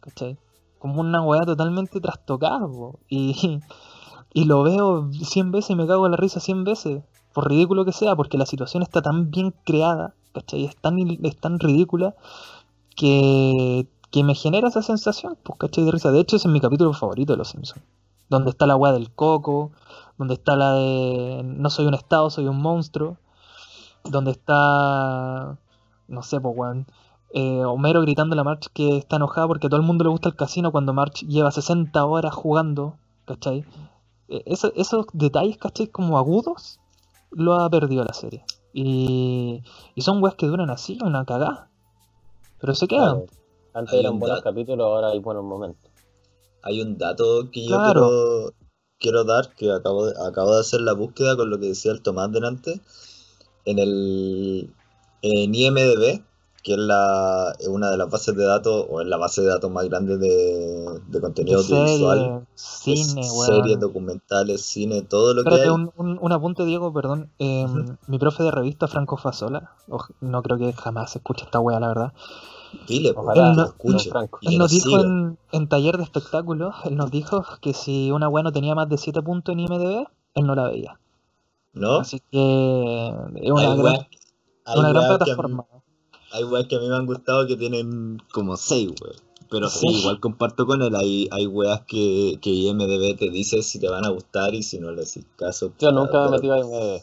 ¿Cachai? 0.00 0.36
Como 0.80 1.00
una 1.00 1.22
weá 1.22 1.42
totalmente 1.42 2.00
trastocada. 2.00 2.66
Y, 3.08 3.60
y 4.34 4.44
lo 4.46 4.64
veo 4.64 5.08
100 5.12 5.52
veces 5.52 5.70
y 5.70 5.76
me 5.76 5.86
cago 5.86 6.06
en 6.06 6.12
la 6.12 6.16
risa 6.16 6.40
100 6.40 6.64
veces. 6.64 7.04
Por 7.32 7.48
ridículo 7.48 7.84
que 7.84 7.92
sea, 7.92 8.16
porque 8.16 8.38
la 8.38 8.46
situación 8.46 8.82
está 8.82 9.02
tan 9.02 9.30
bien 9.30 9.54
creada, 9.64 10.14
¿cachai? 10.34 10.64
Es 10.64 10.76
tan, 10.76 10.98
es 10.98 11.36
tan 11.36 11.60
ridícula 11.60 12.16
que, 12.96 13.86
que 14.10 14.24
me 14.24 14.34
genera 14.34 14.68
esa 14.68 14.82
sensación, 14.82 15.38
pues, 15.44 15.56
¿cachai? 15.58 15.84
De 15.84 15.92
risa. 15.92 16.10
De 16.10 16.18
hecho, 16.18 16.36
ese 16.36 16.48
es 16.48 16.52
mi 16.52 16.60
capítulo 16.60 16.92
favorito 16.92 17.34
de 17.34 17.36
Los 17.36 17.50
Simpsons. 17.50 17.84
Donde 18.28 18.50
está 18.50 18.66
la 18.66 18.76
weá 18.76 18.92
del 18.92 19.12
coco, 19.12 19.70
donde 20.18 20.34
está 20.34 20.56
la 20.56 20.72
de 20.72 21.42
no 21.44 21.70
soy 21.70 21.86
un 21.86 21.94
estado, 21.94 22.30
soy 22.30 22.46
un 22.46 22.60
monstruo, 22.60 23.16
donde 24.04 24.32
está, 24.32 25.56
no 26.08 26.22
sé, 26.22 26.40
pues, 26.40 26.54
weón, 26.56 26.86
eh, 27.32 27.64
Homero 27.64 28.00
gritando 28.02 28.34
a 28.34 28.36
la 28.36 28.44
March 28.44 28.68
que 28.72 28.96
está 28.96 29.16
enojada 29.16 29.46
porque 29.46 29.66
a 29.66 29.70
todo 29.70 29.80
el 29.80 29.86
mundo 29.86 30.04
le 30.04 30.10
gusta 30.10 30.28
el 30.28 30.36
casino 30.36 30.72
cuando 30.72 30.92
March 30.92 31.24
lleva 31.26 31.50
60 31.50 32.04
horas 32.04 32.34
jugando, 32.34 32.96
¿cachai? 33.26 33.64
Eh, 34.28 34.42
eso- 34.46 34.72
esos 34.76 35.06
detalles, 35.12 35.58
¿cachai? 35.58 35.86
Como 35.88 36.18
agudos, 36.18 36.78
lo 37.30 37.54
ha 37.54 37.70
perdido 37.70 38.04
la 38.04 38.12
serie. 38.14 38.44
Y, 38.72 39.62
y 39.94 40.02
son 40.02 40.22
weas 40.22 40.34
que 40.36 40.46
duran 40.46 40.70
así, 40.70 40.98
una 41.02 41.24
cagada. 41.24 41.68
Pero 42.60 42.74
se 42.74 42.86
quedan. 42.88 43.16
Claro. 43.22 43.26
Antes 43.72 43.94
Hay 43.94 44.00
eran 44.00 44.18
buenos 44.18 44.42
capítulos, 44.42 44.84
ahora 44.84 45.08
hay 45.10 45.18
buenos 45.20 45.44
momentos. 45.44 45.90
Hay 46.62 46.80
un 46.80 46.98
dato 46.98 47.50
que 47.50 47.62
yo 47.64 47.76
Claro. 47.76 47.92
quiero, 48.08 48.52
quiero 48.98 49.24
dar, 49.24 49.54
que 49.54 49.72
acabo 49.72 50.06
de, 50.06 50.12
acabo 50.26 50.54
de 50.54 50.60
hacer 50.60 50.80
la 50.80 50.92
búsqueda 50.92 51.36
con 51.36 51.48
lo 51.50 51.58
que 51.58 51.66
decía 51.66 51.92
el 51.92 52.02
Tomás 52.02 52.30
delante. 52.32 52.80
En 53.64 53.78
el 53.78 54.70
en 55.22 55.54
IMDB, 55.54 56.22
que 56.62 56.72
es 56.72 56.78
la, 56.78 57.52
es 57.58 57.68
una 57.68 57.90
de 57.90 57.96
las 57.96 58.10
bases 58.10 58.36
de 58.36 58.44
datos, 58.44 58.86
o 58.90 59.00
es 59.00 59.06
la 59.06 59.16
base 59.16 59.40
de 59.42 59.48
datos 59.48 59.70
más 59.70 59.84
grande 59.88 60.18
de, 60.18 61.00
de 61.08 61.20
contenido 61.20 61.62
Serie, 61.62 61.82
audiovisual. 61.94 62.46
cine, 62.54 63.20
es 63.22 63.32
weón. 63.32 63.46
Series, 63.46 63.80
documentales, 63.80 64.62
cine, 64.62 65.02
todo 65.02 65.34
lo 65.34 65.44
que 65.44 65.54
hay. 65.54 65.68
un, 65.68 65.90
un, 65.96 66.18
un 66.20 66.32
apunte, 66.32 66.64
Diego, 66.64 66.92
perdón. 66.92 67.30
Eh, 67.38 67.64
Ujú. 67.64 67.96
Mi 68.06 68.18
profe 68.18 68.42
de 68.42 68.50
revista, 68.50 68.88
Franco 68.88 69.16
Fasola, 69.16 69.72
no 70.20 70.42
creo 70.42 70.58
que 70.58 70.72
jamás 70.72 71.14
escuche 71.16 71.44
esta 71.44 71.60
wea, 71.60 71.80
la 71.80 71.88
verdad. 71.88 72.12
Dile, 72.86 73.12
pues, 73.14 73.24
Ojalá 73.26 73.50
que 73.50 73.56
no- 73.56 73.64
escuche. 73.64 74.10
Él 74.42 74.58
nos 74.58 74.70
dijo 74.70 75.00
en, 75.00 75.38
en 75.52 75.68
taller 75.68 75.96
de 75.96 76.04
espectáculos, 76.04 76.74
él 76.84 76.96
nos 76.96 77.10
dijo 77.10 77.42
que 77.60 77.74
si 77.74 78.12
una 78.12 78.28
wea 78.28 78.44
no 78.44 78.52
tenía 78.52 78.74
más 78.74 78.88
de 78.88 78.96
7 78.98 79.22
puntos 79.22 79.52
en 79.54 79.60
IMDB, 79.60 80.06
él 80.34 80.46
no 80.46 80.54
la 80.54 80.64
veía. 80.68 81.00
¿No? 81.72 81.98
Así 82.00 82.20
que 82.30 83.08
es 83.36 83.50
una 83.50 83.74
gran, 83.76 83.96
una 84.76 84.88
gran 84.92 85.02
que 85.02 85.16
plataforma. 85.18 85.64
Hay 86.32 86.44
weas 86.44 86.66
que 86.66 86.76
a 86.76 86.78
mí 86.80 86.88
me 86.88 86.96
han 86.96 87.06
gustado 87.06 87.46
que 87.46 87.56
tienen 87.56 88.18
como 88.32 88.56
6, 88.56 88.88
weón. 89.00 89.16
Pero 89.50 89.68
sí, 89.68 89.88
Sí. 89.88 90.00
igual 90.00 90.20
comparto 90.20 90.64
con 90.64 90.80
él. 90.82 90.94
Hay, 90.94 91.28
hay 91.32 91.46
weas 91.48 91.80
que, 91.86 92.38
que 92.40 92.50
IMDB 92.50 93.16
te 93.18 93.30
dice 93.30 93.62
si 93.62 93.80
te 93.80 93.88
van 93.88 94.04
a 94.04 94.10
gustar 94.10 94.54
y 94.54 94.62
si 94.62 94.78
no 94.78 94.92
le 94.92 95.02
haces 95.02 95.24
caso. 95.36 95.72
Yo 95.80 95.90
nunca 95.90 96.22
me 96.26 96.30
metido 96.32 96.54
a 96.54 96.58
IMDb. 96.60 97.02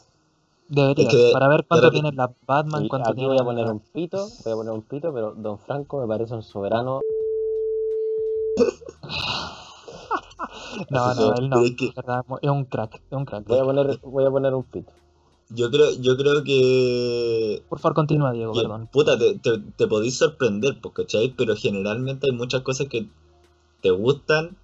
Debería, 0.70 1.08
Es 1.08 1.14
que 1.14 1.30
para 1.32 1.48
ver 1.48 1.66
cuánto 1.66 1.90
tiene 1.90 2.12
la 2.12 2.30
Batman, 2.46 2.84
Y 2.84 2.88
cuánto 2.88 3.08
aquí 3.10 3.16
tiene 3.20 3.28
voy 3.28 3.38
a 3.40 3.44
poner 3.44 3.66
un 3.70 3.80
pito, 3.80 4.28
voy 4.44 4.52
a 4.52 4.56
poner 4.56 4.72
un 4.72 4.82
pito, 4.82 5.12
pero 5.12 5.34
Don 5.34 5.58
Franco 5.58 6.00
me 6.00 6.06
parece 6.06 6.34
un 6.34 6.42
soberano. 6.42 7.00
No, 10.90 11.14
no, 11.14 11.34
él 11.34 11.48
no. 11.50 11.60
es 11.60 11.72
que- 11.76 11.86
es 11.86 12.50
un 12.50 12.64
crack, 12.64 12.94
es 12.94 13.16
un 13.16 13.24
crack. 13.24 13.46
Voy 13.46 13.58
a 13.58 13.64
poner, 13.64 13.98
voy 14.02 14.24
a 14.24 14.30
poner 14.30 14.54
un 14.54 14.62
pito. 14.64 14.92
Yo 15.50 15.70
creo, 15.70 15.92
yo 15.98 16.16
creo 16.16 16.44
que, 16.44 17.62
Por 17.68 17.78
favor, 17.78 17.94
continúa, 17.94 18.32
Diego, 18.32 18.52
que, 18.52 18.60
perdón. 18.60 18.88
puta, 18.92 19.18
te, 19.18 19.38
te, 19.38 19.58
te 19.76 19.86
podís 19.86 20.18
sorprender, 20.18 20.78
pues, 20.80 20.94
¿cachai? 20.94 21.32
Pero 21.36 21.56
generalmente 21.56 22.26
hay 22.30 22.36
muchas 22.36 22.60
cosas 22.62 22.88
que 22.88 23.06
te 23.80 23.90
gustan, 23.90 24.56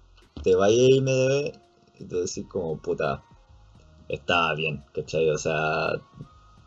te 0.43 0.53
vayas 0.55 0.79
a 0.79 0.91
IMDB 0.91 1.53
y 1.99 2.03
tú 2.05 2.17
decís 2.17 2.45
como, 2.47 2.77
puta, 2.77 3.23
estaba 4.09 4.53
bien, 4.53 4.83
¿cachai? 4.93 5.27
O 5.31 5.37
sea, 5.39 5.99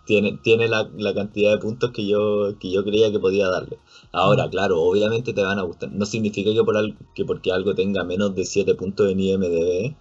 tiene, 0.04 0.38
tiene 0.42 0.66
la, 0.68 0.90
la 0.96 1.14
cantidad 1.14 1.52
de 1.52 1.58
puntos 1.58 1.92
que 1.92 2.04
yo, 2.06 2.58
que 2.58 2.72
yo 2.72 2.82
creía 2.84 3.12
que 3.12 3.20
podía 3.20 3.48
darle. 3.48 3.78
Ahora, 4.10 4.46
Mm. 4.46 4.50
claro, 4.50 4.80
obviamente 4.82 5.32
te 5.32 5.44
van 5.44 5.58
a 5.60 5.62
gustar. 5.62 5.92
No 5.92 6.04
significa 6.06 6.52
que, 6.52 6.64
por 6.64 6.76
al- 6.76 6.96
que 7.14 7.24
porque 7.24 7.52
algo 7.52 7.74
tenga 7.76 8.02
menos 8.02 8.34
de 8.34 8.44
7 8.44 8.74
puntos 8.74 9.10
en 9.12 9.20
IMDB 9.20 9.94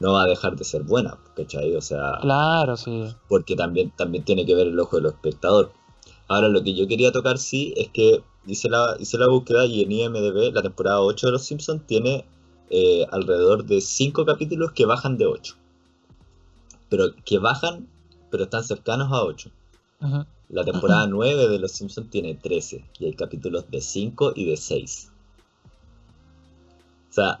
no 0.00 0.12
va 0.12 0.24
a 0.24 0.26
dejar 0.26 0.56
de 0.56 0.64
ser 0.64 0.82
buena, 0.82 1.18
¿cachai? 1.34 1.74
O 1.74 1.80
sea 1.80 2.18
Claro, 2.20 2.76
sí. 2.76 3.14
porque 3.28 3.56
también, 3.56 3.90
también 3.96 4.24
tiene 4.24 4.44
que 4.44 4.54
ver 4.54 4.68
el 4.68 4.78
ojo 4.78 4.96
del 4.96 5.06
espectador. 5.06 5.72
Ahora, 6.28 6.48
lo 6.48 6.62
que 6.62 6.74
yo 6.74 6.86
quería 6.86 7.12
tocar 7.12 7.38
sí 7.38 7.72
es 7.76 7.88
que 7.88 8.22
hice 8.46 8.68
la, 8.68 8.96
hice 8.98 9.16
la 9.18 9.28
búsqueda 9.28 9.66
y 9.66 9.82
en 9.82 9.92
IMDB 9.92 10.52
la 10.52 10.62
temporada 10.62 11.00
8 11.00 11.26
de 11.26 11.32
Los 11.32 11.44
Simpsons 11.44 11.86
tiene 11.86 12.24
eh, 12.70 13.06
alrededor 13.10 13.64
de 13.64 13.80
5 13.80 14.24
capítulos 14.24 14.72
que 14.72 14.86
bajan 14.86 15.18
de 15.18 15.26
8. 15.26 15.54
Pero 16.88 17.06
que 17.24 17.38
bajan, 17.38 17.88
pero 18.30 18.44
están 18.44 18.64
cercanos 18.64 19.12
a 19.12 19.22
8. 19.22 19.50
Ujú. 20.02 20.24
La 20.48 20.64
temporada 20.64 21.06
9 21.06 21.48
de 21.48 21.58
Los 21.58 21.72
Simpsons 21.72 22.10
tiene 22.10 22.34
13 22.34 22.84
y 23.00 23.06
hay 23.06 23.14
capítulos 23.14 23.70
de 23.70 23.80
5 23.80 24.32
y 24.36 24.44
de 24.44 24.56
6. 24.56 25.12
O 27.08 27.12
sea, 27.12 27.40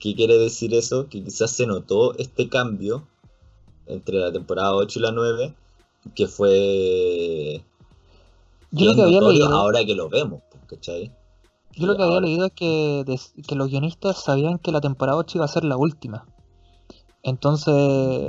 ¿qué 0.00 0.14
quiere 0.16 0.38
decir 0.38 0.74
eso? 0.74 1.08
Que 1.08 1.22
quizás 1.22 1.50
se 1.52 1.66
notó 1.66 2.14
este 2.16 2.48
cambio 2.48 3.06
entre 3.86 4.18
la 4.18 4.32
temporada 4.32 4.74
8 4.74 4.98
y 4.98 5.02
la 5.02 5.12
9, 5.12 5.54
que 6.14 6.26
fue 6.26 7.62
Yo 8.72 8.86
lo 8.86 8.94
que 8.94 9.02
había 9.02 9.20
leído, 9.20 9.52
ahora 9.54 9.84
que 9.84 9.94
lo 9.94 10.08
vemos, 10.08 10.42
pues, 10.50 10.62
¿cachai? 10.66 11.12
yo 11.76 11.86
lo 11.86 11.96
que 11.96 12.02
había 12.02 12.20
leído 12.20 12.46
es 12.46 12.52
que, 12.52 13.04
des- 13.06 13.32
que 13.46 13.54
los 13.54 13.68
guionistas 13.68 14.22
sabían 14.22 14.58
que 14.58 14.72
la 14.72 14.80
temporada 14.80 15.16
8 15.18 15.38
iba 15.38 15.44
a 15.44 15.48
ser 15.48 15.64
la 15.64 15.76
última. 15.76 16.26
Entonces 17.22 17.74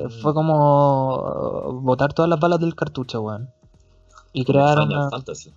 Mm. 0.05 0.21
fue 0.21 0.33
como 0.33 1.79
botar 1.83 2.13
todas 2.13 2.29
las 2.29 2.39
balas 2.39 2.59
del 2.59 2.75
cartucho, 2.75 3.21
weón. 3.21 3.49
Y 4.33 4.43
crear 4.45 4.77
Final 4.77 4.87
una... 4.97 5.09
Fantasy. 5.09 5.53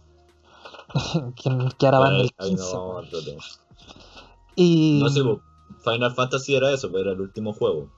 que, 1.42 1.68
que 1.78 1.86
ahora 1.86 1.98
van 1.98 2.14
Ahí- 2.14 2.20
el 2.22 2.30
ahí 2.38 2.50
15. 2.50 2.74
no. 2.74 3.00
Y... 4.56 5.00
No 5.02 5.08
sé, 5.08 5.22
pues, 5.24 5.38
Final 5.82 6.14
Fantasy 6.14 6.54
era 6.54 6.70
eso, 6.72 6.90
pues 6.90 7.02
era 7.02 7.12
el 7.12 7.20
último 7.20 7.52
juego. 7.52 7.90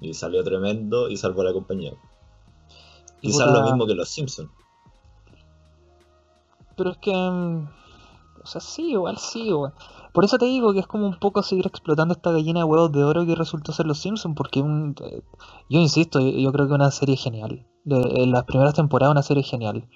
Y 0.00 0.14
salió 0.14 0.42
tremendo 0.42 1.08
y 1.08 1.16
salvó 1.16 1.42
a 1.42 1.44
la 1.44 1.52
compañía. 1.52 1.92
y 3.20 3.28
Quizás 3.28 3.46
puta, 3.46 3.58
lo 3.60 3.64
mismo 3.64 3.86
que 3.86 3.94
los 3.94 4.08
Simpsons. 4.08 4.50
Pero 6.76 6.90
es 6.90 6.98
que... 6.98 7.12
mm, 7.14 7.68
O 8.42 8.46
sea, 8.46 8.60
sí, 8.60 8.90
igual 8.92 9.18
sí, 9.18 9.52
weón. 9.52 9.72
Por 10.12 10.24
eso 10.24 10.38
te 10.38 10.44
digo 10.44 10.72
que 10.72 10.80
es 10.80 10.86
como 10.86 11.06
un 11.06 11.18
poco 11.18 11.42
seguir 11.42 11.66
explotando 11.66 12.14
esta 12.14 12.30
gallina 12.30 12.60
de 12.60 12.64
huevos 12.64 12.92
de 12.92 13.02
oro 13.02 13.26
que 13.26 13.34
resultó 13.34 13.72
ser 13.72 13.86
Los 13.86 13.98
Simpsons, 13.98 14.36
porque 14.36 14.60
un, 14.60 14.94
eh, 15.02 15.22
yo 15.68 15.80
insisto, 15.80 16.20
yo, 16.20 16.30
yo 16.30 16.52
creo 16.52 16.68
que 16.68 16.74
una 16.74 16.90
serie 16.90 17.16
genial. 17.16 17.66
De, 17.84 17.96
en 17.96 18.30
las 18.30 18.44
primeras 18.44 18.74
temporadas 18.74 19.12
una 19.12 19.22
serie 19.22 19.42
genial. 19.42 19.88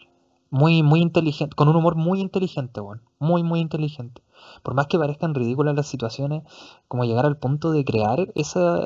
Muy, 0.50 0.82
muy 0.82 1.00
inteligente, 1.00 1.54
con 1.54 1.68
un 1.68 1.76
humor 1.76 1.94
muy 1.96 2.20
inteligente, 2.20 2.80
weón. 2.80 3.02
Muy, 3.18 3.42
muy 3.42 3.60
inteligente. 3.60 4.22
Por 4.62 4.74
más 4.74 4.86
que 4.86 4.98
parezcan 4.98 5.34
ridículas 5.34 5.74
las 5.74 5.86
situaciones, 5.86 6.42
como 6.88 7.04
llegar 7.04 7.26
al 7.26 7.36
punto 7.36 7.70
de 7.70 7.84
crear 7.84 8.32
esa, 8.34 8.82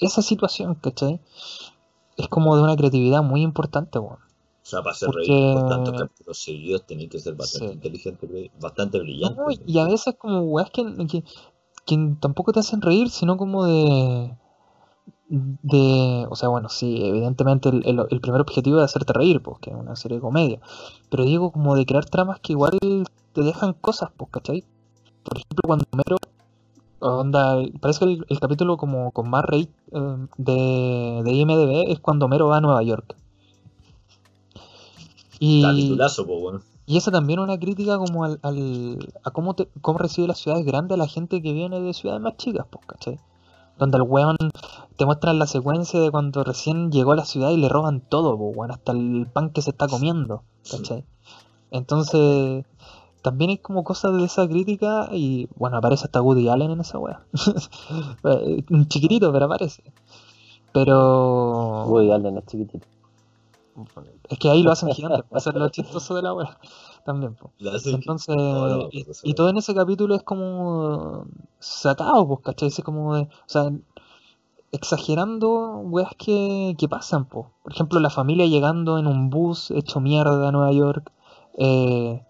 esa 0.00 0.22
situación, 0.22 0.74
¿cachai? 0.74 1.20
Es 2.16 2.28
como 2.28 2.56
de 2.56 2.62
una 2.62 2.76
creatividad 2.76 3.22
muy 3.22 3.42
importante, 3.42 3.98
weón. 3.98 4.16
O 4.18 4.68
sea, 4.68 4.80
para 4.80 4.92
hacer 4.92 5.06
Porque- 5.06 5.28
reír 5.28 5.54
por 5.54 5.68
tantos 5.68 5.94
capítulos 6.00 6.38
seguidos 6.38 6.86
tenéis 6.86 7.10
que 7.10 7.20
ser 7.20 7.34
bastante 7.36 7.68
Sí. 7.68 7.74
inteligente, 7.74 8.50
bastante 8.60 8.98
brillante. 8.98 9.40
No, 9.40 9.46
y 9.64 9.78
a 9.78 9.84
veces 9.84 10.16
como 10.18 10.40
weas 10.40 10.70
que, 10.70 10.82
que, 11.06 11.22
que 11.84 12.16
tampoco 12.20 12.52
te 12.52 12.58
hacen 12.60 12.80
reír, 12.82 13.08
sino 13.10 13.36
como 13.36 13.64
de... 13.64 14.36
de 15.28 16.26
o 16.30 16.36
sea, 16.36 16.48
bueno, 16.48 16.68
sí, 16.68 17.04
evidentemente 17.04 17.68
el, 17.68 17.86
el- 17.86 18.06
el 18.10 18.20
primer 18.20 18.40
objetivo 18.40 18.78
es 18.78 18.84
hacerte 18.84 19.12
reír, 19.12 19.40
pues, 19.42 19.58
que 19.60 19.70
es 19.70 19.76
una 19.76 19.96
serie 19.96 20.18
de 20.18 20.22
comedia. 20.22 20.60
Pero 21.10 21.24
digo 21.24 21.50
como 21.52 21.74
de 21.76 21.86
crear 21.86 22.04
tramas 22.06 22.40
que 22.40 22.52
igual 22.52 22.78
te 23.32 23.42
dejan 23.42 23.72
cosas, 23.74 24.10
pues, 24.16 24.30
¿cachai? 24.30 24.64
Por 25.24 25.38
ejemplo, 25.38 25.62
cuando 25.66 25.84
Mero... 25.96 26.16
Onda, 27.00 27.56
parece 27.80 28.00
que 28.00 28.04
el, 28.06 28.26
el 28.28 28.40
capítulo 28.40 28.76
como 28.78 29.12
con 29.12 29.30
más 29.30 29.44
rate 29.44 29.70
eh, 29.92 30.16
de, 30.38 31.22
de 31.24 31.32
IMDB 31.32 31.92
es 31.92 32.00
cuando 32.00 32.28
Mero 32.28 32.48
va 32.48 32.58
a 32.58 32.60
Nueva 32.62 32.82
York. 32.82 33.16
Y, 35.38 35.62
Capitulazo, 35.62 36.26
pues, 36.26 36.40
bueno. 36.40 36.60
y 36.86 36.96
esa 36.98 37.10
también 37.10 37.38
es 37.40 37.44
una 37.44 37.58
crítica 37.58 37.98
como 37.98 38.24
al, 38.24 38.38
al- 38.42 39.14
a 39.24 39.30
cómo, 39.30 39.54
te, 39.54 39.68
cómo 39.82 39.98
recibe 39.98 40.28
las 40.28 40.38
ciudades 40.38 40.66
grandes 40.66 40.94
a 40.96 40.98
la 40.98 41.08
gente 41.08 41.42
que 41.42 41.52
viene 41.52 41.80
de 41.80 41.94
ciudades 41.94 42.22
más 42.22 42.36
chicas, 42.38 42.66
pues, 42.70 42.84
¿cachai? 42.86 43.20
Donde 43.78 43.98
el 43.98 44.02
weón 44.02 44.36
te 44.96 45.04
muestran 45.04 45.38
la 45.38 45.46
secuencia 45.46 46.00
de 46.00 46.10
cuando 46.10 46.44
recién 46.44 46.90
llegó 46.90 47.12
a 47.12 47.16
la 47.16 47.24
ciudad 47.24 47.50
y 47.50 47.56
le 47.56 47.68
roban 47.68 48.00
todo, 48.00 48.36
pues, 48.38 48.56
weón, 48.56 48.70
hasta 48.70 48.92
el 48.92 49.26
pan 49.32 49.50
que 49.50 49.62
se 49.62 49.70
está 49.70 49.86
comiendo, 49.86 50.42
¿cachai? 50.70 51.04
Entonces, 51.70 52.64
también 53.22 53.50
hay 53.50 53.58
como 53.58 53.82
cosas 53.82 54.14
de 54.14 54.24
esa 54.24 54.46
crítica 54.46 55.08
y, 55.10 55.48
bueno, 55.56 55.76
aparece 55.76 56.04
hasta 56.04 56.22
Woody 56.22 56.48
Allen 56.48 56.70
en 56.70 56.80
esa 56.80 56.98
wea. 56.98 57.24
Un 58.70 58.86
chiquitito, 58.88 59.32
pero 59.32 59.46
aparece. 59.46 59.82
Pero... 60.72 61.86
Woody 61.86 62.12
Allen 62.12 62.38
es 62.38 62.46
chiquitito. 62.46 62.86
Es 64.28 64.38
que 64.38 64.48
ahí 64.48 64.62
lo 64.62 64.70
hacen 64.70 64.90
gigante, 64.90 65.24
para 65.24 65.38
hacer 65.38 65.54
lo 65.54 65.68
chistoso 65.68 66.14
de 66.14 66.22
la 66.22 66.34
wea. 66.34 66.56
También, 67.06 67.34
pues. 67.36 67.52
Que- 67.84 67.90
Entonces, 67.96 68.36
No, 68.36 68.68
no, 68.68 68.88
y, 68.92 69.04
pues, 69.04 69.20
y 69.24 69.34
todo 69.34 69.48
en 69.50 69.56
ese 69.58 69.74
capítulo 69.74 70.14
es 70.14 70.22
como 70.24 71.24
sacado, 71.58 72.26
pues, 72.28 72.40
¿cachai? 72.42 72.68
Es 72.68 72.80
como 72.84 73.14
de, 73.16 73.22
o 73.22 73.28
sea, 73.46 73.70
exagerando 74.72 75.78
weas 75.84 76.12
que, 76.18 76.74
que 76.78 76.88
pasan, 76.88 77.26
pues. 77.26 77.46
Por 77.62 77.72
ejemplo, 77.72 78.00
la 78.00 78.10
familia 78.10 78.46
llegando 78.46 78.98
en 78.98 79.06
un 79.06 79.30
bus 79.30 79.70
hecho 79.70 80.00
mierda 80.00 80.48
a 80.48 80.52
Nueva 80.52 80.72
York 80.72 81.12
eh, 81.58 82.22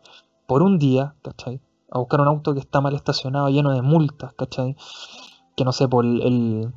por 0.47 0.62
un 0.62 0.79
día, 0.79 1.15
¿cachai? 1.23 1.61
A 1.91 1.99
buscar 1.99 2.21
un 2.21 2.29
auto 2.29 2.55
que 2.55 2.61
está 2.61 2.81
mal 2.81 2.95
estacionado, 2.95 3.49
lleno 3.49 3.73
de 3.73 3.83
multas, 3.83 4.33
¿cachai? 4.35 4.77
Que 5.57 5.65
no 5.65 5.73
sé, 5.73 5.89
por 5.89 6.05
el, 6.05 6.23
el, 6.23 6.73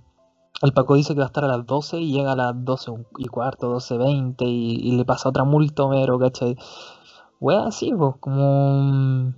el 0.61 0.73
Paco 0.73 0.95
dice 0.95 1.13
que 1.13 1.19
va 1.19 1.25
a 1.25 1.27
estar 1.27 1.45
a 1.45 1.47
las 1.49 1.65
12 1.65 1.99
y 1.99 2.11
llega 2.11 2.33
a 2.33 2.35
las 2.35 2.53
12 2.65 2.91
y 3.17 3.25
cuarto, 3.27 3.69
12.20 3.69 4.45
y, 4.47 4.75
y 4.89 4.91
le 4.97 5.05
pasa 5.05 5.29
otra 5.29 5.43
multa 5.43 5.83
Homero, 5.83 6.19
¿cachai? 6.19 6.57
Wea 7.39 7.67
así, 7.67 7.91
pues, 7.93 8.15
como 8.19 8.81
mm, 8.83 9.33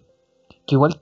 que 0.66 0.76
igual 0.76 1.02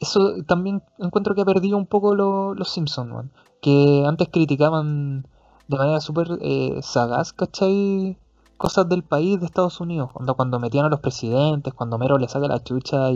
eso 0.00 0.34
también 0.46 0.82
encuentro 0.98 1.34
que 1.34 1.40
ha 1.42 1.44
perdido 1.44 1.76
un 1.76 1.86
poco 1.86 2.14
lo- 2.14 2.54
los 2.54 2.68
Simpsons, 2.70 3.10
weón. 3.12 3.32
Que 3.60 4.04
antes 4.06 4.28
criticaban 4.28 5.26
de 5.66 5.76
manera 5.76 6.00
súper 6.00 6.38
eh, 6.40 6.78
sagaz, 6.82 7.32
¿cachai? 7.32 8.16
Cosas 8.56 8.88
del 8.88 9.02
país 9.04 9.38
de 9.40 9.46
Estados 9.46 9.80
Unidos. 9.80 10.10
Cuando, 10.12 10.34
cuando 10.34 10.58
metían 10.60 10.84
a 10.86 10.88
los 10.88 11.00
presidentes, 11.00 11.74
cuando 11.74 11.98
Mero 11.98 12.18
le 12.18 12.28
saca 12.28 12.46
la 12.48 12.62
chucha 12.62 13.06
a 13.08 13.12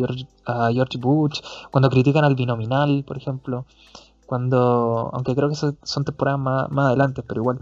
George, 0.72 0.98
Bush, 0.98 1.40
cuando 1.70 1.88
critican 1.90 2.24
al 2.24 2.34
binominal, 2.34 3.04
por 3.06 3.16
ejemplo. 3.16 3.64
Cuando, 4.26 5.10
aunque 5.12 5.34
creo 5.34 5.48
que 5.48 5.54
son 5.56 6.04
temporadas 6.04 6.40
más, 6.40 6.70
más 6.70 6.86
adelante, 6.86 7.22
pero 7.22 7.42
igual. 7.42 7.60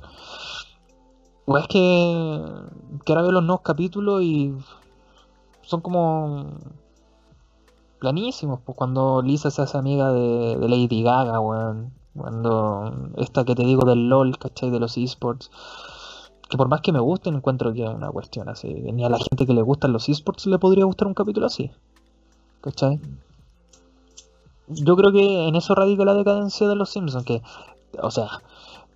Weá, 1.47 1.63
es 1.63 1.69
que, 1.69 2.43
que 3.05 3.13
ahora 3.13 3.23
veo 3.23 3.33
los 3.33 3.43
nuevos 3.45 3.63
capítulos 3.63 4.23
y 4.23 4.55
son 5.71 5.83
como 5.83 6.47
planísimos, 8.01 8.59
pues 8.65 8.77
cuando 8.77 9.23
Lisa 9.23 9.53
se 9.53 9.63
hace 9.63 9.79
amiga 9.79 10.11
de, 10.13 10.57
Lady 10.61 11.03
Gaga, 11.03 11.39
weón. 11.39 11.93
Cuando 12.17 12.93
esta 13.19 13.45
que 13.45 13.55
te 13.55 13.63
digo 13.63 13.85
del 13.85 14.09
LOL, 14.09 14.37
¿cachai? 14.37 14.71
De 14.71 14.81
los 14.81 14.99
esports. 14.99 15.49
Que 16.49 16.57
por 16.57 16.69
más 16.69 16.81
que 16.81 16.91
me 16.91 16.99
gusten, 16.99 17.37
encuentro 17.37 17.73
que 17.73 17.85
es 17.85 17.89
una 17.89 18.11
cuestión 18.11 18.49
así. 18.49 18.69
Ni 18.69 19.05
a 19.05 19.09
la 19.09 19.19
gente 19.19 19.47
que 19.47 19.55
le 19.55 19.63
gustan 19.63 19.93
los 19.93 20.09
esports 20.09 20.47
le 20.47 20.59
podría 20.59 20.85
gustar 20.87 21.07
un 21.07 21.15
capítulo 21.15 21.47
así. 21.47 21.71
¿Cachai? 22.63 22.99
Yo 24.67 24.97
creo 24.97 25.13
que 25.13 25.47
en 25.47 25.55
eso 25.55 25.77
radica 25.77 26.05
la 26.05 26.15
decadencia 26.15 26.67
de 26.67 26.75
los 26.75 26.91
Simpsons, 26.91 27.25
que, 27.25 27.43
o 28.03 28.11
sea, 28.11 28.43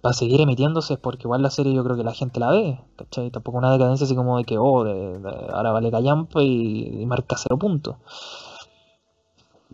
para 0.05 0.15
seguir 0.21 0.41
emitiéndose 0.43 0.95
es 0.95 1.01
porque 1.01 1.25
igual 1.29 1.43
la 1.43 1.51
serie 1.51 1.75
yo 1.75 1.85
creo 1.85 1.97
que 1.97 2.05
la 2.05 2.15
gente 2.15 2.41
la 2.41 2.51
ve, 2.53 2.79
¿cachai? 2.97 3.31
Tampoco 3.33 3.59
una 3.59 3.73
decadencia 3.73 4.05
así 4.07 4.15
como 4.17 4.39
de 4.39 4.45
que, 4.45 4.59
oh, 4.59 4.85
de- 4.85 5.19
de- 5.19 5.47
ahora 5.53 5.73
vale 5.73 5.91
callampa 5.91 6.43
y, 6.45 7.03
y 7.03 7.07
marca 7.07 7.37
cero 7.39 7.59
puntos. 7.59 7.97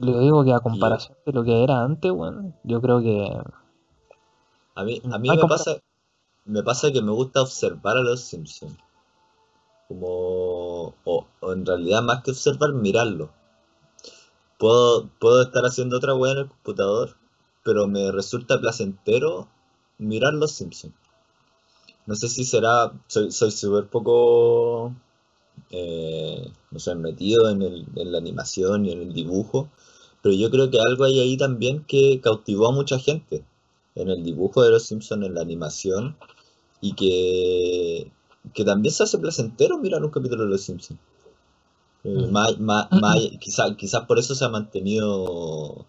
Le 0.07 0.13
digo 0.23 0.43
que 0.45 0.53
a 0.53 0.59
comparación 0.67 1.17
de 1.25 1.33
lo 1.33 1.45
que 1.45 1.63
era 1.63 1.85
antes, 1.85 2.11
bueno, 2.11 2.55
yo 2.65 2.81
creo 2.83 3.01
que 3.01 3.15
A 4.75 4.83
mí, 4.87 4.95
a 5.13 5.19
mí 5.21 5.31
me 5.37 5.45
pasa, 5.53 5.77
me 6.47 6.63
pasa 6.65 6.93
que 6.93 7.03
me 7.03 7.13
gusta 7.13 7.43
observar 7.43 7.97
a 7.99 8.03
los 8.03 8.21
Simpsons. 8.23 8.79
Como, 9.89 10.95
o, 11.05 11.27
o 11.41 11.53
en 11.53 11.67
realidad 11.67 12.01
más 12.03 12.23
que 12.23 12.31
observar, 12.31 12.73
mirarlo. 12.73 13.29
Puedo, 14.59 15.09
puedo 15.19 15.43
estar 15.43 15.65
haciendo 15.65 15.97
otra 15.97 16.15
weá 16.15 16.31
en 16.35 16.39
el 16.39 16.49
computador, 16.49 17.17
pero 17.65 17.89
me 17.89 18.13
resulta 18.13 18.61
placentero 18.61 19.49
mirar 20.01 20.35
los 20.35 20.53
Simpsons. 20.53 20.95
No 22.07 22.15
sé 22.17 22.29
si 22.29 22.45
será, 22.45 22.93
soy 23.07 23.31
soy 23.31 23.51
súper 23.51 23.87
poco, 23.89 24.93
eh, 25.71 26.51
no 26.71 26.79
sé, 26.81 26.95
metido 26.95 27.49
en, 27.51 27.63
el- 27.63 27.87
en 27.95 28.13
la 28.13 28.19
animación 28.19 28.87
y 28.87 28.93
en 28.93 29.03
el 29.03 29.13
dibujo, 29.13 29.69
pero 30.23 30.35
yo 30.35 30.51
creo 30.51 30.71
que 30.71 30.81
algo 30.81 31.05
hay 31.05 31.21
ahí 31.21 31.37
también 31.37 31.85
que 31.85 32.21
cautivó 32.21 32.69
a 32.69 32.73
mucha 32.73 32.99
gente 32.99 33.45
en 33.95 34.09
el 34.09 34.25
dibujo 34.25 34.63
de 34.63 34.71
los 34.71 34.85
Simpsons, 34.85 35.25
en 35.27 35.35
la 35.35 35.43
animación, 35.43 36.17
y 36.81 36.95
que, 36.95 38.11
que 38.55 38.65
también 38.65 38.93
se 38.95 39.03
hace 39.05 39.19
placentero 39.19 39.79
mirar 39.79 40.03
un 40.05 40.11
capítulo 40.11 40.45
de 40.45 40.51
los 40.51 40.63
Simpsons. 40.63 40.99
Eh, 42.05 42.09
Mm. 42.29 42.33
más- 42.33 42.59
más- 42.59 42.89
más- 42.93 43.21
quizá- 43.41 43.77
quizás 43.77 44.07
por 44.07 44.19
eso 44.19 44.35
se 44.35 44.45
ha 44.45 44.49
mantenido, 44.49 45.85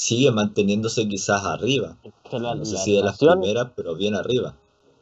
sigue 0.00 0.30
manteniéndose 0.30 1.06
quizás 1.08 1.44
arriba. 1.44 1.96
Que 2.24 2.38
la, 2.38 2.54
No 2.54 2.64
sé 2.64 2.74
la 2.74 2.78
si 2.80 2.96
de 2.96 3.02
las 3.02 3.22
animación, 3.22 3.40
primeras, 3.40 3.72
pero 3.76 3.94
bien 3.96 4.14
arriba. 4.14 4.54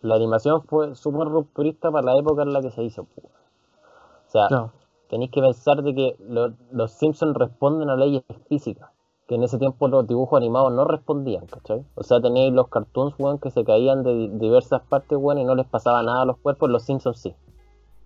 la 0.02 0.14
animación 0.16 0.62
fue 0.62 0.94
súper 0.96 1.28
rupturista 1.28 1.90
para 1.90 2.06
la 2.12 2.18
época 2.18 2.42
en 2.42 2.52
la 2.52 2.60
que 2.60 2.70
se 2.70 2.82
hizo. 2.82 3.02
O 3.02 4.30
sea, 4.30 4.48
tenéis 5.08 5.30
que 5.30 5.40
pensar 5.40 5.82
de 5.82 5.94
que 5.94 6.16
lo- 6.28 6.52
los 6.72 6.90
Simpsons 6.92 7.36
responden 7.36 7.88
a 7.90 7.96
leyes 7.96 8.22
físicas, 8.48 8.90
que 9.26 9.36
en 9.36 9.42
ese 9.44 9.58
tiempo 9.58 9.88
los 9.88 10.06
dibujos 10.06 10.36
animados 10.36 10.72
no 10.72 10.84
respondían, 10.84 11.46
¿cachai? 11.46 11.84
O 11.94 12.02
sea, 12.02 12.20
tenéis 12.20 12.52
los 12.52 12.68
cartoons, 12.68 13.14
weón, 13.18 13.38
que 13.38 13.50
se 13.50 13.64
caían 13.64 14.02
de 14.02 14.14
di- 14.14 14.28
diversas 14.34 14.82
partes, 14.82 15.16
weón, 15.18 15.38
y 15.38 15.44
no 15.44 15.54
les 15.54 15.66
pasaba 15.66 16.02
nada 16.02 16.22
a 16.22 16.24
los 16.24 16.38
cuerpos, 16.38 16.68
los 16.70 16.82
Simpsons 16.82 17.18
sí, 17.20 17.34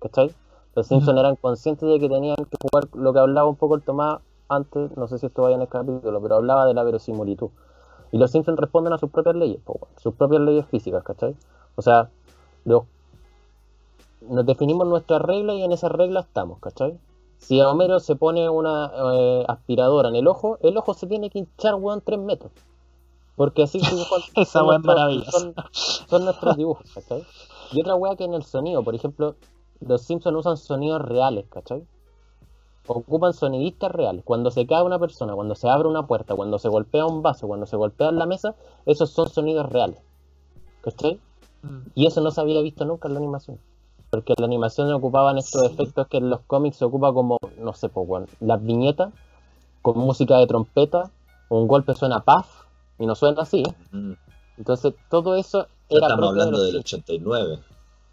¿cachai? 0.00 0.30
Los 0.74 0.86
Simpsons 0.86 1.18
eran 1.18 1.36
conscientes 1.36 1.88
de 1.88 1.98
que 1.98 2.08
tenían 2.08 2.36
que 2.36 2.56
jugar 2.62 2.88
lo 2.94 3.12
que 3.12 3.18
hablaba 3.18 3.48
un 3.48 3.56
poco 3.56 3.74
el 3.76 3.82
Tomás 3.82 4.20
antes, 4.48 4.96
no 4.96 5.08
sé 5.08 5.18
si 5.18 5.26
esto 5.26 5.42
vaya 5.42 5.56
en 5.56 5.62
el 5.62 5.68
capítulo, 5.68 6.20
pero 6.20 6.36
hablaba 6.36 6.66
de 6.66 6.74
la 6.74 6.82
verosimilitud. 6.82 7.50
Y 8.10 8.18
los 8.18 8.30
Simpsons 8.30 8.58
responden 8.58 8.92
a 8.92 8.98
sus 8.98 9.10
propias 9.10 9.36
leyes, 9.36 9.60
sus 9.96 10.14
propias 10.14 10.42
leyes 10.42 10.66
físicas, 10.66 11.02
¿cachai? 11.04 11.34
O 11.76 11.82
sea, 11.82 12.10
Los- 12.64 12.84
nos 14.20 14.46
definimos 14.46 14.86
nuestras 14.86 15.20
reglas 15.20 15.56
y 15.56 15.62
en 15.64 15.72
esas 15.72 15.90
reglas 15.90 16.26
estamos, 16.26 16.58
¿cachai? 16.60 16.96
Si 17.38 17.58
a 17.60 17.68
Homero 17.68 17.98
se 17.98 18.14
pone 18.14 18.48
una 18.48 18.92
eh, 18.94 19.44
aspiradora 19.48 20.08
en 20.10 20.14
el 20.16 20.28
ojo, 20.28 20.58
el 20.62 20.76
ojo 20.76 20.94
se 20.94 21.08
tiene 21.08 21.28
que 21.28 21.40
hinchar, 21.40 21.74
weón, 21.74 22.00
tres 22.04 22.20
metros. 22.20 22.52
Porque 23.34 23.64
así 23.64 23.80
Esa 24.36 24.44
son 24.60 24.68
weá 24.68 24.76
es 24.76 24.84
nuestros-. 24.84 25.24
Son, 25.32 25.54
son 26.08 26.24
nuestros 26.24 26.56
dibujos, 26.56 26.86
¿cachai? 26.94 27.24
Y 27.72 27.80
otra 27.80 27.96
weá 27.96 28.14
que 28.14 28.24
en 28.24 28.34
el 28.34 28.44
sonido, 28.44 28.84
por 28.84 28.94
ejemplo, 28.94 29.34
los 29.80 30.02
Simpsons 30.02 30.36
usan 30.38 30.56
sonidos 30.56 31.02
reales, 31.02 31.46
¿cachai? 31.48 31.82
Ocupan 32.86 33.32
sonidistas 33.32 33.90
reales. 33.92 34.24
Cuando 34.24 34.50
se 34.50 34.66
cae 34.66 34.82
una 34.82 34.98
persona, 34.98 35.34
cuando 35.34 35.54
se 35.54 35.68
abre 35.68 35.88
una 35.88 36.06
puerta, 36.06 36.34
cuando 36.34 36.58
se 36.58 36.68
golpea 36.68 37.06
un 37.06 37.22
vaso, 37.22 37.46
cuando 37.46 37.66
se 37.66 37.76
golpea 37.76 38.08
en 38.08 38.18
la 38.18 38.26
mesa, 38.26 38.54
esos 38.86 39.10
son 39.10 39.28
sonidos 39.28 39.70
reales. 39.70 39.98
¿Cachai? 40.82 41.20
Mm. 41.62 41.78
Y 41.94 42.06
eso 42.06 42.20
no 42.20 42.30
se 42.32 42.40
había 42.40 42.60
visto 42.60 42.84
nunca 42.84 43.06
en 43.08 43.14
la 43.14 43.20
animación. 43.20 43.58
Porque 44.10 44.32
en 44.36 44.42
la 44.42 44.46
animación 44.46 44.92
ocupaban 44.92 45.38
estos 45.38 45.62
Sí. 45.62 45.72
efectos 45.72 46.08
que 46.08 46.16
en 46.18 46.28
los 46.28 46.40
cómics 46.40 46.76
se 46.76 46.84
ocupa 46.84 47.12
como, 47.12 47.38
no 47.58 47.72
sé, 47.72 47.88
pues, 47.88 48.06
weón, 48.08 48.26
las 48.40 48.62
viñetas 48.62 49.12
con 49.80 49.96
música 49.98 50.36
de 50.38 50.46
trompeta, 50.48 51.10
un 51.48 51.68
golpe 51.68 51.94
suena 51.94 52.20
paf 52.24 52.48
y 52.98 53.06
no 53.06 53.14
suena 53.14 53.42
así. 53.42 53.62
Mm. 53.92 54.12
Entonces 54.58 54.94
todo 55.08 55.36
eso 55.36 55.66
Ya 55.88 55.98
era 55.98 56.06
estamos 56.08 56.20
de 56.20 56.28
hablando 56.28 56.58
los 56.58 56.60
del 56.72 56.72
Simpsons. 56.84 57.02
89. 57.04 57.58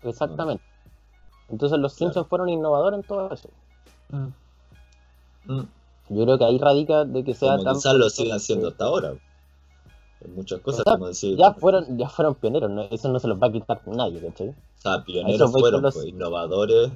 Exactamente. 0.03 0.63
Entonces 1.49 1.79
los 1.79 1.93
Simpsons 1.93 2.27
fueron 2.27 2.49
innovadores 2.49 2.99
en 2.99 3.05
todo 3.07 3.31
eso. 3.33 3.49
Mm. 4.09 4.27
Mm. 5.49 5.61
Yo 6.11 6.23
creo 6.23 6.37
que 6.37 6.45
ahí 6.45 6.57
radica 6.57 7.05
de 7.05 7.23
que 7.23 7.33
sea 7.33 7.51
Como 7.53 7.63
tan... 7.65 7.73
quizás 7.75 7.93
lo 7.95 8.09
sigan 8.09 8.37
haciendo 8.37 8.69
hasta 8.69 8.85
ahora. 8.85 9.13
En 10.21 10.35
muchas 10.35 10.59
cosas, 10.61 10.81
O 10.81 10.83
sea, 10.83 10.93
como 10.93 11.07
decir, 11.07 11.37
Ya 11.37 11.53
fueron, 11.53 11.97
ya 11.97 12.09
fueron 12.09 12.35
pioneros, 12.35 12.69
¿no? 12.69 12.81
eso 12.83 13.09
no 13.09 13.19
se 13.19 13.27
los 13.27 13.41
va 13.41 13.47
a 13.47 13.51
quitar 13.51 13.81
nadie, 13.87 14.19
¿cachai? 14.21 14.49
o 14.49 14.53
sea, 14.81 15.03
pioneros 15.05 15.51
voy 15.51 15.61
fueron, 15.61 15.81
los- 15.81 15.93
pues, 15.93 16.07
innovadores. 16.07 16.91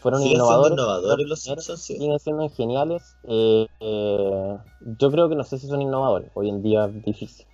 Fueron 0.00 0.20
Siguen 0.20 0.36
siendo 0.36 0.44
innovadores. 0.44 0.72
innovadores 0.72 1.06
fueron 1.08 1.28
los 1.28 1.42
pioneros, 1.42 1.64
Simpsons, 1.64 1.80
sí. 1.82 1.96
siguen 1.98 2.18
siendo 2.18 2.48
geniales. 2.50 3.16
eh, 3.24 3.66
eh, 3.80 4.58
yo 4.98 5.10
creo 5.10 5.28
que 5.28 5.34
no 5.36 5.42
sé 5.44 5.58
si 5.58 5.66
son 5.66 5.82
innovadores, 5.82 6.30
hoy 6.34 6.48
en 6.48 6.62
día 6.62 6.84
es 6.86 7.04
difícil. 7.04 7.46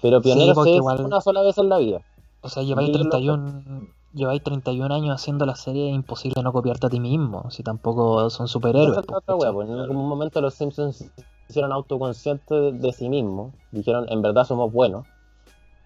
Pero 0.00 0.22
pioneros 0.22 0.56
es 0.66 0.74
igual- 0.76 1.04
una 1.04 1.20
sola 1.20 1.42
vez 1.42 1.58
en 1.58 1.68
la 1.68 1.78
vida. 1.78 2.00
O 2.42 2.48
sea, 2.48 2.62
lleváis 2.62 2.88
Dígalo. 2.88 3.10
31, 3.10 3.88
lleváis 4.18 4.42
31 4.42 4.94
años 4.94 5.14
haciendo 5.14 5.46
la 5.46 5.56
serie, 5.56 5.88
es 5.88 5.94
imposible 5.94 6.42
no 6.42 6.52
copiarte 6.52 6.88
a 6.88 6.90
ti 6.90 7.00
mismo, 7.00 7.50
si 7.50 7.62
tampoco 7.62 8.28
son 8.28 8.48
superhéroes. 8.48 8.98
Wea, 8.98 9.02
¿cachai? 9.02 9.52
pues, 9.52 9.68
en 9.68 9.78
algún 9.78 10.08
momento 10.08 10.40
los 10.40 10.54
Simpsons 10.54 10.96
se 10.96 11.12
hicieron 11.48 11.72
autoconscientes 11.72 12.48
de, 12.48 12.72
de 12.72 12.92
sí 12.92 13.08
mismos, 13.08 13.54
dijeron 13.70 14.06
en 14.10 14.20
verdad 14.20 14.44
somos 14.44 14.72
buenos, 14.72 15.06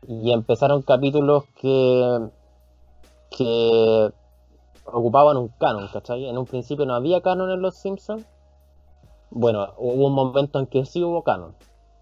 y 0.06 0.32
empezaron 0.32 0.82
capítulos 0.82 1.44
que, 1.60 2.28
que 3.30 4.12
ocupaban 4.86 5.36
un 5.36 5.48
canon, 5.48 5.88
¿cachai? 5.92 6.26
En 6.26 6.38
un 6.38 6.46
principio 6.46 6.86
no 6.86 6.94
había 6.94 7.20
canon 7.20 7.50
en 7.50 7.62
los 7.62 7.76
Simpsons. 7.76 8.26
Bueno, 9.30 9.74
hubo 9.78 10.06
un 10.06 10.12
momento 10.12 10.58
en 10.58 10.66
que 10.66 10.84
sí 10.84 11.02
hubo 11.02 11.22
canon, 11.22 11.54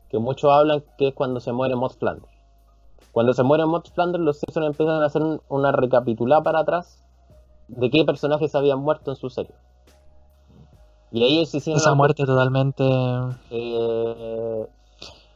que 0.08 0.18
muchos 0.18 0.50
hablan 0.50 0.82
que 0.98 1.08
es 1.08 1.14
cuando 1.14 1.40
se 1.40 1.52
muere 1.52 1.76
Mott 1.76 1.98
Flanders. 1.98 2.39
Cuando 3.12 3.32
se 3.32 3.42
muere 3.42 3.66
Mott 3.66 3.90
Flanders, 3.92 4.22
los 4.24 4.38
Simpsons 4.38 4.66
empiezan 4.66 5.02
a 5.02 5.06
hacer 5.06 5.22
un- 5.22 5.40
una 5.48 5.72
recapitulada 5.72 6.42
para 6.42 6.60
atrás 6.60 7.02
de 7.68 7.90
qué 7.90 8.04
personajes 8.04 8.54
habían 8.54 8.80
muerto 8.80 9.10
en 9.10 9.16
su 9.16 9.30
serie. 9.30 9.54
Y 11.12 11.22
ahí 11.24 11.38
ellos 11.38 11.54
hicieron 11.54 11.80
Esa 11.80 11.94
muerte 11.94 12.24
totalmente... 12.24 12.84
que 13.48 14.66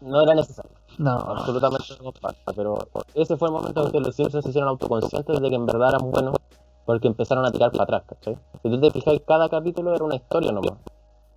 no 0.00 0.20
era 0.22 0.34
necesario, 0.34 0.70
No, 0.98 1.12
absolutamente 1.12 1.84
no 2.02 2.12
pero 2.54 2.78
ese 3.14 3.36
fue 3.36 3.48
el 3.48 3.54
momento 3.54 3.84
en 3.86 3.90
que 3.92 4.00
los 4.00 4.14
Simpsons 4.14 4.44
se 4.44 4.50
hicieron 4.50 4.68
autoconscientes 4.68 5.40
de 5.40 5.48
que 5.50 5.56
en 5.56 5.66
verdad 5.66 5.88
eran 5.96 6.10
buenos 6.10 6.36
porque 6.84 7.08
empezaron 7.08 7.44
a 7.46 7.50
tirar 7.50 7.72
para 7.72 7.84
atrás, 7.84 8.02
¿cachai? 8.06 8.36
Si 8.62 8.68
tú 8.70 8.78
te 8.80 8.90
fijas, 8.90 9.18
cada 9.26 9.48
capítulo 9.48 9.94
era 9.94 10.04
una 10.04 10.16
historia 10.16 10.52
nomás. 10.52 10.74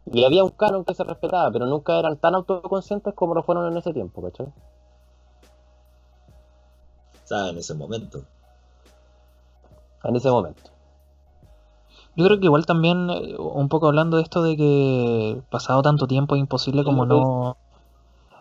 Y 0.06 0.24
había 0.26 0.44
un 0.44 0.50
canon 0.52 0.84
que 0.86 0.94
se 0.94 1.04
respetaba, 1.04 1.50
pero 1.52 1.66
nunca 1.66 1.98
eran 1.98 2.18
tan 2.18 2.36
autoconscientes 2.36 3.14
como 3.14 3.34
lo 3.34 3.44
fueron 3.44 3.72
en 3.72 3.78
ese 3.78 3.94
tiempo, 3.94 4.22
¿cachai? 4.22 4.48
En 7.30 7.58
ese 7.58 7.74
momento. 7.74 8.24
En 10.04 10.16
ese 10.16 10.30
momento. 10.30 10.62
Yo 12.16 12.26
creo 12.26 12.40
que 12.40 12.46
igual 12.46 12.66
también, 12.66 13.10
eh, 13.10 13.36
un 13.38 13.70
poco 13.70 13.88
hablando 13.88 14.18
de 14.18 14.24
esto 14.24 14.42
de 14.42 14.58
que 14.58 15.42
pasado 15.52 15.82
tanto 15.82 16.08
tiempo 16.08 16.36
es 16.36 16.42
imposible 16.42 16.84
como 16.84 17.04
Sí, 17.04 17.10
no, 17.10 17.58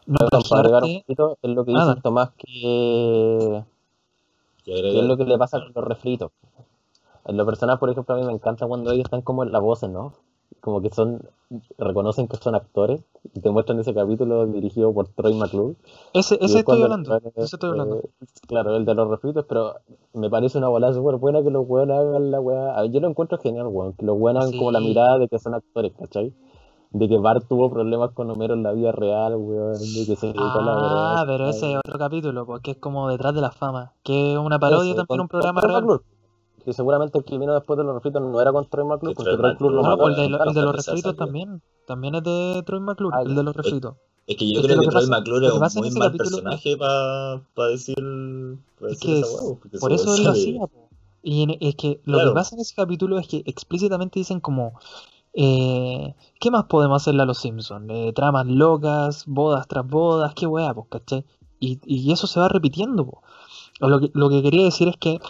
no 0.07 0.17
Perdón, 0.19 0.43
para 0.49 0.61
agregar 0.61 0.85
un 0.85 1.01
poquito, 1.01 1.39
es 1.43 1.51
lo 1.51 1.65
que 1.65 1.73
Nada. 1.73 1.91
dice 1.91 2.03
Tomás 2.03 2.31
que 2.37 3.65
es 4.67 5.05
lo 5.05 5.17
que 5.17 5.25
le 5.25 5.39
pasa 5.39 5.61
con 5.61 5.73
los 5.75 5.85
refritos. 5.85 6.33
En 7.27 7.37
lo 7.37 7.45
personal, 7.45 7.79
por 7.79 7.91
ejemplo, 7.91 8.15
a 8.15 8.19
mí 8.19 8.25
me 8.25 8.33
encanta 8.33 8.67
cuando 8.67 8.93
ellos 8.93 9.05
están 9.05 9.23
como 9.23 9.43
en 9.43 9.53
la 9.53 9.59
voz, 9.59 9.83
¿no? 9.83 10.13
Como 10.61 10.83
que 10.83 10.91
son, 10.91 11.23
reconocen 11.79 12.27
que 12.29 12.37
son 12.39 12.55
actores 12.55 13.01
y 13.35 13.41
te 13.41 13.51
muestran 13.51 13.79
ese 13.79 13.95
capítulo 13.95 14.47
dirigido 14.47 14.93
por 14.93 15.09
Troy 15.09 15.35
McClure. 15.35 15.75
Ese, 16.13 16.35
ese 16.37 16.45
es 16.45 16.55
estoy 16.57 16.83
hablando, 16.83 17.21
ese 17.37 17.57
estoy 17.57 17.71
hablando. 17.71 17.97
eh, 17.99 18.09
claro, 18.49 18.77
el 18.77 18.85
de 18.85 18.95
los 18.95 19.09
refritos, 19.09 19.45
pero 19.49 19.75
me 20.13 20.29
parece 20.29 20.59
una 20.59 20.69
bola 20.69 20.93
súper 20.93 21.17
buena 21.17 21.43
que 21.43 21.51
los 21.51 21.65
weones 21.69 21.97
hagan 21.97 22.31
la 22.31 22.41
weá. 22.41 22.85
Yo 22.87 23.01
lo 23.01 23.09
encuentro 23.09 23.39
genial, 23.39 23.67
weón, 23.69 23.93
que 23.93 24.05
los 24.05 24.17
weones 24.19 24.43
hagan 24.45 24.59
como 24.59 24.71
la 24.73 24.81
mirada 24.81 25.19
de 25.19 25.29
que 25.29 25.39
son 25.39 25.55
actores, 25.55 25.93
¿cachai? 25.99 26.33
De 26.91 27.09
que 27.09 27.19
Bart 27.19 27.45
tuvo 27.49 27.69
problemas 27.71 28.13
con 28.13 28.31
Homero 28.31 28.55
en 28.55 28.63
la 28.63 28.73
vida 28.73 28.91
real, 28.93 29.37
weón, 29.37 29.75
de 29.75 30.05
que 30.07 30.17
se 30.17 30.27
dedicó 30.29 30.41
a 30.43 30.63
la 30.63 30.73
Ah, 30.73 31.25
verdad. 31.25 31.25
pero 31.27 31.49
ese 31.51 31.73
es 31.73 31.79
otro 31.79 31.99
capítulo, 31.99 32.47
porque 32.47 32.73
es 32.73 32.77
como 32.79 33.09
detrás 33.09 33.35
de 33.35 33.41
la 33.41 33.51
fama, 33.51 33.93
que 34.03 34.33
es 34.33 34.39
una 34.39 34.59
parodia 34.59 34.93
Ese, 34.93 34.97
también, 35.05 35.21
un 35.21 35.29
programa 35.29 35.61
real. 35.61 35.83
McClure. 35.83 36.03
Que 36.67 36.73
seguramente 36.73 37.17
el 37.17 37.25
que 37.25 37.39
vino 37.39 37.55
después 37.55 37.77
de 37.79 37.85
los 37.85 37.95
refritos 37.95 38.21
no 38.21 38.41
era 38.41 38.51
con 38.53 38.69
Troy 38.69 38.85
McClure, 38.85 39.15
Que 39.15 39.23
porque 39.23 39.37
Troy 39.37 39.53
McClure 39.53 39.75
lo 39.77 39.83
No, 39.83 39.89
mató. 39.91 40.03
pues 40.03 40.19
el 40.19 40.23
de, 40.25 40.29
lo- 40.31 40.45
el 40.45 40.53
de 40.55 40.63
los 40.63 40.75
refritos 40.77 41.17
también, 41.17 41.63
también 41.87 42.15
es 42.17 42.25
de 42.25 42.63
Troy 42.67 42.81
McClure, 42.81 43.17
Ah, 43.17 43.23
el 43.23 43.37
de 43.37 43.43
los 43.45 43.55
refritos. 43.55 43.95
Es 44.27 44.37
que 44.37 44.53
yo 44.53 44.59
Es 44.61 44.67
que 44.67 44.73
creo 44.75 44.81
que 44.81 44.87
que 44.87 44.91
Troy 44.91 45.07
McClure 45.07 45.47
es 45.47 45.53
que 45.53 45.57
un 45.79 45.85
muy 45.85 45.91
mal 45.93 46.09
capítulo- 46.09 46.31
personaje 46.43 46.77
para 46.77 47.69
decir, 47.71 47.95
pa 48.81 48.87
Es 48.89 48.99
decir 48.99 48.99
que 48.99 49.19
esa 49.21 49.27
es- 49.29 49.41
hueá, 49.41 49.59
porque 49.61 49.79
por 49.79 49.93
eso 49.93 50.17
él 50.17 50.25
lo 50.25 50.31
hacía, 50.33 50.61
po. 50.67 50.89
Y 51.23 51.43
en- 51.45 51.57
es 51.61 51.77
que 51.77 52.01
lo 52.05 52.15
Claro. 52.19 52.31
que 52.31 52.35
pasa 52.35 52.57
en 52.57 52.61
ese 52.63 52.75
capítulo 52.75 53.19
es 53.21 53.29
que 53.29 53.45
explícitamente 53.47 54.19
dicen 54.19 54.41
como, 54.41 54.73
eh, 55.35 56.15
¿qué 56.41 56.51
más 56.51 56.65
podemos 56.65 57.01
hacerle 57.01 57.23
a 57.23 57.27
los 57.27 57.39
Simpsons? 57.39 57.87
Eh, 57.91 58.13
tramas 58.13 58.47
locas, 58.47 59.25
bodas 59.27 59.69
tras 59.69 59.87
bodas, 59.87 60.35
qué 60.35 60.47
weá, 60.49 60.75
pues, 60.75 60.87
¿cachai? 60.91 61.25
Y, 61.61 61.79
y 61.87 62.11
eso 62.11 62.27
se 62.27 62.41
va 62.41 62.49
repitiendo, 62.49 63.07
po. 63.07 63.23
Lo 63.79 64.01
que, 64.01 64.11
lo 64.15 64.29
que 64.31 64.43
quería 64.43 64.65
decir 64.65 64.89
es 64.89 64.97
que 64.97 65.21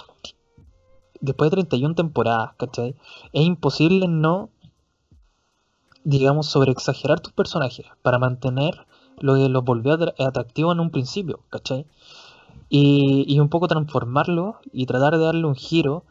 después 1.21 1.51
de 1.51 1.57
31 1.57 1.95
temporadas, 1.95 2.55
¿cachai? 2.59 2.95
Es 3.33 3.43
imposible 3.45 4.09
no, 4.09 4.51
digamos, 6.05 6.47
sobreexagerar 6.47 7.21
tus 7.21 7.33
personajes 7.35 7.87
para 8.03 8.19
mantener 8.19 8.87
lo 9.19 9.35
que 9.35 9.49
los 9.49 9.65
volvió 9.65 9.95
atra- 9.95 10.15
atractivos 10.27 10.75
en 10.75 10.81
un 10.81 10.91
principio, 10.91 11.41
¿cachai? 11.51 11.87
Y, 12.69 13.39
un 13.41 13.49
poco 13.49 13.69
transformarlo 13.69 14.57
y 14.73 14.87
tratar 14.87 15.17
de 15.19 15.25
darle 15.25 15.47
un 15.47 15.55
giro, 15.57 16.05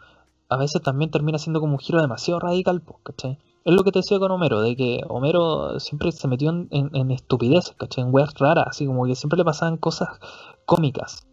a 0.49 0.57
veces 0.57 0.81
también 0.81 1.11
termina 1.11 1.37
siendo 1.39 1.59
como 1.61 1.73
un 1.73 1.79
giro 1.79 2.01
demasiado 2.01 2.39
radical, 2.39 2.83
¿cachai? 3.03 3.39
Es 3.65 3.73
lo 3.73 3.83
que 3.83 3.91
te 3.91 3.99
decía 3.99 4.19
con 4.19 4.31
Homero, 4.31 4.61
de 4.61 4.75
que 4.75 5.01
Homero 5.09 5.79
siempre 5.79 6.11
se 6.11 6.27
metió 6.27 6.49
en, 6.51 6.69
en 6.71 7.11
estupideces, 7.11 7.75
¿cachai? 7.77 8.03
En 8.03 8.13
weas 8.13 8.33
raras, 8.35 8.65
así 8.69 8.85
como 8.85 9.05
que 9.05 9.15
siempre 9.15 9.37
le 9.37 9.45
pasaban 9.45 9.77
cosas 9.77 10.09
cómicas. 10.65 11.25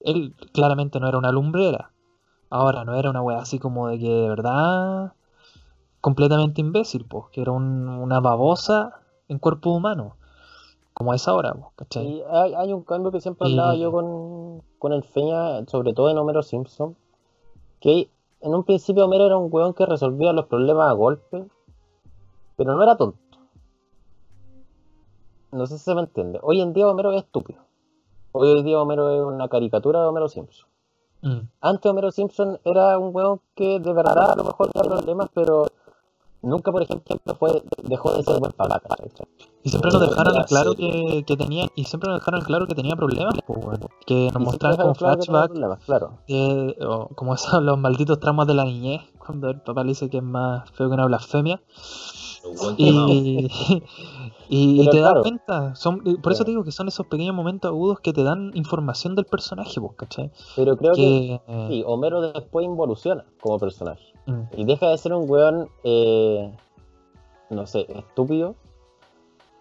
Él 0.00 0.34
claramente 0.52 0.98
no 1.00 1.08
era 1.08 1.18
una 1.18 1.32
lumbrera. 1.32 1.92
Ahora 2.48 2.84
no 2.84 2.94
era 2.94 3.10
una 3.10 3.22
wea 3.22 3.38
así 3.38 3.58
como 3.58 3.88
de 3.88 3.98
que 3.98 4.08
de 4.08 4.28
verdad 4.28 5.12
completamente 6.00 6.60
imbécil, 6.60 7.04
pues, 7.06 7.26
que 7.32 7.42
era 7.42 7.52
un- 7.52 7.88
una 7.88 8.20
babosa 8.20 9.00
en 9.28 9.38
cuerpo 9.38 9.70
humano. 9.70 10.16
Como 10.94 11.14
es 11.14 11.28
ahora, 11.28 11.54
¿cachai? 11.76 12.06
Y 12.06 12.22
hay, 12.30 12.54
hay 12.54 12.72
un 12.72 12.82
cambio 12.82 13.12
que 13.12 13.20
siempre 13.20 13.48
Y- 13.48 13.52
hablaba 13.52 13.74
yo 13.76 13.92
con, 13.92 14.62
con 14.78 14.92
el 14.92 15.02
Feña, 15.04 15.64
sobre 15.66 15.92
todo 15.92 16.10
en 16.10 16.18
Homero 16.18 16.42
Simpson, 16.42 16.96
que 17.80 18.10
en 18.40 18.54
un 18.54 18.64
principio 18.64 19.04
Homero 19.04 19.26
era 19.26 19.36
un 19.38 19.48
weón 19.52 19.74
que 19.74 19.86
resolvía 19.86 20.32
los 20.32 20.46
problemas 20.46 20.88
a 20.90 20.92
golpe, 20.94 21.46
pero 22.56 22.74
no 22.74 22.82
era 22.82 22.96
tonto. 22.96 23.18
No 25.52 25.66
sé 25.66 25.78
si 25.78 25.84
se 25.84 25.94
me 25.94 26.02
entiende. 26.02 26.38
Hoy 26.42 26.60
en 26.60 26.72
día 26.72 26.86
Homero 26.88 27.12
es 27.12 27.18
estúpido. 27.24 27.60
Hoy 28.32 28.58
en 28.58 28.64
día 28.64 28.78
Homero 28.78 29.10
es 29.10 29.22
una 29.22 29.48
caricatura 29.48 30.00
de 30.00 30.06
Homero 30.06 30.28
Simpson. 30.28 30.68
Mm. 31.22 31.48
Antes 31.60 31.90
Homero 31.90 32.10
Simpson 32.10 32.58
era 32.64 32.98
un 32.98 33.14
weón 33.14 33.40
que 33.54 33.80
de 33.80 33.92
verdad 33.92 34.32
a 34.32 34.36
lo 34.36 34.44
mejor 34.44 34.70
tenía 34.70 34.88
problemas, 34.88 35.28
pero 35.34 35.66
nunca, 36.42 36.72
por 36.72 36.82
ejemplo, 36.82 37.16
fue, 37.38 37.62
dejó 37.82 38.16
de 38.16 38.22
ser 38.22 38.38
buen 38.38 38.52
papá. 38.52 38.80
Y 39.62 39.68
siempre 39.68 39.90
nos 39.90 40.00
Pero 40.00 40.10
dejaron 40.10 40.34
la 40.34 40.44
claro 40.44 40.74
que, 40.74 41.24
que 41.26 41.36
tenía, 41.36 41.66
y 41.74 41.84
siempre 41.84 42.08
nos 42.08 42.20
dejaron 42.20 42.40
claro 42.42 42.66
que 42.66 42.74
tenía 42.74 42.96
problemas, 42.96 43.34
pues, 43.46 43.64
bueno, 43.64 43.88
que 44.06 44.30
nos 44.32 44.42
mostraban 44.42 44.78
como 44.78 44.94
claro 44.94 45.22
flashback, 45.22 45.84
claro. 45.84 46.18
como 47.14 47.34
esos 47.34 47.62
los 47.62 47.78
malditos 47.78 48.18
tramos 48.20 48.46
de 48.46 48.54
la 48.54 48.64
niñez, 48.64 49.02
cuando 49.18 49.50
el 49.50 49.60
papá 49.60 49.82
le 49.82 49.90
dice 49.90 50.08
que 50.08 50.18
es 50.18 50.22
más 50.22 50.70
feo 50.70 50.88
que 50.88 50.94
una 50.94 51.06
blasfemia. 51.06 51.60
Y, 52.78 53.48
y, 54.48 54.80
y 54.82 54.88
te 54.90 54.98
das 55.00 55.10
claro. 55.10 55.22
cuenta, 55.22 55.74
son, 55.74 56.00
por 56.22 56.32
eso 56.32 56.44
te 56.44 56.50
digo 56.50 56.64
que 56.64 56.72
son 56.72 56.88
esos 56.88 57.06
pequeños 57.06 57.34
momentos 57.34 57.68
agudos 57.70 58.00
que 58.00 58.12
te 58.12 58.22
dan 58.22 58.50
información 58.54 59.14
del 59.14 59.26
personaje, 59.26 59.80
pues, 59.80 59.92
¿cachai? 59.96 60.30
Pero 60.56 60.76
creo 60.76 60.94
que, 60.94 61.40
Que, 61.46 61.66
sí, 61.68 61.82
Homero 61.86 62.32
después 62.32 62.64
involuciona 62.64 63.24
como 63.40 63.58
personaje. 63.58 64.02
mm, 64.26 64.40
Y 64.56 64.64
deja 64.64 64.88
de 64.88 64.98
ser 64.98 65.12
un 65.12 65.30
weón, 65.30 65.68
eh, 65.84 66.56
no 67.50 67.66
sé, 67.66 67.86
estúpido, 67.94 68.54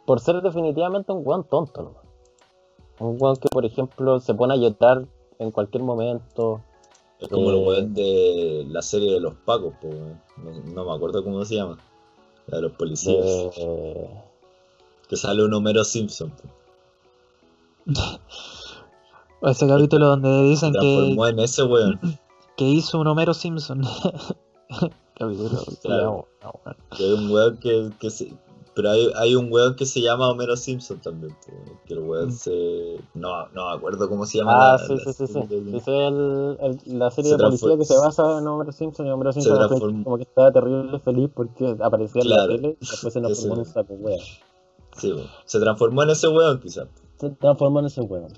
por 0.05 0.19
ser 0.21 0.41
definitivamente 0.41 1.11
un 1.11 1.21
weón 1.25 1.43
tonto, 1.43 1.81
¿no? 1.83 3.05
Un 3.07 3.17
weón 3.19 3.35
que, 3.37 3.49
por 3.49 3.65
ejemplo, 3.65 4.19
se 4.19 4.33
pone 4.33 4.53
a 4.53 4.57
llorar 4.57 5.05
en 5.37 5.51
cualquier 5.51 5.83
momento. 5.83 6.61
Es 7.19 7.27
como 7.27 7.49
Eh. 7.51 7.57
el 7.59 7.67
weón 7.67 7.93
de 7.93 8.65
la 8.69 8.81
serie 8.81 9.11
de 9.13 9.19
los 9.19 9.33
Pacos, 9.45 9.73
no, 9.83 10.51
no 10.73 10.85
me 10.85 10.91
acuerdo 10.95 11.23
cómo 11.23 11.43
se 11.45 11.55
llama. 11.55 11.77
La 12.49 12.57
de 12.57 12.61
los 12.63 12.71
policías. 12.73 13.23
de- 13.55 14.09
Que 15.07 15.15
sale 15.15 15.43
un 15.43 15.53
Homero 15.53 15.83
Simpson. 15.83 16.31
ese 19.41 19.67
capítulo 19.67 20.07
donde 20.09 20.43
dicen 20.43 20.73
que, 20.73 20.79
transformó 20.79 21.27
en 21.27 21.39
ese 21.39 21.63
weón. 21.63 21.99
que 22.57 22.65
hizo 22.65 22.99
un 22.99 23.07
Homero 23.07 23.33
Simpson. 23.33 23.81
capítulo, 25.15 25.63
Claro. 25.81 26.27
no. 26.43 26.53
Que 26.95 27.13
un 27.13 27.31
weón 27.31 27.57
que, 27.57 27.89
que 27.99 28.09
se. 28.09 28.33
Pero 28.81 28.91
hay, 28.91 29.11
hay 29.17 29.35
un 29.35 29.51
weón 29.51 29.75
que 29.75 29.85
se 29.85 29.99
llama 29.99 30.29
Homero 30.29 30.55
Simpson 30.55 30.99
también. 31.01 31.35
weón, 31.51 31.79
Que 31.85 31.93
el 31.95 31.99
weón 31.99 32.27
Mm. 32.29 32.31
se. 32.31 32.95
No, 33.13 33.47
no 33.49 33.69
me 33.71 33.75
acuerdo 33.75 34.07
cómo 34.07 34.25
se 34.25 34.37
llama. 34.37 34.53
Ah, 34.55 34.77
la- 34.79 34.87
sí, 34.87 34.93
la 34.93 34.99
sí, 34.99 35.13
sí, 35.13 35.27
sí. 35.27 35.41
de- 35.47 35.77
es 35.77 35.87
el, 35.87 36.57
el- 36.61 36.99
la 36.99 37.11
serie 37.11 37.31
Se 37.31 37.37
de 37.37 37.43
policía 37.43 37.77
que 37.77 37.83
se 37.85 37.97
basa 37.97 38.37
en 38.39 38.47
Homero 38.47 38.71
Simpson 38.71 39.05
y 39.07 39.11
Homero 39.11 39.33
Simpson 39.33 39.59
después 39.59 39.69
transformó- 39.81 40.03
como 40.05 40.15
que 40.17 40.23
estaba 40.23 40.51
terrible 40.53 40.99
feliz 40.99 41.29
porque 41.35 41.75
aparecía 41.83 42.21
en 42.21 42.29
la 42.29 42.47
tele 42.47 42.77
y 42.79 42.85
después 42.85 43.13
se 43.13 43.19
nos 43.21 43.37
formó 43.39 43.53
en 43.55 43.59
un 43.59 43.65
saco 43.65 43.93
wea. 43.95 44.17
Sí, 44.95 45.11
po. 45.11 45.19
Se 45.45 45.59
transformó 45.59 46.03
en 46.03 46.09
ese 46.11 46.27
weón, 46.29 46.59
quizás. 46.59 46.87
Se 47.17 47.29
transformó 47.31 47.79
en 47.79 47.85
ese 47.87 48.01
weón. 48.01 48.31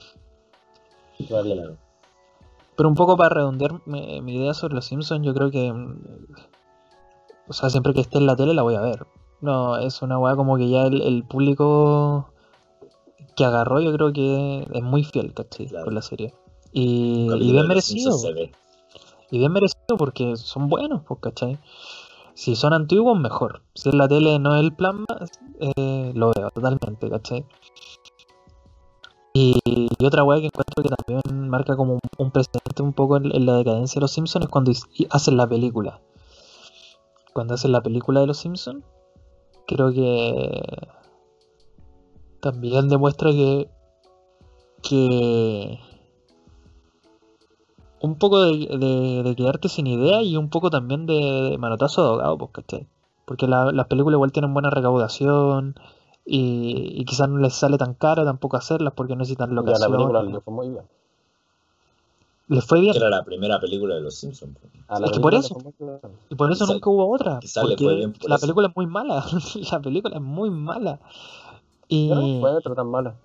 Pero 2.76 2.90
un 2.90 2.96
poco 2.96 3.16
para 3.18 3.30
redondear 3.36 3.82
mi, 3.86 4.22
mi 4.22 4.36
idea 4.38 4.54
sobre 4.54 4.74
los 4.76 4.86
Simpsons, 4.86 5.26
yo 5.26 5.34
creo 5.34 5.52
que. 5.52 5.72
mm, 5.72 6.00
O 7.48 7.54
sea, 7.54 7.70
siempre 7.70 7.94
que 7.94 8.02
esté 8.02 8.18
en 8.18 8.26
la 8.26 8.36
tele 8.36 8.54
la 8.54 8.64
voy 8.64 8.76
a 8.76 8.82
ver. 8.82 9.06
No, 9.42 9.78
es 9.78 10.02
una 10.02 10.20
weá 10.20 10.36
como 10.36 10.58
que 10.58 10.70
ya 10.70 10.84
el, 10.84 11.02
el 11.02 11.24
público 11.24 12.32
que 13.36 13.46
agarró, 13.46 13.80
yo 13.82 13.92
creo 13.94 14.14
que 14.14 14.68
es 14.72 14.84
muy 14.84 15.04
fiel, 15.04 15.34
¿cachai? 15.34 15.68
Claro. 15.68 15.86
Con 15.86 15.96
la 15.96 16.02
serie. 16.02 16.34
Y, 16.72 17.28
bien 17.52 17.68
merecido. 17.68 18.18
Y 19.30 19.38
bien 19.38 19.52
merecido 19.52 19.98
porque 19.98 20.36
son 20.36 20.70
buenos, 20.70 21.02
pues, 21.08 21.20
¿cachai? 21.22 21.60
Si 22.34 22.56
son 22.56 22.74
antiguos, 22.74 23.20
mejor. 23.20 23.62
Si 23.74 23.90
en 23.90 23.98
la 23.98 24.08
tele 24.08 24.40
no 24.40 24.56
es 24.56 24.62
el 24.62 24.74
plan 24.74 25.06
más, 25.08 25.32
eh, 25.60 26.12
lo 26.16 26.32
veo 26.36 26.50
totalmente, 26.52 27.10
¿cachai? 27.10 27.46
Y, 29.34 29.60
y 29.66 30.06
otra 30.06 30.24
weá 30.24 30.40
que 30.40 30.48
encuentro 30.48 30.84
que 30.84 30.90
también 30.90 31.50
marca 31.50 31.76
como 31.78 31.94
un, 31.94 32.00
un 32.18 32.32
precedente 32.32 32.84
un 32.84 32.94
poco 32.94 33.18
en, 33.18 33.34
en 33.34 33.46
la 33.46 33.56
decadencia 33.56 34.00
de 34.00 34.02
los 34.02 34.12
Simpsons 34.12 34.46
es 34.46 34.52
cuando 34.52 34.72
hacen 35.10 35.38
la 35.38 35.48
película. 35.48 36.02
Cuando 37.34 37.54
hacen 37.54 37.72
la 37.72 37.82
película 37.82 38.20
de 38.20 38.28
los 38.28 38.38
Simpsons, 38.38 38.84
creo 39.74 39.92
que 39.92 40.88
también 42.42 42.88
demuestra 42.90 43.32
que 43.32 43.70
que 44.84 45.80
un 48.02 48.16
poco 48.18 48.42
de, 48.42 48.78
de- 48.78 49.24
de 49.24 49.36
quedarte 49.36 49.70
sin 49.70 49.86
idea 49.88 50.24
y 50.24 50.36
un 50.38 50.50
poco 50.50 50.70
también 50.72 51.06
de, 51.06 51.14
de 51.52 51.58
manotazo 51.60 52.02
de 52.04 52.10
ahogado, 52.10 52.38
pues, 52.40 52.52
¿cachai? 52.52 52.88
Porque 53.26 53.48
la- 53.48 53.72
las 53.72 53.88
películas 53.88 54.16
igual 54.18 54.32
tienen 54.32 54.54
buena 54.54 54.72
recaudación 54.72 55.76
y, 56.26 57.00
y 57.00 57.06
quizás 57.06 57.30
no 57.30 57.38
les 57.38 57.54
sale 57.54 57.78
tan 57.78 57.94
caro 57.94 58.26
tampoco 58.26 58.58
hacerlas 58.58 58.94
porque 58.96 59.16
necesitan 59.16 59.50
Ya 59.50 59.56
la 59.56 59.62
locación. 59.62 59.92
película 59.92 60.24
le 60.24 60.40
fue 60.42 60.54
muy 60.54 60.70
bien. 60.70 60.84
Les 62.52 62.66
fue 62.66 62.82
bien 62.82 62.92
Que 62.92 63.00
era 63.00 63.10
la 63.10 63.24
primera 63.24 63.60
película 63.62 63.96
de 63.96 64.02
Los 64.02 64.16
Simpsons. 64.16 64.58
la 64.90 65.06
Es 65.06 65.12
que 65.14 65.20
por 65.22 65.34
eso. 65.34 65.56
le 65.58 65.72
fue 65.72 66.00
y 66.30 66.36
por 66.36 66.52
eso 66.52 66.66
Quizá- 66.66 66.74
nunca 66.74 66.90
hubo 66.90 67.10
otra. 67.14 67.40
quizá 67.40 67.62
le 67.64 67.70
Porque 67.70 67.84
fue 67.86 67.96
bien 67.96 68.12
por 68.14 68.30
la 68.30 68.36
eso. 68.36 68.42
película 68.42 68.68
es 68.68 68.76
muy 68.76 68.88
mala. 68.88 69.26
la 69.72 69.80
película 69.82 70.16
es 70.18 70.22
muy 70.22 70.50
mala. 70.50 71.00
Y, 71.88 72.10
no 72.10 72.22
encuentro 72.22 72.76
tan 72.76 72.88
mala. 72.90 73.16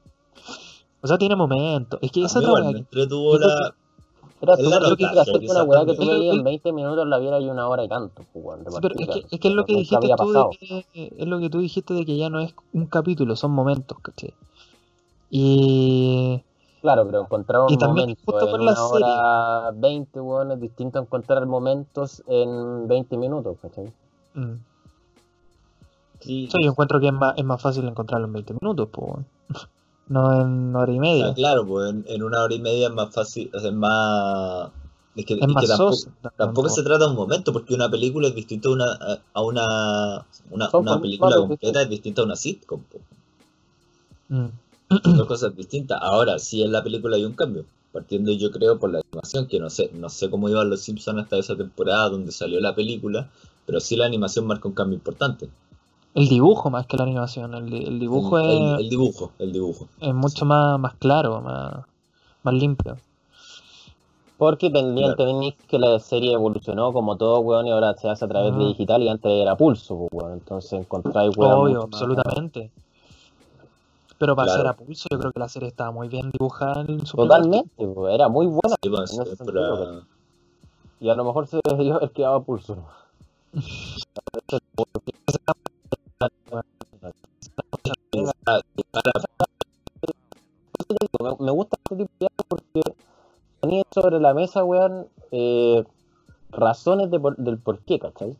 o 1.02 1.06
sea, 1.08 1.18
tiene 1.18 1.34
momentos. 1.34 1.98
Es 2.02 2.12
que 2.12 2.24
esa 2.24 2.38
otra 2.38 2.52
weá 2.52 2.70
entretuvo 2.70 3.36
la. 3.38 3.74
Era 4.40 4.52
Es 4.54 4.60
la 4.60 4.76
hacer 5.22 5.38
que 5.40 5.46
una 5.50 5.62
weá 5.64 5.84
que 5.86 5.94
tú 5.94 6.06
veías 6.06 6.36
en 6.36 6.44
20 6.44 6.72
minutos 6.72 7.08
la 7.08 7.18
vieras 7.18 7.42
y 7.42 7.46
una 7.48 7.68
hora 7.68 7.82
y 7.84 7.88
tanto, 7.88 8.22
pues, 8.32 8.44
weón, 8.44 8.64
de 8.64 8.70
Sí, 8.70 8.78
pero 8.82 8.94
es 8.98 9.08
que, 9.08 9.24
es 9.34 9.40
que 9.40 9.48
es 9.48 9.54
lo 9.54 9.64
que 9.64 9.72
Nunca 9.72 9.98
dijiste 9.98 10.14
tú 10.18 10.32
de 10.32 10.84
que, 10.92 11.12
es 11.18 11.26
lo 11.26 11.38
que 11.40 11.50
tú 11.50 11.58
dijiste 11.58 11.94
de 11.94 12.04
que 12.04 12.16
ya 12.16 12.28
no 12.30 12.40
es 12.40 12.54
un 12.74 12.86
capítulo, 12.86 13.34
son 13.34 13.50
momentos, 13.52 13.98
¿cachai? 14.02 14.34
Y 15.30 16.42
Claro, 16.86 17.04
pero 17.06 17.20
encontrar 17.22 17.62
un 17.62 17.72
Y 17.72 17.78
también 17.78 18.08
momento 18.10 18.32
justo 18.32 18.46
en 18.56 18.64
la 18.64 18.72
una 18.72 18.86
hora 18.86 19.70
20, 19.72 20.20
weón, 20.20 20.52
es 20.52 20.60
distinto 20.60 20.98
a 21.00 21.02
encontrar 21.02 21.44
momentos 21.46 22.22
en 22.28 22.86
20 22.86 23.16
minutos, 23.16 23.56
¿cachai? 23.60 23.92
mm, 24.34 24.54
Sí, 26.20 26.48
sí, 26.50 26.62
yo 26.62 26.70
encuentro 26.70 27.00
que 27.00 27.08
es 27.08 27.12
más, 27.12 27.34
es 27.36 27.44
más 27.44 27.60
fácil 27.60 27.86
encontrarlo 27.88 28.26
en 28.26 28.32
20 28.34 28.54
minutos, 28.54 28.88
pues, 28.92 29.26
no 30.08 30.40
en 30.42 30.74
hora 30.76 30.92
y 30.92 30.98
o 30.98 31.00
media. 31.00 31.26
sea, 31.26 31.34
claro, 31.34 31.66
pues 31.66 31.90
en, 31.90 32.04
en 32.06 32.22
una 32.22 32.42
hora 32.42 32.54
y 32.54 32.60
media 32.60 32.86
es 32.88 32.94
más 32.94 33.12
fácil, 33.12 33.50
es 33.52 33.72
más. 33.72 34.70
Es 35.16 35.24
que, 35.26 35.34
es 35.34 35.40
es 35.40 35.48
más 35.48 35.62
que 35.62 35.68
tampoco, 35.68 35.96
tampoco 36.36 36.68
se 36.68 36.82
trata 36.84 37.04
de 37.06 37.10
un 37.10 37.16
momento, 37.16 37.52
porque 37.52 37.74
una 37.74 37.88
película 37.90 38.28
es 38.28 38.34
distinta 38.34 38.68
a 38.68 38.72
una, 38.72 38.84
a- 39.34 39.40
una, 39.42 40.24
una, 40.50 40.68
una 40.76 41.00
película 41.00 41.36
completa, 41.36 41.82
es 41.82 41.88
distinta 41.88 42.22
a 42.22 42.26
una 42.26 42.36
sitcom. 42.36 42.82
Mm, 44.28 44.46
dos 44.88 45.26
cosas 45.28 45.54
distintas. 45.56 45.98
Ahora, 46.02 46.38
sí 46.38 46.62
en 46.62 46.72
la 46.72 46.82
película 46.82 47.16
hay 47.16 47.24
un 47.24 47.32
cambio. 47.34 47.64
Partiendo 47.92 48.30
yo 48.32 48.50
creo 48.50 48.78
por 48.78 48.90
la 48.92 49.00
animación, 49.00 49.46
que 49.46 49.58
no 49.58 49.70
sé, 49.70 49.90
no 49.94 50.10
sé 50.10 50.28
cómo 50.28 50.48
iban 50.50 50.68
los 50.68 50.80
Simpsons 50.80 51.22
hasta 51.22 51.38
esa 51.38 51.56
temporada 51.56 52.10
donde 52.10 52.30
salió 52.30 52.60
la 52.60 52.74
película, 52.74 53.30
pero 53.64 53.80
sí 53.80 53.96
la 53.96 54.04
animación 54.04 54.46
marca 54.46 54.68
un 54.68 54.74
cambio 54.74 54.96
importante. 54.96 55.48
El 56.14 56.28
dibujo 56.28 56.68
más 56.70 56.86
que 56.86 56.96
la 56.98 57.04
animación, 57.04 57.54
el, 57.54 57.72
el 57.72 57.98
dibujo 57.98 58.38
el, 58.38 58.44
es, 58.50 58.56
el- 58.60 58.80
el 58.84 58.88
dibujo, 58.90 59.32
el 59.38 59.52
dibujo. 59.52 59.88
es 60.00 60.14
mucho 60.14 60.44
más, 60.44 60.78
más 60.78 60.94
claro, 60.96 61.40
más, 61.40 61.84
más 62.42 62.54
limpio. 62.54 62.96
Porque 64.38 64.68
tenían, 64.68 65.14
Claro. 65.14 65.16
tenéis 65.16 65.54
que 65.66 65.78
la 65.78 65.98
serie 65.98 66.32
evolucionó 66.34 66.92
como 66.92 67.16
todo, 67.16 67.40
weón, 67.40 67.66
y 67.66 67.70
ahora 67.70 67.94
se 67.94 68.08
hace 68.10 68.26
a 68.26 68.28
través 68.28 68.54
de 68.54 68.64
Ah. 68.64 68.68
digital 68.68 69.02
y 69.02 69.08
antes 69.08 69.32
era 69.32 69.56
pulso, 69.56 69.96
pues, 69.96 70.10
weón. 70.12 70.32
Entonces 70.34 70.72
encontráis, 70.74 71.34
weón. 71.36 71.52
Obvio, 71.54 71.74
más- 71.74 71.84
absolutamente. 72.02 72.70
Pero 74.18 74.34
para 74.34 74.46
Claro. 74.46 74.62
ser 74.62 74.66
a 74.68 74.76
pulso, 74.76 75.08
yo 75.10 75.18
creo 75.18 75.32
que 75.32 75.40
la 75.40 75.48
serie 75.48 75.68
estaba 75.68 75.90
muy 75.90 76.08
bien 76.08 76.30
dibujada 76.30 76.82
en 76.82 77.04
su 77.04 77.16
Totalmente, 77.16 77.68
pues, 77.76 78.14
era 78.14 78.28
muy 78.28 78.46
buena. 78.46 78.76
Sí, 78.82 78.88
pues, 78.88 79.12
en 79.12 79.22
ese 79.22 79.32
es 79.32 79.38
sentido, 79.38 80.02
Y 81.00 81.08
a 81.10 81.14
lo 81.14 81.24
mejor 81.24 81.46
se 81.46 81.60
dio 81.78 82.00
el 82.00 82.10
que 82.12 82.22
daba 82.22 82.40
pulso. 82.42 82.76
Me, 83.52 83.62
me 91.40 91.50
gusta 91.50 91.76
este 91.84 91.96
tipo 91.96 92.10
de 92.20 92.26
arte 92.26 92.44
porque 92.48 92.82
tenía 93.60 93.82
sobre 93.92 94.20
la 94.20 94.34
mesa, 94.34 94.64
weón, 94.64 95.08
eh, 95.30 95.84
razones 96.50 97.10
de 97.10 97.20
por- 97.20 97.36
del 97.36 97.58
por 97.58 97.80
qué, 97.80 97.98
¿cachai? 97.98 98.36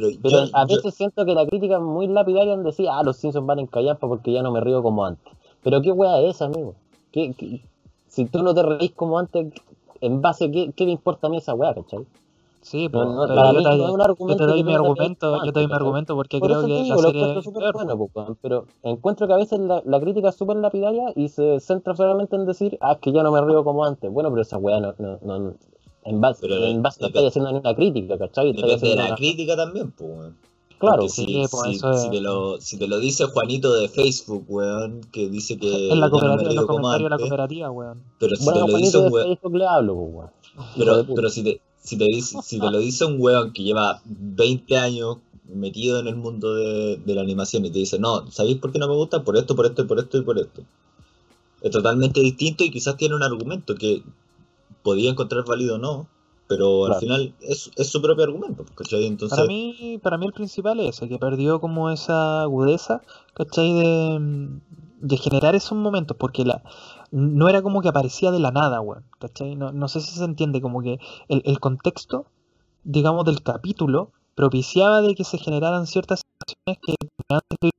Pero, 0.00 0.08
Pero 0.22 0.44
yo- 0.44 0.50
a 0.56 0.66
yo- 0.66 0.76
veces 0.76 0.94
siento 0.94 1.24
que 1.24 1.34
la 1.34 1.46
crítica 1.46 1.76
es 1.76 1.82
muy 1.82 2.06
lapidaria 2.06 2.54
en 2.54 2.62
decir, 2.62 2.88
ah, 2.90 3.02
los 3.02 3.16
Simpsons 3.16 3.46
van 3.46 3.58
en 3.58 3.66
callampa 3.66 4.06
porque 4.08 4.32
ya 4.32 4.42
no 4.42 4.50
me 4.52 4.60
río 4.60 4.82
como 4.82 5.04
antes. 5.04 5.32
Pero 5.62 5.80
qué 5.82 5.90
weá 5.92 6.20
es, 6.20 6.40
amigo. 6.42 6.74
¿Qué, 7.12 7.34
qué- 7.36 7.62
si 8.06 8.24
tú 8.26 8.42
no 8.42 8.54
te 8.54 8.62
reís 8.62 8.92
como 8.92 9.18
antes, 9.18 9.52
¿en 10.00 10.20
base 10.22 10.46
a 10.46 10.50
qué, 10.50 10.72
qué 10.74 10.84
me 10.86 10.92
importa 10.92 11.26
a 11.26 11.30
mí 11.30 11.38
esa 11.38 11.54
weá, 11.54 11.74
cachai? 11.74 12.06
Sí, 12.60 12.88
pues, 12.88 13.06
no, 13.06 13.22
pero 13.22 13.34
para 13.36 13.52
yo 13.52 13.58
mí 13.58 13.64
te, 13.64 13.76
no 13.76 13.84
es 13.86 13.90
un 13.92 13.98
yo 13.98 14.04
argumento 14.04 14.46
te 14.46 14.52
doy 14.52 14.64
mi 14.64 14.74
argumento, 14.74 15.44
yo 15.44 15.52
te 15.52 15.58
doy 15.60 15.68
mi 15.68 15.74
argumento 15.74 16.14
porque 16.16 16.38
Por 16.38 16.48
creo 16.48 16.60
que 16.62 16.66
digo, 16.82 16.88
la 16.88 16.94
lo 16.96 17.02
serie 17.02 17.20
encuentro 17.20 17.42
súper 17.42 17.72
bueno, 17.72 18.08
pues, 18.12 18.26
pero 18.42 18.64
encuentro 18.82 19.26
que 19.26 19.32
a 19.32 19.36
veces 19.36 19.60
la, 19.60 19.82
la 19.84 20.00
crítica 20.00 20.28
es 20.30 20.34
súper 20.34 20.56
lapidaria 20.56 21.12
y 21.14 21.28
se 21.28 21.60
centra 21.60 21.94
solamente 21.94 22.36
en 22.36 22.46
decir, 22.46 22.76
ah, 22.80 22.92
es 22.92 22.98
que 22.98 23.12
ya 23.12 23.22
no 23.22 23.32
me 23.32 23.40
río 23.40 23.64
como 23.64 23.84
antes. 23.84 24.10
Bueno, 24.10 24.28
pero 24.30 24.42
esa 24.42 24.58
weá 24.58 24.80
no, 24.80 24.94
no, 24.98 25.18
no- 25.22 25.54
en 26.04 26.20
base, 26.20 26.38
Pero 26.42 26.64
en 26.64 26.82
base 26.82 27.00
no 27.00 27.08
estáis 27.08 27.26
haciendo 27.28 27.50
una 27.50 27.74
crítica, 27.74 28.16
¿cachai? 28.18 28.52
Depende 28.52 28.88
de 28.88 28.96
la 28.96 29.06
una- 29.06 29.16
crítica 29.16 29.56
también, 29.56 29.90
pues. 29.92 30.10
weón. 30.10 30.36
Claro, 30.78 30.96
Porque 30.98 31.12
sí, 31.12 31.26
si, 31.26 31.32
pues, 31.50 31.62
si- 31.64 31.74
eso 31.76 31.90
es- 31.92 32.02
si 32.02 32.10
te 32.10 32.20
lo, 32.20 32.60
si 32.60 32.78
te 32.78 32.86
lo 32.86 33.00
dice 33.00 33.24
Juanito 33.24 33.74
de 33.74 33.88
Facebook, 33.88 34.44
weón, 34.48 35.00
que 35.12 35.28
dice 35.28 35.58
que 35.58 35.90
en 35.90 35.98
la 36.00 36.06
no 36.06 36.12
cooperativa, 36.12 36.42
en 36.44 36.48
río 36.50 36.60
los 36.60 36.66
comentarios 36.70 37.10
de 37.10 37.10
la 37.10 37.18
cooperativa, 37.18 37.70
weón. 37.72 38.02
pero 38.20 38.36
si 38.36 38.44
bueno, 38.44 38.64
te 38.66 38.72
lo 38.72 38.78
dice 38.78 38.98
un 38.98 39.12
weón, 39.12 39.26
Facebook 39.26 39.56
le 39.56 39.66
hablo, 39.66 39.94
pues, 39.96 40.14
weón. 40.14 40.30
Pero, 40.76 41.06
pero 41.16 41.28
si 41.30 41.42
te, 41.42 41.60
si 41.82 41.96
te 41.98 42.04
dice, 42.04 42.38
si 42.42 42.60
te 42.60 42.70
lo 42.70 42.78
dice 42.78 43.04
un 43.04 43.16
weón 43.20 43.52
que 43.52 43.62
lleva 43.64 44.00
20 44.04 44.76
años 44.76 45.16
metido 45.52 45.98
en 45.98 46.06
el 46.06 46.14
mundo 46.16 46.54
de, 46.54 46.96
de 46.98 47.14
la 47.14 47.22
animación 47.22 47.64
y 47.66 47.70
te 47.70 47.78
dice, 47.80 47.98
no, 47.98 48.30
¿sabéis 48.30 48.58
por 48.58 48.70
qué 48.70 48.78
no 48.78 48.86
me 48.86 48.94
gusta? 48.94 49.24
Por 49.24 49.36
esto, 49.36 49.56
por 49.56 49.66
esto, 49.66 49.82
y 49.82 49.84
por 49.86 49.98
esto 49.98 50.18
y 50.18 50.22
por 50.22 50.38
esto. 50.38 50.62
Es 51.60 51.70
totalmente 51.72 52.20
distinto 52.20 52.62
y 52.64 52.70
quizás 52.70 52.96
tiene 52.96 53.16
un 53.16 53.22
argumento 53.24 53.74
que 53.74 54.02
podía 54.82 55.10
encontrar 55.10 55.44
válido 55.44 55.76
o 55.76 55.78
no, 55.78 56.08
pero 56.48 56.86
al 56.86 56.96
final 56.96 57.34
es, 57.40 57.70
es 57.76 57.88
su 57.88 58.00
propio 58.00 58.24
argumento, 58.24 58.64
pues, 58.64 58.76
¿cachai? 58.76 59.06
Entonces, 59.06 59.36
Para 59.36 59.48
mí, 59.48 60.00
para 60.02 60.18
mí 60.18 60.26
el 60.26 60.32
principal 60.32 60.80
es 60.80 60.96
ese, 60.96 61.08
que 61.08 61.18
perdió 61.18 61.60
como 61.60 61.90
esa 61.90 62.42
agudeza, 62.42 63.02
¿cachai? 63.34 63.72
De, 63.72 64.48
de 65.00 65.16
generar 65.18 65.54
esos 65.54 65.76
momentos, 65.76 66.16
porque 66.16 66.44
la, 66.44 66.62
no 67.10 67.48
era 67.48 67.62
como 67.62 67.82
que 67.82 67.88
aparecía 67.88 68.30
de 68.30 68.40
la 68.40 68.50
nada, 68.50 68.80
weón, 68.80 69.04
¿cachai? 69.18 69.56
No, 69.56 69.72
no 69.72 69.88
sé 69.88 70.00
si 70.00 70.12
se 70.12 70.24
entiende, 70.24 70.60
como 70.62 70.82
que 70.82 70.98
el, 71.28 71.42
el 71.44 71.60
contexto, 71.60 72.26
digamos, 72.82 73.26
del 73.26 73.42
capítulo 73.42 74.12
propiciaba 74.34 75.02
de 75.02 75.14
que 75.14 75.24
se 75.24 75.38
generaran 75.38 75.86
ciertas 75.86 76.22
situaciones 76.22 76.78
que 76.82 77.70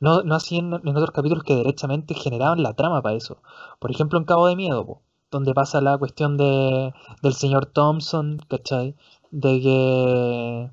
no, 0.00 0.22
no 0.22 0.34
hacían 0.34 0.72
en 0.74 0.96
otros 0.96 1.10
capítulos 1.10 1.44
que 1.44 1.54
derechamente 1.56 2.14
generaban 2.14 2.62
la 2.62 2.74
trama 2.74 3.02
para 3.02 3.16
eso. 3.16 3.38
Por 3.78 3.90
ejemplo, 3.90 4.18
en 4.18 4.24
Cabo 4.24 4.46
de 4.46 4.56
Miedo, 4.56 4.86
po, 4.86 5.02
donde 5.30 5.54
pasa 5.54 5.80
la 5.80 5.98
cuestión 5.98 6.36
de, 6.36 6.92
del 7.22 7.34
señor 7.34 7.66
Thompson, 7.66 8.40
¿cachai? 8.48 8.94
De 9.30 9.60
que, 9.60 10.70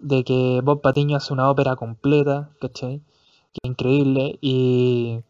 de 0.00 0.24
que 0.24 0.60
Bob 0.62 0.80
Patiño 0.80 1.16
hace 1.16 1.32
una 1.32 1.50
ópera 1.50 1.76
completa, 1.76 2.50
¿cachai? 2.60 3.02
Que 3.52 3.68
increíble. 3.68 4.38
Y 4.40 5.20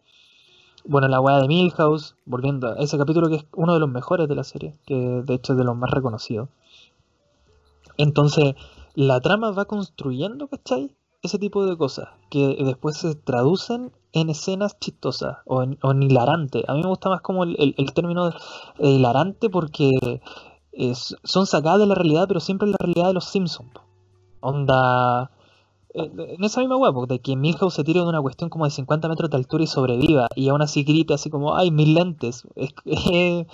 bueno, 0.84 1.08
la 1.08 1.20
weá 1.20 1.38
de 1.38 1.48
Milhouse, 1.48 2.16
volviendo 2.24 2.72
a 2.72 2.76
ese 2.76 2.98
capítulo 2.98 3.28
que 3.28 3.36
es 3.36 3.46
uno 3.54 3.74
de 3.74 3.80
los 3.80 3.88
mejores 3.88 4.28
de 4.28 4.34
la 4.34 4.44
serie, 4.44 4.78
que 4.86 4.94
de 4.94 5.34
hecho 5.34 5.52
es 5.52 5.58
de 5.58 5.64
los 5.64 5.76
más 5.76 5.90
reconocidos. 5.90 6.48
Entonces, 7.96 8.54
la 8.94 9.20
trama 9.20 9.50
va 9.50 9.64
construyendo, 9.64 10.48
¿cachai? 10.48 10.94
Ese 11.22 11.38
tipo 11.38 11.64
de 11.64 11.76
cosas 11.76 12.08
que 12.30 12.56
después 12.64 12.96
se 12.96 13.14
traducen 13.14 13.92
en 14.12 14.28
escenas 14.28 14.78
chistosas 14.80 15.38
o 15.46 15.62
en, 15.62 15.78
o. 15.82 16.64
A 16.68 16.74
mí 16.74 16.82
me 16.82 16.88
gusta 16.88 17.08
más 17.08 17.20
como 17.22 17.44
el, 17.44 17.74
término 17.94 18.30
de, 18.30 18.34
hilarante 18.90 19.48
porque 19.48 19.90
es- 20.72 21.16
son 21.24 21.46
sacadas 21.46 21.80
de 21.80 21.86
la 21.86 21.94
realidad, 21.94 22.26
pero 22.28 22.40
siempre 22.40 22.66
en 22.66 22.72
la 22.72 22.78
realidad 22.80 23.06
de 23.08 23.14
los 23.14 23.24
Simpsons. 23.26 23.70
Onda. 24.40 25.30
eh, 25.94 26.10
En 26.38 26.44
esa 26.44 26.60
misma 26.60 26.76
hueá, 26.78 26.92
de 27.08 27.20
que 27.20 27.36
Milhouse 27.36 27.74
se 27.74 27.84
tire 27.84 28.00
de 28.00 28.06
una 28.06 28.22
cuestión 28.22 28.50
como 28.50 28.64
de 28.66 28.70
50 28.72 29.08
metros 29.08 29.30
de 29.30 29.36
altura 29.38 29.64
y 29.64 29.68
sobreviva, 29.68 30.28
y 30.36 30.48
aún 30.50 30.62
así 30.62 30.84
grite 30.84 31.14
así 31.14 31.30
como, 31.30 31.56
¡ay, 31.56 31.70
mis 31.72 31.88
lentes! 31.88 32.44
Es- 32.56 32.74
eh, 32.86 33.46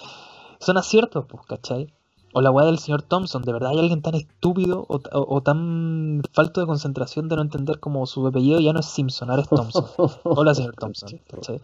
son 0.60 0.78
aciertos, 0.78 1.26
pues, 1.28 1.44
¿cachai? 1.46 1.92
O 2.34 2.40
la 2.42 2.50
weá 2.50 2.66
del 2.66 2.78
señor 2.78 3.02
Thompson, 3.02 3.42
¿de 3.42 3.52
verdad 3.52 3.70
hay 3.70 3.78
alguien 3.78 4.02
tan 4.02 4.14
estúpido 4.14 4.84
o, 4.88 4.96
o- 4.96 5.36
o 5.36 5.42
tan 5.42 6.22
falto 6.32 6.60
de 6.60 6.66
concentración 6.66 7.28
de 7.28 7.36
no 7.36 7.42
entender 7.42 7.80
como 7.80 8.06
su 8.06 8.26
apellido 8.26 8.60
ya 8.60 8.72
no 8.72 8.80
es 8.80 8.86
Simpson, 8.86 9.30
ahora 9.30 9.42
es 9.42 9.48
Thompson? 9.48 9.86
Hola, 10.24 10.54
señor 10.54 10.74
Thompson, 10.76 11.18
¿cachai? 11.28 11.60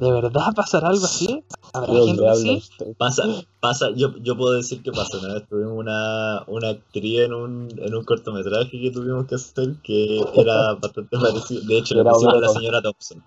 ¿De 0.00 0.10
verdad 0.12 0.54
pasará 0.54 0.88
algo 0.88 1.04
así? 1.04 1.44
¿Habrá 1.72 1.92
Dios 1.92 2.06
gente 2.06 2.22
le 2.22 2.28
así? 2.30 2.62
pasa, 2.98 3.22
pasa, 3.60 3.90
yo, 3.90 4.16
yo 4.22 4.36
puedo 4.36 4.52
decir 4.52 4.82
que 4.82 4.92
pasa. 4.92 5.18
Una 5.18 5.34
vez 5.34 5.48
tuvimos 5.48 5.72
una, 5.76 6.44
una 6.46 6.68
actriz 6.70 7.20
en 7.20 7.34
un, 7.34 7.68
en 7.76 7.94
un 7.94 8.04
cortometraje 8.04 8.80
que 8.80 8.90
tuvimos 8.90 9.26
que 9.26 9.34
hacer 9.34 9.74
que 9.82 10.18
era 10.34 10.74
bastante 10.74 11.18
parecido. 11.18 11.62
De 11.66 11.78
hecho, 11.78 11.94
le 11.96 12.04
pusimos 12.04 12.34
a 12.36 12.40
la 12.40 12.48
señora 12.48 12.80
Thompson. 12.82 13.22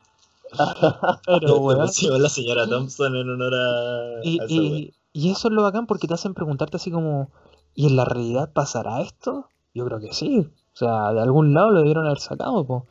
Pero, 1.26 1.48
Le 1.48 1.60
weón, 1.60 1.80
pusimos 1.88 2.16
a 2.16 2.20
la 2.20 2.30
señora 2.30 2.68
Thompson 2.68 3.16
en 3.16 3.30
honor 3.30 3.54
a, 3.54 4.20
Y, 4.24 4.40
a 4.42 4.46
esa 4.46 4.56
wea. 4.56 4.80
y, 4.80 4.94
y 5.14 5.32
eso 5.32 5.48
es 5.48 5.54
lo 5.54 5.64
bacán 5.64 5.88
porque 5.88 6.08
te 6.08 6.14
hacen 6.14 6.34
preguntarte 6.34 6.78
así 6.78 6.92
como, 6.92 7.30
¿y 7.76 7.88
en 7.88 7.96
la 7.96 8.06
realidad 8.06 8.52
pasará 8.54 9.02
esto? 9.02 9.48
Yo 9.74 9.86
creo 9.86 10.00
que 10.00 10.14
sí. 10.14 10.40
O 10.40 10.78
sea, 10.80 11.12
de 11.14 11.22
algún 11.22 11.54
lado 11.54 11.72
lo 11.72 11.80
debieron 11.80 12.06
haber 12.06 12.20
sacado, 12.20 12.66
po. 12.66 12.86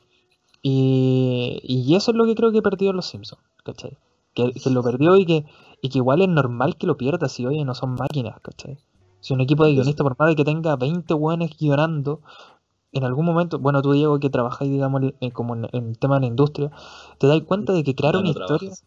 Y, 0.63 1.61
y 1.63 1.95
eso 1.95 2.11
es 2.11 2.17
lo 2.17 2.27
que 2.27 2.35
creo 2.35 2.53
que 2.53 2.63
perdió 2.63 2.93
los 2.93 3.07
Simpsons, 3.07 3.43
¿cachai? 3.65 3.97
Que, 4.35 4.53
que 4.53 4.71
lo 4.71 4.83
perdió 4.83 5.17
y 5.17 5.25
que, 5.25 5.47
y 5.81 5.89
que 5.89 5.99
igual 5.99 6.21
es 6.23 6.29
normal 6.29 6.77
que 6.77 6.87
lo 6.87 6.97
pierda 6.97 7.29
si 7.29 7.47
oye 7.47 7.65
no 7.65 7.75
son 7.75 7.95
máquinas, 7.95 8.41
¿cachai? 8.41 8.79
Si 9.21 9.35
un 9.35 9.41
equipo 9.41 9.65
de 9.65 9.73
guionistas, 9.73 10.05
por 10.05 10.19
más 10.19 10.29
de 10.29 10.37
que 10.37 10.45
tenga 10.45 10.77
20 10.77 11.15
buenos 11.15 11.57
guionando, 11.59 12.21
en 12.93 13.05
algún 13.05 13.27
momento, 13.27 13.59
bueno, 13.59 13.83
tú 13.83 13.93
Diego 13.93 14.19
que 14.19 14.31
trabajáis, 14.31 14.71
digamos, 14.71 15.03
eh, 15.21 15.31
como 15.33 15.55
en, 15.55 15.69
el 15.73 15.99
tema 15.99 16.17
de 16.17 16.23
la 16.23 16.27
industria, 16.27 16.71
te 17.19 17.27
das 17.27 17.41
cuenta 17.43 17.73
de 17.73 17.85
que 17.85 17.95
crear 17.95 18.17
una 18.17 18.25
no 18.25 18.31
historia... 18.31 18.73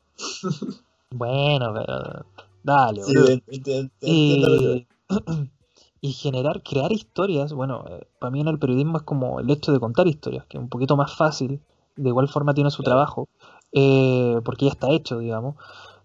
Bueno, 1.13 1.73
pero... 1.73 2.25
Dale, 2.63 3.03
Sí, 3.03 3.13
boludo. 3.13 3.29
entiendo 3.47 3.91
Y, 4.05 4.87
y 6.01 6.13
generar, 6.13 6.63
crear 6.63 6.91
historias, 6.91 7.53
bueno, 7.53 7.85
eh, 7.89 8.07
para 8.19 8.31
mí 8.31 8.41
en 8.41 8.47
el 8.47 8.59
periodismo 8.59 8.97
es 8.97 9.03
como 9.03 9.39
el 9.39 9.49
hecho 9.49 9.71
de 9.71 9.79
contar 9.79 10.07
historias, 10.07 10.45
que 10.47 10.57
es 10.57 10.63
un 10.63 10.69
poquito 10.69 10.97
más 10.97 11.15
fácil, 11.15 11.61
de 11.95 12.09
igual 12.09 12.27
forma 12.29 12.53
tiene 12.53 12.71
su 12.71 12.83
Claro. 12.83 12.95
trabajo, 12.95 13.29
eh, 13.73 14.39
porque 14.45 14.65
ya 14.65 14.71
está 14.71 14.91
hecho, 14.91 15.19
digamos. 15.19 15.55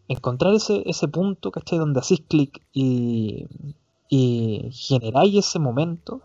Encontrar 0.09 0.55
ese, 0.55 0.83
ese 0.87 1.09
punto, 1.09 1.51
¿cachai? 1.53 1.79
Donde 1.79 2.01
hacís 2.01 2.23
clic 2.29 2.63
y, 2.73 3.47
y 4.09 4.71
generáis 4.73 5.35
ese 5.37 5.59
momento, 5.59 6.23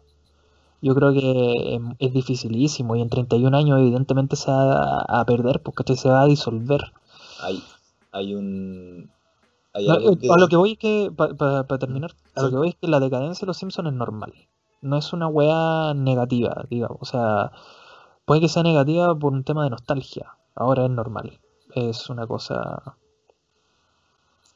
yo 0.82 0.96
creo 0.96 1.14
que 1.14 1.76
es, 1.76 1.82
es 2.00 2.14
dificilísimo 2.14 2.96
y 2.96 3.02
en 3.02 3.10
31 3.10 3.56
años 3.56 3.80
evidentemente 3.80 4.36
se 4.36 4.52
va 4.52 5.02
a, 5.08 5.22
a 5.22 5.26
perder, 5.26 5.62
¿cachai? 5.76 5.98
Se 5.98 6.10
va 6.10 6.24
a 6.24 6.28
disolver. 6.28 6.82
hay, 7.38 7.68
hay 8.12 8.34
un. 8.36 9.12
No, 9.74 10.00
eh. 10.00 10.18
A 10.30 10.38
lo 10.38 10.48
que 10.50 10.56
voy 10.58 10.74
es 10.74 10.78
que, 10.78 11.12
para 11.16 11.64
terminar, 11.80 12.16
a 12.36 12.42
lo 12.42 12.50
que 12.50 12.56
voy 12.58 12.70
es 12.70 12.76
que 12.76 12.88
la 12.88 13.00
decadencia 13.00 13.46
de 13.46 13.48
los 13.48 13.58
Simpsons 13.58 13.88
es 13.88 13.94
normal. 13.94 14.34
No 14.82 14.98
es 14.98 15.14
una 15.14 15.28
weá 15.28 15.94
negativa, 15.94 16.66
digamos. 16.70 16.98
O 17.02 17.06
sea, 17.06 17.52
puede 18.26 18.42
que 18.42 18.50
sea 18.50 18.64
negativa 18.64 19.18
por 19.18 19.32
un 19.32 19.44
tema 19.44 19.64
de 19.64 19.70
nostalgia. 19.70 20.36
Ahora 20.56 20.86
es 20.86 20.92
normal. 20.92 21.40
Es 21.74 22.10
una 22.10 22.28
cosa 22.28 22.98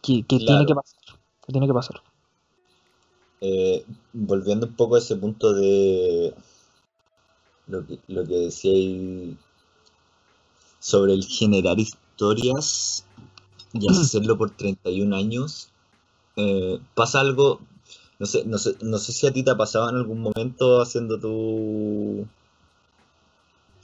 que, 0.01 0.23
que 0.23 0.37
tiene 0.39 0.65
que 0.65 0.75
pasar. 0.75 1.19
Que 1.45 1.51
tiene 1.53 1.67
que 1.67 1.73
pasar. 1.73 2.01
Eh, 3.39 3.85
volviendo 4.11 4.65
un 4.65 4.75
poco 4.75 4.95
a 4.95 4.99
ese 4.99 5.15
punto 5.15 5.53
de 5.53 6.33
lo 7.67 7.85
que, 7.85 7.99
lo 8.07 8.25
que 8.25 8.35
decíais 8.35 9.37
sobre 10.79 11.13
el 11.13 11.23
generar 11.23 11.79
historias 11.79 13.05
y 13.79 13.87
hacerlo 13.89 14.37
por 14.37 14.51
31 14.51 15.13
años, 15.13 15.69
eh, 16.37 16.79
pasa 16.95 17.21
algo, 17.21 17.59
no 18.19 18.25
sé, 18.25 18.45
no 18.45 18.57
sé, 18.57 18.75
no 18.81 18.97
sé 18.99 19.11
si 19.13 19.27
a 19.27 19.33
ti 19.33 19.43
te 19.43 19.51
ha 19.51 19.57
pasado 19.57 19.89
en 19.89 19.97
algún 19.97 20.21
momento 20.21 20.81
haciendo 20.81 21.19
tu... 21.19 22.27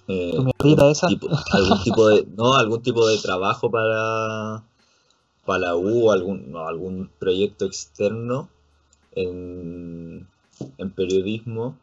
eh, 0.08 0.32
Tu 0.36 0.44
mierdita 0.44 0.90
esa. 0.92 1.08
tipo- 1.08 1.30
algún 1.52 1.84
tipo 1.84 2.08
de, 2.10 2.28
no, 2.38 2.56
algún 2.56 2.82
tipo 2.82 3.08
de 3.08 3.18
trabajo 3.18 3.70
para, 3.70 4.64
para 5.46 5.60
la 5.60 5.76
U 5.76 6.12
algún, 6.12 6.52
no, 6.52 6.68
algún 6.68 7.10
proyecto 7.20 7.66
externo 7.66 8.50
en, 9.14 10.28
en 10.78 10.92
periodismo 10.92 11.78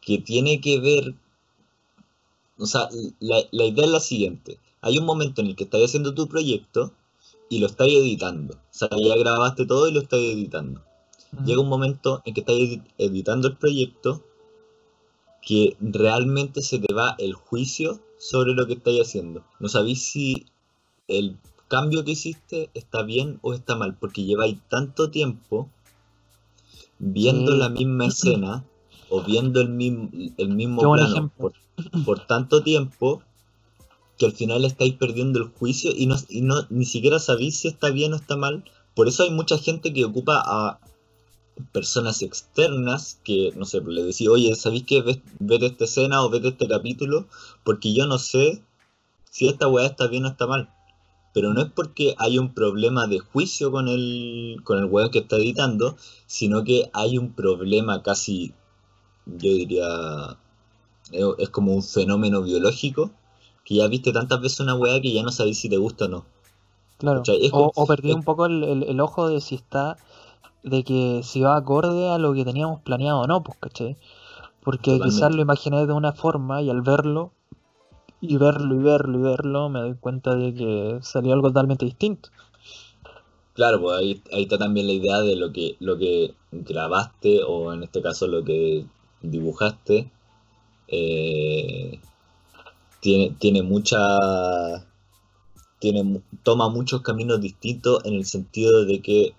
que 0.00 0.18
tiene 0.18 0.60
que 0.60 0.80
ver, 0.80 1.14
o 2.58 2.66
sea, 2.66 2.88
la, 3.20 3.36
la 3.50 3.64
idea 3.64 3.84
es 3.84 3.90
la 3.90 4.00
siguiente, 4.00 4.58
hay 4.80 4.98
un 4.98 5.04
momento 5.06 5.40
en 5.40 5.48
el 5.48 5.56
que 5.56 5.64
estás 5.64 5.82
haciendo 5.82 6.14
tu 6.14 6.28
proyecto 6.28 6.92
y 7.48 7.58
lo 7.60 7.66
estás 7.66 7.88
editando, 7.88 8.54
o 8.54 8.58
sea, 8.70 8.88
ya 8.90 9.16
grabaste 9.16 9.66
todo 9.66 9.88
y 9.88 9.92
lo 9.92 10.00
estás 10.00 10.20
editando. 10.20 10.82
Llega 11.44 11.60
un 11.60 11.68
momento 11.68 12.22
en 12.24 12.34
que 12.34 12.40
estás 12.40 12.56
edi- 12.56 12.82
editando 12.98 13.48
el 13.48 13.56
proyecto 13.56 14.22
que 15.42 15.76
realmente 15.80 16.62
se 16.62 16.78
te 16.78 16.92
va 16.94 17.14
el 17.18 17.34
juicio 17.34 18.00
sobre 18.18 18.54
lo 18.54 18.66
que 18.66 18.72
estás 18.74 18.94
haciendo. 19.00 19.44
No 19.60 19.68
sabéis 19.68 20.02
si 20.02 20.46
el 21.08 21.36
cambio 21.68 22.04
que 22.04 22.12
hiciste 22.12 22.70
está 22.74 23.02
bien 23.02 23.38
o 23.42 23.52
está 23.54 23.76
mal, 23.76 23.96
porque 23.98 24.24
lleváis 24.24 24.56
tanto 24.68 25.10
tiempo 25.10 25.68
viendo 26.98 27.52
Sí. 27.52 27.58
la 27.58 27.68
misma 27.68 28.06
escena 28.06 28.64
o 29.10 29.22
viendo 29.22 29.60
el 29.60 29.68
mismo, 29.68 30.10
el 30.36 30.48
mismo 30.48 30.82
Qué 30.82 30.88
plano 31.04 31.32
por 32.04 32.26
tanto 32.26 32.62
tiempo 32.62 33.22
que 34.18 34.26
al 34.26 34.32
final 34.32 34.64
estáis 34.64 34.94
perdiendo 34.94 35.38
el 35.38 35.48
juicio 35.48 35.92
y, 35.94 36.06
no, 36.06 36.66
ni 36.70 36.84
siquiera 36.84 37.18
sabéis 37.18 37.56
si 37.58 37.68
está 37.68 37.90
bien 37.90 38.12
o 38.12 38.16
está 38.16 38.36
mal. 38.36 38.64
Por 38.94 39.08
eso 39.08 39.22
hay 39.22 39.30
mucha 39.30 39.58
gente 39.58 39.92
que 39.92 40.04
ocupa 40.04 40.42
a 40.44 40.80
personas 41.72 42.22
externas 42.22 43.20
que, 43.24 43.52
no 43.56 43.64
sé, 43.64 43.80
le 43.80 44.02
decís, 44.02 44.28
oye, 44.28 44.54
¿sabéis 44.54 44.84
que 44.84 45.02
ves, 45.02 45.18
vete 45.38 45.66
esta 45.66 45.84
escena 45.84 46.22
o 46.22 46.30
vete 46.30 46.48
este 46.48 46.68
capítulo? 46.68 47.26
Porque 47.64 47.92
yo 47.92 48.06
no 48.06 48.18
sé 48.18 48.62
si 49.30 49.48
esta 49.48 49.68
weá 49.68 49.86
está 49.86 50.06
bien 50.06 50.24
o 50.24 50.28
está 50.28 50.46
mal. 50.46 50.70
Pero 51.34 51.52
no 51.52 51.60
es 51.60 51.70
porque 51.70 52.14
hay 52.18 52.38
un 52.38 52.54
problema 52.54 53.06
de 53.06 53.18
juicio 53.18 53.70
con 53.70 53.88
el, 53.88 54.56
con 54.64 54.78
el 54.78 54.86
weón 54.86 55.10
que 55.10 55.18
está 55.18 55.36
editando, 55.36 55.96
sino 56.26 56.64
que 56.64 56.88
hay 56.94 57.18
un 57.18 57.34
problema 57.34 58.02
casi, 58.02 58.54
yo 59.26 59.52
diría, 59.52 60.38
es 61.12 61.48
como 61.50 61.74
un 61.74 61.82
fenómeno 61.82 62.42
biológico, 62.42 63.10
que 63.66 63.74
ya 63.74 63.86
viste 63.88 64.12
tantas 64.12 64.40
veces 64.40 64.60
una 64.60 64.74
weá 64.76 65.00
que 65.02 65.12
ya 65.12 65.22
no 65.22 65.30
sabéis 65.32 65.58
si 65.58 65.68
te 65.68 65.76
gusta 65.76 66.06
o 66.06 66.08
no. 66.08 66.24
Claro. 66.98 67.20
O, 67.20 67.50
como- 67.50 67.72
o 67.74 67.86
perdí 67.86 68.08
es- 68.10 68.14
un 68.16 68.22
poco 68.22 68.46
el, 68.46 68.64
el- 68.64 68.82
el 68.84 69.00
ojo 69.00 69.28
de 69.28 69.40
si 69.42 69.56
está, 69.56 69.98
de 70.62 70.84
que 70.84 71.20
si 71.22 71.40
va 71.40 71.56
acorde 71.56 72.08
a 72.08 72.18
lo 72.18 72.32
que 72.32 72.44
teníamos 72.44 72.80
planeado 72.80 73.20
o 73.20 73.26
no, 73.26 73.42
pues, 73.42 73.58
¿cachai? 73.60 73.96
Porque 74.64 74.98
quizás 75.00 75.34
lo 75.34 75.42
imaginé 75.42 75.86
de 75.86 75.92
una 75.92 76.12
forma 76.12 76.62
y 76.62 76.70
al 76.70 76.82
verlo, 76.82 77.32
y 78.20 78.36
verlo 78.36 78.74
y 78.74 78.78
verlo 78.78 79.18
y 79.18 79.22
verlo, 79.22 79.68
me 79.68 79.80
doy 79.80 79.94
cuenta 79.94 80.34
de 80.34 80.54
que 80.54 80.98
salió 81.02 81.34
algo 81.34 81.48
totalmente 81.48 81.84
distinto. 81.84 82.30
Claro, 83.54 83.80
pues 83.80 83.96
ahí, 83.98 84.22
ahí 84.32 84.42
está 84.42 84.58
también 84.58 84.86
la 84.86 84.92
idea 84.92 85.20
de 85.20 85.36
lo 85.36 85.52
que, 85.52 85.76
lo 85.80 85.96
que 85.98 86.34
grabaste, 86.52 87.42
o 87.42 87.72
en 87.72 87.84
este 87.84 88.02
caso 88.02 88.26
lo 88.26 88.44
que 88.44 88.84
dibujaste, 89.22 90.10
eh, 90.88 91.98
tiene, 93.06 93.36
tiene 93.38 93.62
mucha. 93.62 93.98
Tiene, 95.78 96.22
toma 96.42 96.68
muchos 96.68 97.02
caminos 97.02 97.40
distintos 97.40 98.04
en 98.04 98.14
el 98.14 98.24
sentido 98.24 98.84
de 98.84 99.00
que. 99.00 99.34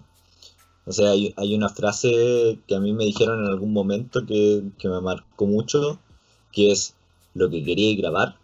O 0.85 0.93
sea, 0.93 1.09
hay, 1.09 1.33
hay 1.35 1.53
una 1.53 1.67
frase 1.67 2.59
que 2.65 2.75
a 2.75 2.79
mí 2.79 2.93
me 2.93 3.03
dijeron 3.03 3.43
en 3.43 3.51
algún 3.51 3.73
momento 3.73 4.25
que, 4.25 4.63
que 4.79 4.87
me 4.87 5.01
marcó 5.01 5.45
mucho, 5.45 5.99
que 6.53 6.71
es 6.71 6.95
lo 7.33 7.49
que 7.49 7.61
quería 7.61 7.93
grabar, 7.97 8.37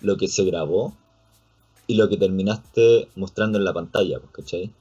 lo 0.00 0.16
que 0.16 0.26
se 0.26 0.42
grabó 0.42 0.96
y 1.86 1.94
lo 1.94 2.08
que 2.08 2.16
terminaste 2.16 3.08
mostrando 3.14 3.58
en 3.58 3.64
la 3.64 3.72
pantalla, 3.72 4.18
pues, 4.18 4.32
¿cachai? 4.32 4.72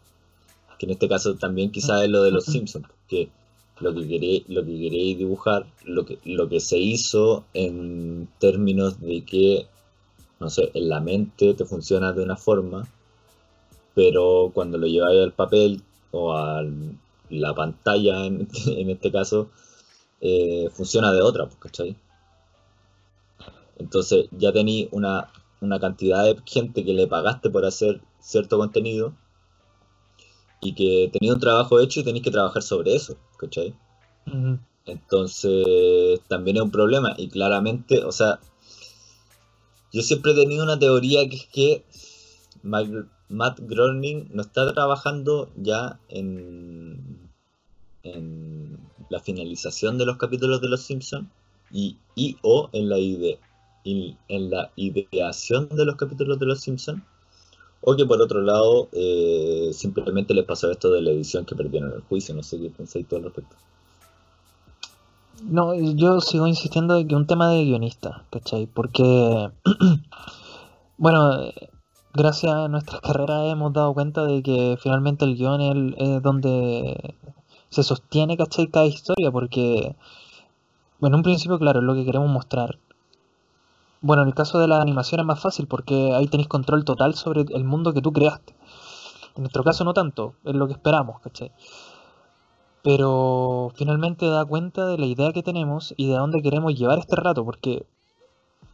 Que 0.80 0.88
en 0.88 0.94
este 0.94 1.08
caso 1.08 1.36
también 1.36 1.72
quizás 1.72 2.02
es 2.02 2.10
lo 2.10 2.24
de 2.24 2.32
los 2.32 2.46
Simpsons, 2.46 2.88
que 3.08 3.30
lo 3.80 3.94
que 3.94 4.08
queréis, 4.08 4.44
lo 4.48 4.66
que 4.66 4.80
queréis 4.80 5.18
dibujar, 5.18 5.66
lo 5.84 6.06
que, 6.06 6.20
lo 6.24 6.48
que 6.48 6.60
se 6.60 6.78
hizo 6.78 7.46
en 7.54 8.28
términos 8.40 9.02
de 9.02 9.24
que, 9.26 9.68
no 10.40 10.50
sé, 10.50 10.72
en 10.74 10.90
la 10.90 11.00
mente 11.02 11.54
te 11.54 11.66
funciona 11.66 12.14
de 12.14 12.24
una 12.24 12.38
forma, 12.38 12.88
pero 13.94 14.52
cuando 14.54 14.78
lo 14.78 14.88
lleváis 14.88 15.22
al 15.22 15.34
papel 15.34 15.82
o 16.12 16.34
a 16.34 16.64
la 17.30 17.54
pantalla, 17.54 18.26
en, 18.26 18.48
este 18.90 19.12
caso, 19.12 19.50
eh, 20.22 20.70
funciona 20.72 21.12
de 21.12 21.22
otra, 21.22 21.46
pues, 21.46 21.58
¿cachai? 21.60 21.96
Entonces 23.78 24.28
ya 24.32 24.54
tenéis 24.54 24.88
una, 24.92 25.30
una 25.60 25.80
cantidad 25.80 26.24
de 26.24 26.38
gente 26.46 26.86
que 26.86 26.94
le 26.94 27.08
pagaste 27.08 27.50
por 27.50 27.66
hacer 27.66 28.02
cierto 28.20 28.58
contenido 28.58 29.14
y 30.66 30.74
que 30.74 31.10
tenéis 31.14 31.34
un 31.34 31.40
trabajo 31.40 31.80
hecho 31.80 32.00
y 32.00 32.04
tenéis 32.04 32.24
que 32.26 32.32
trabajar 32.32 32.64
sobre 32.64 32.96
eso, 32.96 33.18
¿cachai? 33.38 33.74
Entonces 34.86 36.22
también 36.28 36.58
es 36.58 36.64
un 36.64 36.72
problema 36.72 37.14
y 37.18 37.28
claramente, 37.30 38.04
o 38.04 38.12
sea, 38.12 38.40
yo 39.94 40.02
siempre 40.02 40.32
he 40.32 40.36
tenido 40.36 40.64
una 40.64 40.78
teoría 40.78 41.28
que 41.30 41.36
es 41.38 41.48
que 41.48 41.86
Matt 43.30 43.60
Groening 43.62 44.30
no 44.34 44.42
está 44.42 44.72
trabajando 44.74 45.50
ya 45.56 46.00
en, 46.10 47.30
en 48.04 48.78
la 49.10 49.20
finalización 49.20 49.98
de 49.98 50.06
los 50.06 50.18
capítulos 50.18 50.62
de 50.62 50.70
Los 50.70 50.82
Simpsons 50.82 51.28
y, 51.72 51.98
y 52.16 52.38
o 52.42 52.70
en 52.74 52.90
la, 52.90 52.98
ide- 53.00 53.40
y- 53.84 54.16
en 54.28 54.50
la 54.50 54.72
ideación 54.76 55.70
de 55.70 55.86
los 55.86 55.96
capítulos 55.96 56.40
de 56.40 56.46
Los 56.46 56.62
Simpsons 56.62 57.02
o 57.88 57.96
que 57.96 58.06
por 58.06 58.20
otro 58.20 58.42
lado 58.42 58.90
eh, 58.92 59.70
simplemente 59.72 60.34
les 60.34 60.44
pasó 60.44 60.72
esto 60.72 60.92
de 60.92 61.02
la 61.02 61.12
edición 61.12 61.46
que 61.46 61.56
perdieron 61.56 61.94
el 61.94 62.02
juicio, 62.02 62.34
no 62.34 62.42
sé 62.42 62.60
qué 62.60 62.72
pensáis 62.72 63.08
tú 63.08 63.16
al 63.16 63.24
respecto. 63.24 63.56
No, 65.44 65.76
yo 65.76 66.20
sigo 66.20 66.48
insistiendo 66.48 66.96
de 66.96 67.06
que 67.06 67.16
un 67.16 67.28
tema 67.28 67.52
de 67.52 67.64
guionista, 67.64 68.24
¿cachai? 68.32 68.66
Porque, 68.66 69.52
bueno, 70.98 71.52
gracias 72.14 72.54
a 72.54 72.68
nuestras 72.70 73.02
carreras 73.08 73.52
hemos 73.52 73.72
dado 73.72 73.94
cuenta 73.94 74.26
de 74.26 74.42
que 74.42 74.78
finalmente 74.82 75.26
el 75.26 75.36
guion 75.36 75.94
es 75.98 76.24
donde 76.24 77.16
se 77.70 77.84
sostiene, 77.84 78.36
¿cachai? 78.36 78.68
Cada 78.68 78.88
historia, 78.88 79.30
porque, 79.30 79.96
bueno, 81.00 81.18
en 81.18 81.20
un 81.20 81.24
principio, 81.24 81.60
claro, 81.60 81.82
es 81.82 81.86
lo 81.86 81.94
que 81.94 82.06
queremos 82.06 82.30
mostrar. 82.30 82.80
Bueno, 84.02 84.24
en 84.24 84.30
el 84.30 84.36
caso 84.36 84.60
de 84.60 84.68
la 84.68 84.82
animación 84.82 85.20
es 85.20 85.26
más 85.26 85.40
fácil 85.40 85.68
porque 85.68 86.14
ahí 86.14 86.28
tenéis 86.28 86.48
control 86.48 86.86
total 86.86 87.16
sobre 87.16 87.42
el 87.42 87.64
mundo 87.64 87.94
que 87.94 88.02
tú 88.02 88.12
creaste. 88.12 88.56
En 89.36 89.44
nuestro 89.44 89.64
caso 89.64 89.84
no 89.84 89.94
tanto, 89.94 90.36
es 90.44 90.56
lo 90.56 90.68
que 90.68 90.74
esperamos, 90.74 91.20
¿cachai? 91.22 91.52
Pero 92.84 93.72
finalmente 93.76 94.28
da 94.28 94.46
cuenta 94.46 94.86
de 94.86 94.98
la 94.98 95.06
idea 95.06 95.34
que 95.34 95.44
tenemos 95.44 95.94
y 95.98 96.08
de 96.08 96.16
dónde 96.16 96.42
queremos 96.42 96.76
llevar 96.76 97.00
este 97.00 97.16
rato, 97.16 97.44
porque 97.44 97.86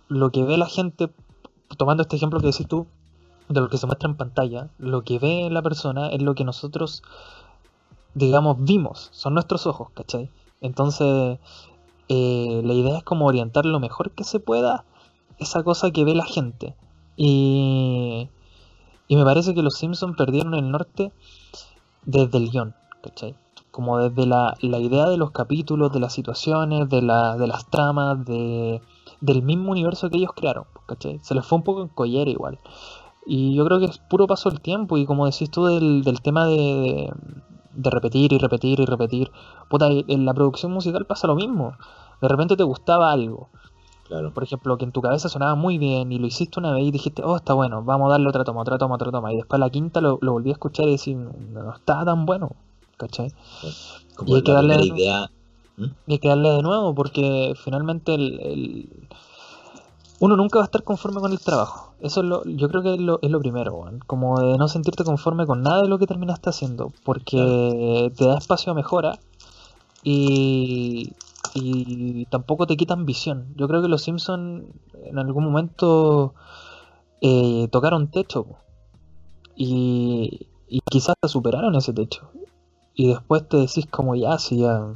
lo 0.07 0.31
que 0.31 0.43
ve 0.43 0.57
la 0.57 0.67
gente, 0.67 1.09
tomando 1.77 2.03
este 2.03 2.17
ejemplo 2.17 2.39
que 2.39 2.47
decís 2.47 2.67
tú, 2.67 2.87
de 3.47 3.61
lo 3.61 3.69
que 3.69 3.77
se 3.77 3.87
muestra 3.87 4.09
en 4.09 4.17
pantalla, 4.17 4.69
lo 4.77 5.03
que 5.03 5.17
ve 5.17 5.49
la 5.49 5.61
persona 5.61 6.09
es 6.09 6.21
lo 6.21 6.35
que 6.35 6.43
nosotros, 6.43 7.03
digamos, 8.13 8.57
vimos, 8.59 9.09
son 9.13 9.33
nuestros 9.33 9.65
ojos, 9.65 9.89
¿cachai? 9.93 10.29
Entonces, 10.59 11.39
eh, 12.09 12.61
la 12.63 12.73
idea 12.73 12.97
es 12.97 13.03
como 13.03 13.25
orientar 13.25 13.65
lo 13.65 13.79
mejor 13.79 14.11
que 14.11 14.23
se 14.23 14.39
pueda 14.39 14.83
esa 15.41 15.63
cosa 15.63 15.91
que 15.91 16.05
ve 16.05 16.15
la 16.15 16.25
gente. 16.25 16.75
Y, 17.17 18.29
y 19.07 19.15
me 19.15 19.23
parece 19.25 19.53
que 19.53 19.63
los 19.63 19.75
Simpsons 19.75 20.15
perdieron 20.15 20.53
el 20.53 20.71
norte 20.71 21.11
desde 22.05 22.37
el 22.37 22.49
guion, 22.49 22.75
¿cachai? 23.03 23.35
Como 23.71 23.97
desde 23.97 24.25
la, 24.25 24.55
la 24.61 24.79
idea 24.79 25.09
de 25.09 25.17
los 25.17 25.31
capítulos, 25.31 25.91
de 25.91 25.99
las 25.99 26.13
situaciones, 26.13 26.89
de, 26.89 27.01
la, 27.01 27.35
de 27.37 27.47
las 27.47 27.69
tramas, 27.69 28.23
de, 28.25 28.81
del 29.19 29.41
mismo 29.43 29.71
universo 29.71 30.09
que 30.09 30.17
ellos 30.17 30.31
crearon, 30.35 30.65
¿cachai? 30.87 31.19
Se 31.23 31.35
les 31.35 31.45
fue 31.45 31.57
un 31.57 31.63
poco 31.63 31.81
en 31.81 31.87
collera 31.89 32.29
igual. 32.29 32.59
Y 33.25 33.55
yo 33.55 33.65
creo 33.65 33.79
que 33.79 33.85
es 33.85 33.97
puro 33.97 34.27
paso 34.27 34.49
el 34.49 34.61
tiempo 34.61 34.97
y 34.97 35.05
como 35.05 35.25
decís 35.25 35.49
tú 35.49 35.65
del, 35.65 36.03
del 36.03 36.21
tema 36.21 36.45
de, 36.45 37.11
de, 37.73 37.89
repetir 37.89 38.33
y 38.33 38.37
repetir 38.37 38.79
y 38.79 38.85
repetir, 38.85 39.31
puta, 39.69 39.87
en 39.89 40.25
la 40.25 40.33
producción 40.33 40.71
musical 40.71 41.05
pasa 41.05 41.27
lo 41.27 41.35
mismo. 41.35 41.73
De 42.21 42.27
repente 42.27 42.55
te 42.55 42.63
gustaba 42.63 43.11
algo, 43.11 43.49
Claro. 44.11 44.33
por 44.33 44.43
ejemplo, 44.43 44.77
que 44.77 44.83
en 44.83 44.91
tu 44.91 45.01
cabeza 45.01 45.29
sonaba 45.29 45.55
muy 45.55 45.77
bien 45.77 46.11
y 46.11 46.19
lo 46.19 46.27
hiciste 46.27 46.59
una 46.59 46.73
vez 46.73 46.83
y 46.83 46.91
dijiste, 46.91 47.21
oh, 47.23 47.37
está 47.37 47.53
bueno, 47.53 47.81
vamos 47.81 48.07
a 48.09 48.11
darle 48.11 48.27
otra 48.27 48.43
toma, 48.43 48.59
otra 48.59 48.77
toma, 48.77 48.95
otra 48.95 49.09
toma. 49.09 49.31
Y 49.31 49.37
después 49.37 49.57
la 49.57 49.69
quinta 49.69 50.01
lo, 50.01 50.17
lo 50.21 50.33
volví 50.33 50.49
a 50.49 50.53
escuchar 50.53 50.85
y 50.89 50.91
decir, 50.91 51.15
no, 51.15 51.73
está 51.73 52.03
tan 52.03 52.25
bueno, 52.25 52.49
¿cachai? 52.97 53.31
Como 54.15 54.31
Y 54.31 54.35
hay 54.35 54.41
que 54.43 54.51
darle- 54.51 54.75
primera 54.77 54.97
idea. 54.97 55.31
Y 56.07 56.11
hay 56.11 56.19
que 56.19 56.27
darle 56.27 56.49
de 56.49 56.61
nuevo 56.61 56.93
porque 56.93 57.53
finalmente 57.63 58.13
el, 58.13 58.39
el- 58.41 59.07
uno 60.19 60.35
nunca 60.35 60.59
va 60.59 60.63
a 60.63 60.65
estar 60.65 60.83
conforme 60.83 61.21
con 61.21 61.31
el 61.31 61.39
trabajo. 61.39 61.93
Eso 62.01 62.19
es 62.19 62.25
lo, 62.27 62.43
yo 62.43 62.67
creo 62.67 62.83
que 62.83 62.95
es 62.95 62.99
lo, 62.99 63.17
es 63.21 63.31
lo 63.31 63.39
primero, 63.39 63.85
como 64.07 64.41
de 64.41 64.57
no 64.57 64.67
sentirte 64.67 65.05
conforme 65.05 65.45
con 65.47 65.61
nada 65.63 65.83
de 65.83 65.87
lo 65.87 65.97
que 65.97 66.05
terminaste 66.05 66.49
haciendo, 66.49 66.91
porque 67.05 68.11
te 68.17 68.25
da 68.25 68.37
espacio 68.37 68.73
a 68.73 68.75
mejora 68.75 69.17
y, 70.03 71.13
y 71.53 72.25
tampoco 72.25 72.67
te 72.67 72.77
quitan 72.77 73.05
visión. 73.05 73.53
Yo 73.55 73.67
creo 73.67 73.81
que 73.81 73.87
los 73.87 74.03
Simpsons 74.03 74.65
en 74.93 75.19
algún 75.19 75.43
momento 75.43 76.33
eh, 77.21 77.67
tocaron 77.71 78.09
techo 78.09 78.45
y, 79.55 80.47
y 80.67 80.79
quizás 80.89 81.15
te 81.19 81.27
superaron 81.27 81.75
ese 81.75 81.93
techo. 81.93 82.31
Y 82.93 83.09
después 83.09 83.47
te 83.47 83.57
decís 83.57 83.85
como 83.87 84.15
ya, 84.15 84.37
si 84.37 84.59
ya 84.59 84.93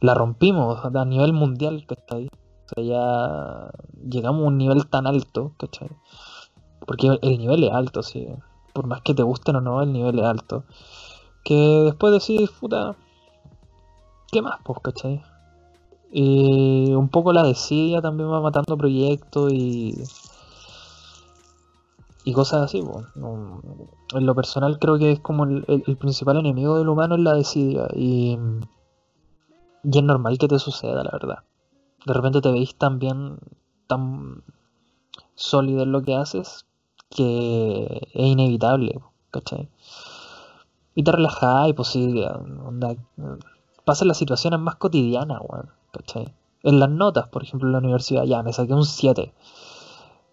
la 0.00 0.14
rompimos 0.14 0.84
a 0.84 1.04
nivel 1.04 1.32
mundial, 1.32 1.86
¿cachai? 1.86 2.26
O 2.26 2.68
sea, 2.74 2.84
ya 2.84 3.70
llegamos 4.08 4.44
a 4.44 4.48
un 4.48 4.58
nivel 4.58 4.86
tan 4.88 5.06
alto, 5.06 5.54
¿cachai? 5.58 5.88
Porque 6.86 7.18
el 7.22 7.38
nivel 7.38 7.64
es 7.64 7.72
alto, 7.72 8.02
sí. 8.02 8.28
Por 8.72 8.86
más 8.86 9.02
que 9.02 9.14
te 9.14 9.22
gusten 9.22 9.56
o 9.56 9.60
no, 9.60 9.82
el 9.82 9.92
nivel 9.92 10.18
es 10.18 10.24
alto. 10.24 10.64
Que 11.44 11.54
después 11.54 12.12
decís, 12.12 12.50
puta, 12.50 12.96
¿qué 14.32 14.40
más, 14.42 14.58
pues, 14.64 14.78
cachai? 14.82 15.22
Un 16.14 17.08
poco 17.10 17.32
la 17.32 17.42
desidia 17.42 18.00
también 18.00 18.30
va 18.30 18.40
matando 18.40 18.76
proyectos 18.76 19.52
y. 19.52 19.94
Y 22.24 22.32
cosas 22.32 22.62
así, 22.62 22.82
pues. 22.82 23.06
En 23.14 24.26
lo 24.26 24.34
personal 24.34 24.78
creo 24.78 24.98
que 24.98 25.12
es 25.12 25.20
como 25.20 25.44
el 25.44 25.96
principal 25.98 26.38
enemigo 26.38 26.78
del 26.78 26.88
humano 26.88 27.14
es 27.14 27.20
la 27.20 27.34
desidia. 27.34 27.86
Y. 27.94 28.38
Y 29.84 29.98
es 29.98 30.04
normal 30.04 30.38
que 30.38 30.48
te 30.48 30.58
suceda, 30.58 31.04
la 31.04 31.10
verdad. 31.12 31.38
De 32.06 32.12
repente 32.12 32.40
te 32.40 32.50
veis 32.50 32.74
tan 32.76 32.98
bien, 32.98 33.38
tan 33.86 34.42
sólido 35.34 35.82
en 35.82 35.92
lo 35.92 36.02
que 36.02 36.14
haces, 36.14 36.66
que 37.10 38.08
es 38.14 38.26
inevitable, 38.26 39.00
¿cachai? 39.30 39.68
Y 40.94 41.02
te 41.02 41.12
relajás 41.12 41.68
y 41.68 41.72
pues 41.72 41.88
sí, 41.88 42.22
onda, 42.64 42.94
pasan 43.84 44.08
las 44.08 44.18
situaciones 44.18 44.60
más 44.60 44.76
cotidianas, 44.76 45.40
weón, 45.48 45.70
¿cachai? 45.92 46.34
En 46.62 46.78
las 46.78 46.90
notas, 46.90 47.28
por 47.28 47.42
ejemplo, 47.42 47.68
en 47.68 47.72
la 47.72 47.78
universidad, 47.78 48.24
ya 48.24 48.42
me 48.42 48.52
saqué 48.52 48.74
un 48.74 48.84
7, 48.84 49.32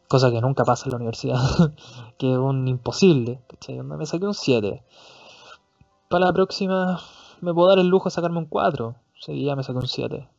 cosa 0.08 0.32
que 0.32 0.42
nunca 0.42 0.64
pasa 0.64 0.86
en 0.86 0.92
la 0.92 0.98
universidad, 0.98 1.38
que 2.18 2.32
es 2.32 2.38
un 2.38 2.68
imposible, 2.68 3.42
¿cachai? 3.48 3.82
Me 3.82 4.06
saqué 4.06 4.26
un 4.26 4.34
7. 4.34 4.84
Para 6.10 6.26
la 6.28 6.34
próxima 6.34 7.00
me 7.42 7.54
puedo 7.54 7.70
dar 7.70 7.80
el 7.80 7.88
lujo 7.88 8.06
de 8.06 8.12
sacarme 8.12 8.40
un 8.40 8.46
4, 8.46 8.96
sí, 9.20 9.44
ya 9.44 9.56
me 9.56 9.64
saqué 9.64 9.80
un 9.80 9.88
7. 9.88 10.30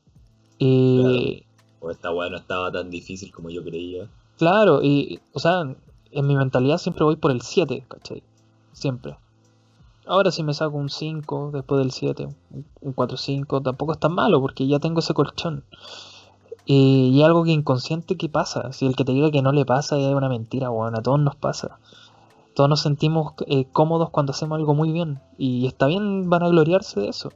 Y 0.59 1.47
O 1.81 1.91
esta 1.91 2.13
weá 2.13 2.29
no 2.29 2.37
estaba 2.37 2.71
tan 2.71 2.91
difícil 2.91 3.33
como 3.33 3.51
yo 3.51 3.65
creía. 3.65 4.09
claro, 4.37 4.83
y, 4.83 5.21
o 5.33 5.39
sea, 5.39 5.63
en 6.13 6.27
mi 6.27 6.37
mentalidad 6.37 6.79
siempre 6.79 7.05
voy 7.05 7.17
por 7.17 7.31
el 7.31 7.41
7, 7.41 7.87
¿cachai? 7.89 8.23
Siempre. 8.73 9.17
Ahora 10.07 10.31
si 10.31 10.43
me 10.43 10.55
saco 10.55 10.77
un 10.77 10.89
5 10.89 11.51
después 11.53 11.79
del 11.79 11.93
7, 11.93 12.27
un- 12.51 12.67
un 12.81 12.93
4-5, 12.93 13.61
tampoco 13.63 13.93
es 13.93 13.99
tan 13.99 14.13
malo 14.13 14.41
porque 14.41 14.67
ya 14.67 14.79
tengo 14.79 15.01
ese 15.01 15.15
colchón. 15.15 15.65
Y, 16.65 17.11
y 17.15 17.23
algo 17.23 17.45
que 17.45 17.51
inconsciente 17.51 18.17
que 18.17 18.29
pasa. 18.29 18.73
Si 18.73 18.87
el 18.87 18.97
que 18.97 19.05
te 19.05 19.13
diga 19.13 19.31
que 19.31 19.43
no 19.43 19.53
le 19.53 19.65
pasa 19.65 19.99
es 19.99 20.15
una 20.15 20.29
mentira, 20.29 20.71
weón, 20.71 20.97
a 20.97 21.03
todos 21.03 21.19
nos 21.21 21.37
pasa. 21.37 21.79
todos 22.55 22.69
nos 22.71 22.81
sentimos 22.81 23.35
eh, 23.47 23.65
cómodos 23.73 24.11
cuando 24.11 24.33
hacemos 24.33 24.57
algo 24.59 24.75
muy 24.75 24.93
bien. 24.93 25.21
Y 25.39 25.67
está 25.67 25.87
bien 25.87 26.29
van 26.31 26.43
a 26.43 26.49
gloriarse 26.49 27.01
de 27.01 27.09
eso. 27.09 27.31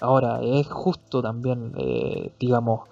Ahora, 0.00 0.40
es 0.42 0.66
justo 0.68 1.22
también, 1.22 1.72
eh, 1.76 2.32
digamos, 2.38 2.88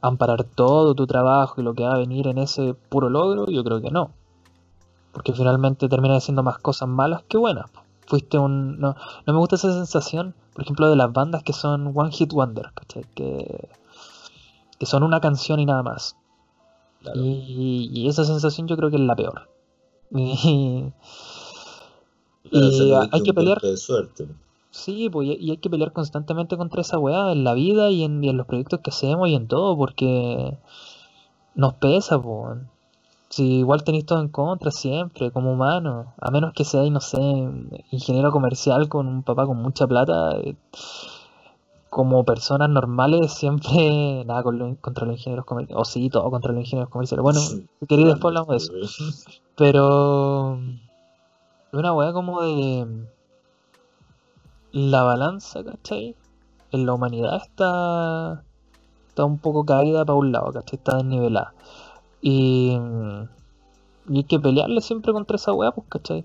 amparar 0.00 0.44
todo 0.44 0.94
tu 0.94 1.06
trabajo 1.06 1.60
y 1.60 1.64
lo 1.64 1.74
que 1.74 1.84
va 1.84 1.94
a 1.94 1.98
venir 1.98 2.26
en 2.28 2.38
ese 2.38 2.74
puro 2.74 3.08
logro. 3.10 3.46
Yo 3.46 3.62
creo 3.64 3.80
que 3.80 3.90
no. 3.90 4.10
Porque 5.12 5.32
finalmente 5.32 5.88
termina 5.88 6.16
haciendo 6.16 6.42
más 6.42 6.58
cosas 6.58 6.88
malas 6.88 7.22
que 7.28 7.36
buenas. 7.38 7.66
Fuiste 8.08 8.38
un... 8.38 8.80
No, 8.80 8.96
no 9.26 9.32
me 9.32 9.38
gusta 9.38 9.56
esa 9.56 9.72
sensación, 9.72 10.34
por 10.54 10.62
ejemplo, 10.64 10.88
de 10.90 10.96
las 10.96 11.12
bandas 11.12 11.42
que 11.44 11.52
son 11.52 11.92
One 11.94 12.10
Hit 12.12 12.32
Wonder, 12.32 12.72
¿cachai? 12.74 13.04
Que, 13.14 13.68
que 14.78 14.86
son 14.86 15.02
una 15.04 15.20
canción 15.20 15.60
y 15.60 15.66
nada 15.66 15.82
más. 15.82 16.16
Claro. 17.00 17.20
Y, 17.20 17.90
y 17.92 18.08
esa 18.08 18.24
sensación 18.24 18.66
yo 18.68 18.76
creo 18.76 18.90
que 18.90 18.96
es 18.96 19.02
la 19.02 19.16
peor. 19.16 19.48
Y, 20.10 20.92
Claro, 22.50 23.08
hay 23.10 23.22
que 23.22 23.34
pelear. 23.34 23.58
golpe 23.60 23.66
de 23.68 23.76
suerte. 23.76 24.28
sí, 24.70 25.08
pues, 25.10 25.28
y 25.28 25.32
y 25.46 25.50
hay 25.50 25.58
que 25.58 25.70
pelear 25.70 25.92
constantemente 25.92 26.56
contra 26.56 26.80
esa 26.82 26.98
weá 26.98 27.32
en 27.32 27.44
la 27.44 27.54
vida 27.54 27.90
y 27.90 28.04
en, 28.04 28.22
y 28.24 28.28
en 28.30 28.36
los 28.38 28.46
proyectos 28.46 28.80
que 28.80 28.90
hacemos 28.90 29.28
y 29.28 29.34
en 29.34 29.48
todo, 29.48 29.76
porque 29.76 30.58
nos 31.54 31.74
pesa, 31.74 32.20
pues. 32.20 32.58
Si 33.30 33.58
igual 33.58 33.84
tenéis 33.84 34.06
todo 34.06 34.20
en 34.20 34.28
contra 34.28 34.70
siempre, 34.70 35.30
como 35.30 35.52
humano, 35.52 36.14
a 36.18 36.30
menos 36.30 36.52
que 36.54 36.64
seáis, 36.64 36.90
no 36.90 37.00
sé, 37.00 37.18
ingeniero 37.90 38.32
comercial 38.32 38.88
con 38.88 39.06
un 39.06 39.22
papá 39.22 39.46
con 39.46 39.58
mucha 39.60 39.86
plata, 39.86 40.38
eh, 40.38 40.56
como 41.90 42.24
personas 42.24 42.68
normales, 42.70 43.32
siempre 43.32 44.24
nada 44.26 44.42
con 44.42 44.58
lo- 44.58 44.76
contra 44.80 45.06
los 45.06 45.16
ingenieros 45.16 45.44
comerciales, 45.46 45.80
o 45.80 45.84
sí, 45.84 46.08
todo 46.10 46.30
contra 46.30 46.52
los 46.52 46.60
ingenieros 46.60 46.90
comerciales. 46.90 47.22
Bueno, 47.22 47.40
si 47.40 47.86
queréis 47.86 48.08
después 48.08 48.30
hablamos 48.30 48.48
de 48.48 48.56
eso. 48.56 48.72
Pero 49.56 50.58
una 51.72 51.92
weá 51.92 52.12
como 52.12 52.40
de 52.42 52.86
la 54.72 55.02
balanza, 55.02 55.64
¿cachai? 55.64 56.14
En 56.72 56.86
la 56.86 56.94
humanidad 56.94 57.36
está 57.36 58.42
está 59.08 59.24
un 59.24 59.38
poco 59.38 59.64
caída 59.64 60.04
para 60.04 60.16
un 60.18 60.30
lado, 60.32 60.52
¿cachai? 60.52 60.78
Está 60.78 60.96
desnivelada. 60.96 61.52
Y, 62.20 62.76
y 64.08 64.16
hay 64.16 64.24
que 64.24 64.40
pelearle 64.40 64.80
siempre 64.80 65.12
contra 65.12 65.36
esa 65.36 65.52
weá, 65.52 65.70
pues, 65.72 65.86
¿cachai? 65.88 66.24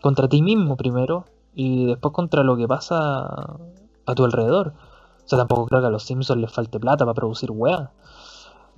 Contra 0.00 0.28
ti 0.28 0.42
mismo 0.42 0.76
primero 0.76 1.24
y 1.54 1.86
después 1.86 2.12
contra 2.14 2.42
lo 2.42 2.56
que 2.56 2.66
pasa 2.68 3.58
a 4.06 4.14
tu 4.14 4.24
alrededor. 4.24 4.74
O 5.24 5.28
sea, 5.28 5.38
tampoco 5.38 5.66
creo 5.66 5.80
que 5.80 5.86
a 5.86 5.90
los 5.90 6.02
Simpsons 6.02 6.40
les 6.40 6.52
falte 6.52 6.80
plata 6.80 7.04
para 7.04 7.14
producir 7.14 7.50
weá. 7.52 7.90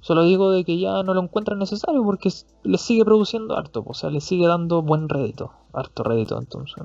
Solo 0.00 0.24
digo 0.24 0.50
de 0.50 0.64
que 0.64 0.78
ya 0.78 1.02
no 1.02 1.14
lo 1.14 1.22
encuentran 1.22 1.58
necesario 1.58 2.04
porque 2.04 2.30
les 2.62 2.80
sigue 2.80 3.04
produciendo 3.04 3.56
harto, 3.56 3.82
pues, 3.82 3.98
o 3.98 4.00
sea, 4.02 4.10
les 4.10 4.22
sigue 4.24 4.46
dando 4.46 4.82
buen 4.82 5.08
rédito, 5.08 5.52
harto 5.72 6.02
rédito, 6.02 6.38
entonces. 6.38 6.84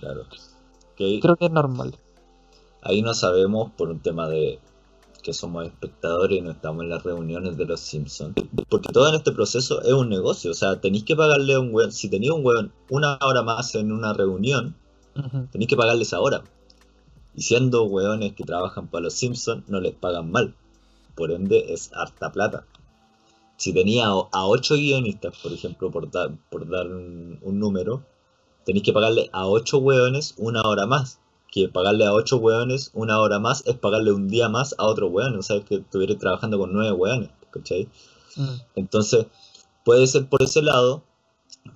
Claro. 0.00 0.22
Que 0.96 1.20
Creo 1.20 1.36
que 1.36 1.46
es 1.46 1.52
normal. 1.52 1.94
ahí 2.82 3.02
no 3.02 3.14
sabemos 3.14 3.70
por 3.76 3.90
un 3.90 4.00
tema 4.00 4.28
de 4.28 4.58
que 5.22 5.32
somos 5.32 5.66
espectadores 5.66 6.38
y 6.38 6.40
no 6.40 6.52
estamos 6.52 6.84
en 6.84 6.90
las 6.90 7.02
reuniones 7.02 7.56
de 7.56 7.64
los 7.64 7.80
Simpsons. 7.80 8.34
Porque 8.68 8.92
todo 8.92 9.08
en 9.08 9.16
este 9.16 9.32
proceso 9.32 9.82
es 9.82 9.92
un 9.92 10.08
negocio. 10.08 10.50
O 10.50 10.54
sea, 10.54 10.80
tenéis 10.80 11.04
que 11.04 11.16
pagarle 11.16 11.54
a 11.54 11.60
un 11.60 11.74
weón. 11.74 11.92
Si 11.92 12.08
tenía 12.08 12.32
un 12.32 12.44
weón 12.44 12.72
una 12.90 13.18
hora 13.20 13.42
más 13.42 13.74
en 13.74 13.92
una 13.92 14.12
reunión, 14.12 14.76
tenéis 15.50 15.68
que 15.68 15.76
pagarles 15.76 16.12
ahora. 16.12 16.42
Y 17.34 17.42
siendo 17.42 17.84
weones 17.84 18.34
que 18.34 18.44
trabajan 18.44 18.88
para 18.88 19.04
los 19.04 19.14
Simpsons, 19.14 19.68
no 19.68 19.80
les 19.80 19.94
pagan 19.94 20.30
mal. 20.30 20.54
Por 21.14 21.30
ende, 21.32 21.72
es 21.72 21.90
harta 21.92 22.32
plata. 22.32 22.64
Si 23.56 23.72
tenía 23.72 24.06
a 24.06 24.46
8 24.46 24.76
guionistas, 24.76 25.36
por 25.42 25.52
ejemplo, 25.52 25.90
por, 25.90 26.10
dar 26.10 26.30
por 26.48 26.68
dar 26.68 26.86
un, 26.86 27.38
un 27.42 27.58
número, 27.58 28.04
tenéis 28.64 28.84
que 28.84 28.92
pagarle 28.92 29.28
a 29.32 29.46
8 29.48 29.78
weones 29.78 30.34
una 30.36 30.62
hora 30.62 30.86
más. 30.86 31.18
Que 31.58 31.68
pagarle 31.68 32.04
a 32.06 32.12
8 32.12 32.36
weones 32.36 32.92
una 32.94 33.18
hora 33.18 33.40
más 33.40 33.64
es 33.66 33.76
pagarle 33.76 34.12
un 34.12 34.28
día 34.28 34.48
más 34.48 34.76
a 34.78 34.86
otro 34.86 35.08
weón. 35.08 35.36
O 35.36 35.42
sea, 35.42 35.56
es 35.56 35.64
que 35.64 35.76
estuvierais 35.76 36.20
trabajando 36.20 36.56
con 36.56 36.72
9 36.72 36.92
weones, 36.92 37.30
¿cachai? 37.50 37.88
Mm. 38.36 38.60
Entonces, 38.76 39.26
puede 39.84 40.06
ser 40.06 40.28
por 40.28 40.40
ese 40.40 40.62
lado, 40.62 41.02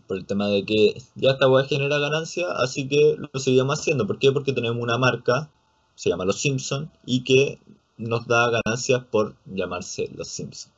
por 0.07 0.19
el 0.19 0.25
tema 0.25 0.47
de 0.47 0.65
que 0.65 1.03
ya 1.17 1.33
esta 1.33 1.49
weá 1.49 1.65
genera 1.65 1.99
ganancia, 1.99 2.47
así 2.53 2.89
que 2.89 3.17
lo 3.19 3.41
seguimos 3.41 3.81
haciendo. 3.81 4.07
¿Por 4.07 4.21
qué? 4.21 4.31
Porque 4.31 4.53
tenemos 4.53 4.81
una 4.81 4.99
marca, 4.99 5.51
se 5.97 6.11
llama 6.11 6.25
Los 6.25 6.41
Simpsons, 6.41 6.89
y 7.05 7.25
que 7.25 7.59
nos 7.97 8.29
da 8.29 8.51
ganancias 8.51 9.03
por 9.11 9.35
llamarse 9.47 10.11
Los 10.15 10.29
Simpsons. 10.29 10.73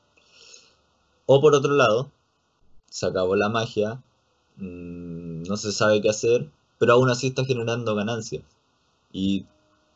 O 1.26 1.42
por 1.42 1.54
otro 1.54 1.74
lado, 1.74 2.10
se 2.88 3.04
acabó 3.04 3.36
la 3.36 3.50
magia, 3.50 4.02
mm, 4.56 5.42
no 5.42 5.56
se 5.58 5.72
sabe 5.72 6.00
qué 6.00 6.08
hacer, 6.08 6.50
pero 6.78 6.94
aún 6.94 7.10
así 7.10 7.26
está 7.26 7.44
generando 7.44 7.94
ganancias. 7.94 8.44
Y 9.14 9.46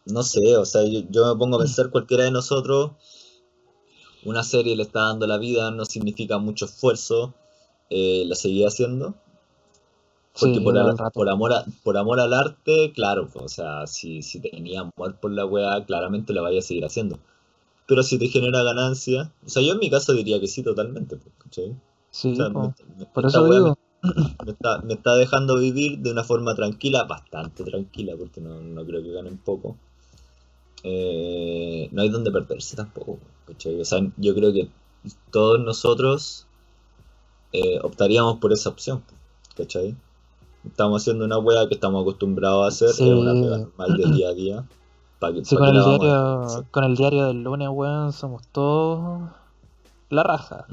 no 0.07 0.23
sé, 0.23 0.57
o 0.57 0.65
sea, 0.65 0.83
yo, 0.85 1.01
yo 1.11 1.35
me 1.35 1.39
pongo 1.39 1.59
a 1.59 1.61
pensar 1.61 1.91
cualquiera 1.91 2.25
de 2.25 2.31
nosotros, 2.31 2.93
una 4.23 4.45
serie 4.45 4.77
le 4.77 4.85
está 4.85 5.01
dando 5.09 5.27
la 5.27 5.39
vida, 5.39 5.73
no 5.73 5.85
significa 5.85 6.39
mucho 6.39 6.67
esfuerzo, 6.67 7.35
eh, 7.91 8.23
la 8.27 8.37
seguía 8.37 8.69
haciendo. 8.69 9.15
Porque 10.39 10.59
Sí, 10.59 10.65
por, 10.65 10.79
al- 10.79 10.97
por 11.13 11.29
amor 11.29 11.53
a- 11.53 11.65
por 11.83 11.97
amor 11.97 12.21
al 12.21 12.33
arte, 12.33 12.93
claro, 12.95 13.29
pues, 13.33 13.45
o 13.45 13.49
sea, 13.49 13.87
si, 13.87 14.23
si 14.23 14.41
tenía 14.41 14.81
amor 14.83 15.17
por 15.21 15.33
la 15.33 15.45
weá, 15.45 15.85
claramente 15.85 16.33
la 16.33 16.43
vaya 16.43 16.61
a 16.61 16.63
seguir 16.63 16.85
haciendo. 16.85 17.19
Pero 17.87 18.03
si 18.03 18.19
te 18.19 18.29
genera 18.29 18.63
ganancia, 18.65 19.33
o 19.47 19.51
sea, 19.51 19.63
yo 19.63 19.73
en 19.75 19.81
mi 19.81 19.91
caso 19.91 20.15
diría 20.15 20.41
que 20.41 20.49
sí, 20.49 20.63
totalmente, 20.63 21.17
pues. 21.17 21.35
Sí, 22.11 22.33
O 22.33 22.37
sea, 22.37 22.51
po. 22.51 22.61
me- 22.61 22.97
me- 22.99 23.07
por 23.07 23.27
eso 23.27 23.45
digo. 23.51 23.77
Me, 24.03 24.53
está, 24.53 24.79
me 24.83 24.95
está 24.95 25.15
dejando 25.17 25.59
vivir 25.59 25.99
de 25.99 26.13
una 26.13 26.25
forma 26.25 26.55
tranquila, 26.55 27.05
bastante 27.05 27.65
tranquila, 27.65 28.15
porque 28.19 28.41
no, 28.41 28.61
no 28.61 28.85
creo 28.85 29.03
que 29.03 29.13
ganen 29.13 29.39
poco. 29.39 29.77
Eh, 30.85 31.89
no 31.93 32.03
hay 32.03 32.09
donde 32.09 32.31
perderse 32.31 32.77
tampoco. 32.77 33.19
O 33.49 33.85
sea, 33.85 34.01
yo 34.17 34.35
creo 34.35 34.53
que 34.53 34.69
todos 35.31 35.61
nosotros 35.61 36.47
eh, 37.53 37.79
optaríamos 37.83 38.39
por 38.39 38.53
esa 38.53 38.69
opción, 38.69 39.03
¿cachai? 39.57 39.97
Estamos 40.65 41.03
haciendo 41.03 41.25
una 41.25 41.39
wea 41.39 41.67
que 41.69 41.75
estamos 41.75 42.03
acostumbrados 42.03 42.65
a 42.65 42.69
hacer, 42.69 42.91
Sí. 42.91 43.09
es 43.09 43.15
una 43.15 43.33
pega 43.33 43.59
normal 43.59 43.97
del 43.97 44.15
día 44.15 44.29
a 44.29 44.35
día. 44.35 44.65
¿Para 45.19 45.35
que, 45.35 45.45
Sí, 45.45 45.57
con 45.57 45.69
el 45.69 45.79
a 45.79 45.85
diario, 45.85 46.67
con 46.71 46.85
el 46.85 46.97
diario 46.97 47.27
del 47.27 47.43
lunes, 47.43 47.69
weón, 47.73 48.13
somos 48.13 48.47
todos 48.49 49.31
la 50.11 50.23
raja. 50.23 50.67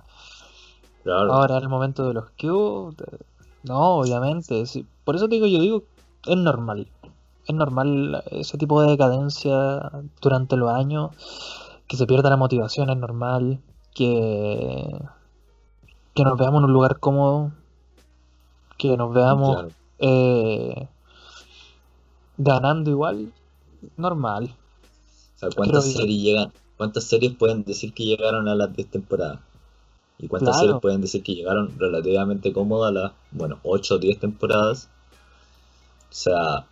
Claro. 1.05 1.31
Ahora 1.33 1.57
es 1.57 1.61
el 1.63 1.69
momento 1.69 2.07
de 2.07 2.15
los 2.15 2.25
de- 2.35 3.19
No, 3.63 3.97
obviamente. 3.99 4.65
sí. 4.65 4.85
Por 5.03 5.15
eso 5.15 5.29
te 5.29 5.35
digo, 5.35 5.45
yo 5.45 5.59
digo, 5.61 5.83
es 6.25 6.35
normal. 6.35 6.87
Es 7.47 7.53
normal 7.55 8.23
ese 8.31 8.57
tipo 8.57 8.81
de 8.81 8.89
decadencia 8.89 9.91
durante 10.19 10.57
los 10.57 10.71
años. 10.71 11.11
Que 11.87 11.95
se 11.95 12.07
pierda 12.07 12.31
la 12.31 12.37
motivación, 12.37 12.89
es 12.89 12.97
normal. 12.97 13.59
Que, 13.93 14.99
que 16.15 16.23
nos 16.23 16.37
veamos 16.39 16.59
en 16.59 16.65
un 16.65 16.73
lugar 16.73 16.99
cómodo. 16.99 17.51
Que 18.79 18.97
nos 18.97 19.13
veamos 19.13 19.53
Claro. 19.57 19.69
eh, 19.99 20.87
ganando 22.37 22.89
igual. 22.89 23.31
Normal. 23.95 24.55
O 25.35 25.37
sea, 25.39 25.49
¿cuántas 25.55 25.85
series 25.93 26.19
llegan? 26.23 26.51
¿Cuántas 26.77 27.03
series 27.03 27.35
pueden 27.35 27.63
decir 27.63 27.93
que 27.93 28.05
llegaron 28.05 28.47
a 28.47 28.55
las 28.55 28.73
10 28.75 28.89
temporadas? 28.89 29.39
¿Y 30.17 30.27
cuántas 30.27 30.55
Claro. 30.55 30.59
series 30.67 30.81
pueden 30.81 31.01
decir 31.01 31.23
que 31.23 31.35
llegaron 31.35 31.77
relativamente 31.77 32.53
cómodas 32.53 32.93
las, 32.93 33.11
bueno, 33.31 33.59
8 33.63 33.95
o 33.95 33.97
10 33.97 34.19
temporadas? 34.19 34.89
O 36.09 36.13
sea, 36.13 36.65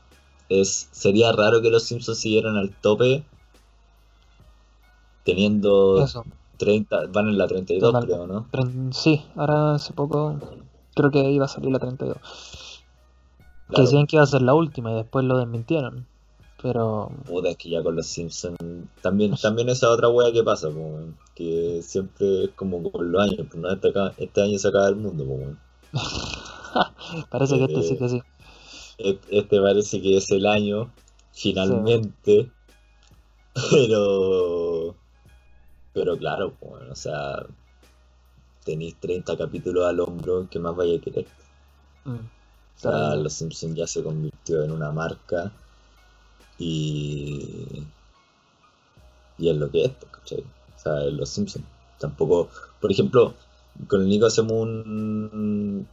es, 0.50 0.88
sería 0.92 1.32
raro 1.34 1.62
que 1.62 1.70
los 1.70 1.84
Simpsons 1.84 2.20
siguieran 2.20 2.56
al 2.56 2.70
tope 2.72 3.24
teniendo 5.24 6.04
Eso. 6.04 6.26
30, 6.58 7.08
van 7.08 7.28
en 7.30 7.38
la 7.38 7.48
32 7.48 7.92
Total. 7.92 8.06
creo, 8.06 8.28
¿no? 8.28 8.48
Sí, 8.94 9.22
ahora 9.36 9.76
hace 9.76 9.94
poco 9.94 10.36
creo 10.96 11.12
que 11.12 11.30
iba 11.32 11.46
a 11.46 11.50
salir 11.50 11.72
la 11.72 11.80
32. 11.80 12.18
Que 13.68 13.76
Claro. 13.76 13.84
decían 13.84 14.08
que 14.08 14.18
iba 14.18 14.24
a 14.24 14.28
ser 14.28 14.42
la 14.42 14.54
última 14.54 14.92
y 14.92 14.96
después 14.96 15.26
lo 15.26 15.38
desmintieron. 15.38 16.06
Pero 16.64 17.12
Puta, 17.28 17.50
es 17.50 17.58
que 17.58 17.70
ya 17.70 17.84
con 17.84 17.96
los 17.96 18.08
Simpsons 18.08 18.58
también, 19.02 19.36
también 19.36 19.68
esa 19.70 19.90
otra 19.90 20.08
wea 20.10 20.32
que 20.32 20.44
pasa, 20.44 20.70
po, 20.70 21.00
que 21.36 21.82
siempre 21.84 22.46
es 22.46 22.50
como 22.56 22.90
con 22.90 23.12
los 23.12 23.22
años, 23.22 23.46
pues 23.52 23.56
no 23.62 23.70
este, 23.70 23.90
acá- 23.90 24.14
este 24.18 24.42
año 24.42 24.58
se 24.58 24.68
acaba 24.70 24.88
el 24.88 24.96
mundo, 24.96 25.26
po, 25.26 25.40
parece 27.30 27.58
que 27.58 27.66
este 27.66 27.84
sí 27.84 27.98
que 27.98 28.10
sí. 28.10 28.22
Este 29.30 29.60
parece 29.62 30.02
que 30.02 30.18
es 30.18 30.32
el 30.32 30.46
año, 30.46 30.90
finalmente. 31.34 32.50
Pero. 33.72 34.96
Pero 35.94 36.18
claro, 36.18 36.54
bueno, 36.62 36.92
o 36.92 36.96
sea. 36.96 37.46
Tenéis 38.64 38.96
30 39.02 39.36
capítulos 39.38 39.86
al 39.86 40.00
hombro, 40.00 40.48
¿qué 40.50 40.58
más 40.58 40.74
vaya 40.76 40.98
a 40.98 41.02
querer? 41.02 41.26
Mm, 42.06 42.12
O 42.16 42.20
sea. 42.78 43.16
Los 43.16 43.34
Simpsons 43.34 43.76
ya 43.76 43.86
se 43.86 44.02
convirtió 44.02 44.64
en 44.64 44.72
una 44.72 44.92
marca. 44.92 45.52
Y. 46.58 47.84
Y 49.38 49.50
es 49.50 49.56
lo 49.58 49.70
que 49.70 49.86
es, 49.86 49.92
¿cachai? 50.12 50.42
O 50.42 50.80
sea, 50.80 51.04
es 51.06 51.14
Los 51.14 51.30
Simpsons. 51.30 51.66
Tampoco. 52.00 52.50
Por 52.80 52.92
ejemplo, 52.92 53.34
con 53.88 54.02
el 54.02 54.10
Nico 54.10 54.26
hacemos 54.26 54.54
un. 54.54 55.88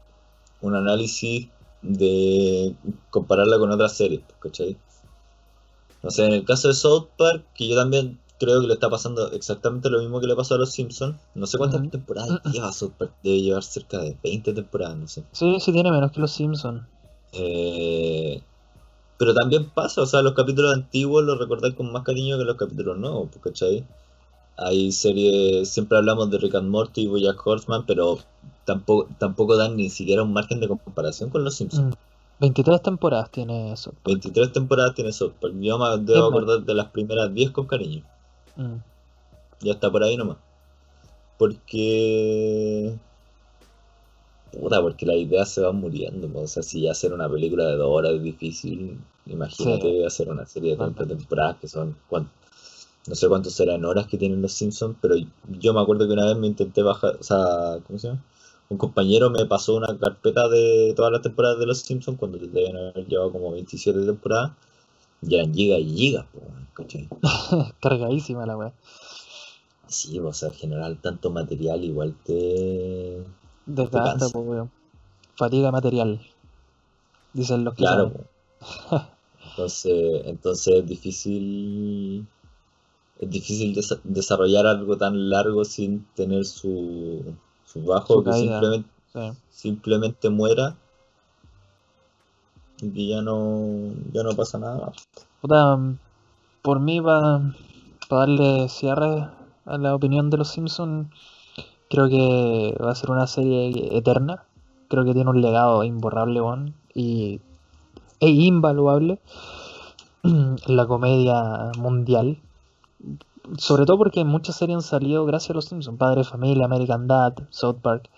Un 0.63 0.75
análisis 0.75 1.49
de 1.81 2.75
compararla 3.09 3.59
con 3.59 3.71
otras 3.71 3.97
series, 3.97 4.21
¿cachai? 4.39 4.77
No 6.03 6.11
sé, 6.11 6.27
en 6.27 6.33
el 6.33 6.45
caso 6.45 6.69
de 6.69 6.75
South 6.75 7.09
Park, 7.17 7.45
que 7.55 7.69
yo 7.69 7.77
también 7.77 8.19
creo 8.39 8.61
que 8.63 8.67
le 8.67 8.75
está 8.75 8.89
pasando 8.89 9.31
exactamente 9.33 9.91
lo 9.91 10.01
mismo 10.01 10.19
que 10.19 10.27
le 10.27 10.35
pasó 10.35 10.55
a 10.55 10.59
los 10.59 10.73
Simpsons. 10.73 11.17
No 11.35 11.47
sé 11.47 11.59
cuántas 11.59 11.89
temporadas 11.91 12.41
lleva 12.53 12.73
South 12.73 12.93
Park, 12.99 13.13
debe 13.23 13.43
llevar 13.43 13.63
cerca 13.63 13.99
de 13.99 14.17
20 14.23 14.55
temporadas, 14.55 14.97
no 14.97 15.09
sé. 15.09 15.25
Sí, 15.33 15.59
sí 15.61 15.73
tiene 15.73 15.91
menos 15.91 16.11
que 16.11 16.21
los 16.21 16.33
Simpsons. 16.33 16.83
Eh, 17.33 18.43
pero 19.21 19.35
también 19.35 19.67
pasa, 19.69 20.01
o 20.01 20.07
sea, 20.07 20.23
los 20.23 20.33
capítulos 20.33 20.75
antiguos 20.75 21.23
los 21.23 21.39
recordáis 21.39 21.75
con 21.75 21.93
más 21.93 22.05
cariño 22.05 22.39
que 22.39 22.45
los 22.45 22.57
capítulos 22.57 22.97
nuevos, 22.97 23.29
pues, 23.31 23.45
¿cachai? 23.45 23.85
Hay 24.57 24.93
series, 24.93 25.69
siempre 25.69 25.99
hablamos 25.99 26.31
de 26.31 26.39
Rick 26.39 26.55
and 26.55 26.71
Morty 26.71 27.03
y 27.03 27.07
Bojack 27.07 27.47
Horseman, 27.47 27.85
pero 27.85 28.19
tampoco, 28.65 29.11
tampoco 29.19 29.59
dan 29.59 29.77
ni 29.77 29.91
siquiera 29.91 30.23
un 30.23 30.33
margen 30.33 30.59
de 30.59 30.69
comparación 30.69 31.29
con 31.29 31.45
los 31.45 31.55
Simpsons. 31.55 31.95
Mm. 31.95 32.41
23 32.41 32.81
temporadas 32.81 33.31
tiene 33.31 33.73
eso. 33.75 33.93
23 34.07 34.55
temporadas 34.55 34.95
tiene 34.95 35.13
South 35.13 35.35
Park. 35.39 35.53
Yo 35.61 35.79
me 35.79 36.03
debo 36.03 36.29
acordar 36.29 36.63
de 36.63 36.73
las 36.73 36.89
primeras 36.89 37.35
10 37.35 37.51
con 37.51 37.67
cariño. 37.67 38.03
Mm. 38.57 38.77
Ya 39.61 39.73
está 39.73 39.91
por 39.91 40.03
ahí 40.03 40.17
nomás. 40.17 40.39
Porque. 41.37 42.97
Puta, 44.53 44.81
porque 44.83 45.07
las 45.07 45.17
ideas 45.17 45.49
se 45.49 45.61
van 45.61 45.77
muriendo. 45.77 46.29
O 46.41 46.47
sea, 46.47 46.63
si 46.63 46.83
ya 46.83 46.93
hacer 46.93 47.13
una 47.13 47.29
película 47.29 47.67
de 47.67 47.77
dos 47.77 47.89
horas 47.91 48.13
es 48.15 48.23
difícil, 48.23 48.99
imagínate 49.27 50.05
hacer 50.07 50.29
una 50.29 50.47
serie 50.47 50.73
de 50.73 50.77
30 50.77 51.07
temporadas 51.07 51.57
que 51.61 51.69
son. 51.69 51.97
¿cuán- 52.09 52.31
No 53.07 53.15
sé 53.15 53.29
cuántos 53.29 53.53
serán 53.55 53.85
horas 53.85 54.07
que 54.07 54.19
tienen 54.19 54.43
los 54.43 54.53
Simpsons, 54.53 54.97
pero 55.01 55.15
yo 55.61 55.73
me 55.73 55.81
acuerdo 55.81 56.07
que 56.07 56.13
una 56.13 56.27
vez 56.27 56.37
me 56.37 56.47
intenté 56.49 56.83
bajar. 56.83 57.17
O 57.19 57.23
sea, 57.23 57.79
¿cómo 57.87 57.99
se 57.99 58.09
llama? 58.09 58.25
Un 58.69 58.79
compañero 58.79 59.31
me 59.31 59.47
pasó 59.47 59.75
una 59.77 59.97
carpeta 59.99 60.49
de 60.49 60.93
todas 60.95 61.11
las 61.13 61.23
temporadas 61.23 61.59
de 61.59 61.67
los 61.67 61.79
Simpsons 61.79 62.19
cuando 62.19 62.39
deben 62.39 62.77
haber 62.77 63.07
llevado 63.07 63.33
como 63.33 63.51
27 63.53 64.05
temporadas. 64.05 64.53
Y 65.23 65.35
eran 65.35 65.53
gigas 65.55 65.81
y 65.81 65.97
gigas. 65.97 66.27
Cargadísima 67.81 68.47
la 68.47 68.57
weá. 68.57 68.73
Sí, 69.87 70.19
o 70.21 70.33
sea, 70.33 70.51
generar 70.51 70.95
tanto 71.03 71.31
material 71.31 71.83
igual 71.85 72.15
te... 72.25 73.19
Cansa. 73.75 74.29
pues, 74.33 74.47
weón. 74.47 74.71
Fatiga 75.37 75.71
material. 75.71 76.21
Dicen 77.33 77.65
los 77.65 77.75
que 77.75 77.79
Claro. 77.85 78.13
saben. 78.61 79.07
Entonces, 79.51 80.23
entonces 80.27 80.75
es 80.77 80.87
difícil... 80.87 82.27
Es 83.19 83.29
difícil 83.31 83.75
desa- 83.75 84.01
desarrollar 84.05 84.67
algo 84.67 84.97
tan 84.97 85.29
largo 85.29 85.65
sin 85.65 86.05
tener 86.15 86.45
su, 86.47 87.23
su 87.67 87.83
bajo 87.85 88.15
Su 88.15 88.25
que 88.25 88.31
caída. 88.31 88.53
simplemente, 88.61 88.89
Sí. 89.13 89.39
simplemente 89.51 90.31
muera 90.31 90.77
y 92.81 92.91
que 92.91 93.07
ya 93.09 93.21
no, 93.23 93.93
ya 94.13 94.23
no 94.23 94.35
pasa 94.35 94.59
nada. 94.59 94.93
Puta, 95.43 95.79
por 96.63 96.81
mí, 96.81 97.01
para 97.03 97.53
darle 98.09 98.69
cierre 98.69 99.29
a 99.67 99.79
la 99.79 99.95
opinión 99.95 100.31
de 100.31 100.39
los 100.39 100.49
Simpsons, 100.49 101.09
creo 101.91 102.09
que 102.09 102.79
va 102.83 102.93
a 102.93 102.95
ser 102.95 103.11
una 103.11 103.27
serie 103.27 103.97
eterna. 103.97 104.45
Creo 104.89 105.05
que 105.05 105.13
tiene 105.13 105.29
un 105.29 105.43
legado 105.43 105.85
imborrable, 105.85 106.41
weón, 106.41 106.75
y 106.95 107.41
e 108.21 108.29
invaluable 108.29 109.19
en 110.23 110.57
la 110.67 110.87
comedia 110.87 111.73
mundial. 111.79 112.39
Sobre 113.59 113.87
todo 113.87 113.99
porque 113.99 114.25
muchas 114.25 114.57
series 114.57 114.77
han 114.77 114.83
salido 114.83 115.27
gracias 115.27 115.51
a 115.51 115.55
los 115.55 115.65
Simpsons. 115.65 115.99
Padre 115.99 116.25
Familia, 116.25 116.67
American 116.67 117.09
Dad, 117.09 117.35
South 117.51 117.79
Park. 117.83 118.09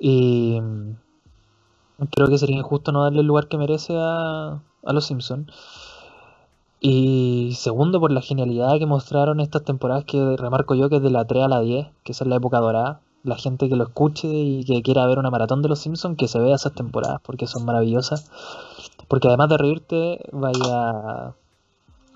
Y 0.00 0.60
creo 2.10 2.28
que 2.28 2.38
sería 2.38 2.56
injusto 2.56 2.90
no 2.90 3.04
darle 3.04 3.20
el 3.20 3.26
lugar 3.26 3.46
que 3.46 3.58
merece 3.58 3.94
a, 3.96 4.60
a 4.84 4.92
los 4.92 5.06
Simpsons. 5.06 5.46
Y 6.80 7.52
segundo, 7.54 8.00
por 8.00 8.10
la 8.10 8.22
genialidad 8.22 8.76
que 8.80 8.86
mostraron 8.86 9.38
estas 9.38 9.62
temporadas 9.62 10.04
que 10.04 10.36
remarco 10.36 10.74
yo 10.74 10.88
que 10.88 10.96
es 10.96 11.02
de 11.02 11.10
la 11.10 11.24
3 11.24 11.44
a 11.44 11.48
la 11.48 11.60
10, 11.60 11.86
que 12.02 12.10
esa 12.10 12.24
es 12.24 12.28
la 12.28 12.36
época 12.36 12.58
dorada. 12.58 13.00
La 13.24 13.36
gente 13.36 13.68
que 13.68 13.76
lo 13.76 13.84
escuche 13.84 14.28
y 14.28 14.64
que 14.64 14.82
quiera 14.82 15.06
ver 15.06 15.18
una 15.18 15.30
maratón 15.30 15.62
de 15.62 15.68
los 15.68 15.78
Simpsons, 15.78 16.16
que 16.16 16.28
se 16.28 16.40
vea 16.40 16.56
esas 16.56 16.74
temporadas 16.74 17.20
porque 17.22 17.46
son 17.46 17.64
maravillosas. 17.64 18.30
Porque 19.08 19.28
además 19.28 19.48
de 19.48 19.58
reírte, 19.58 20.20
vaya, 20.32 21.34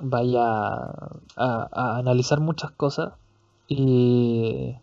vaya 0.01 0.45
a, 0.45 1.69
a 1.71 1.99
analizar 1.99 2.41
muchas 2.41 2.71
cosas 2.73 3.13
y, 3.69 4.77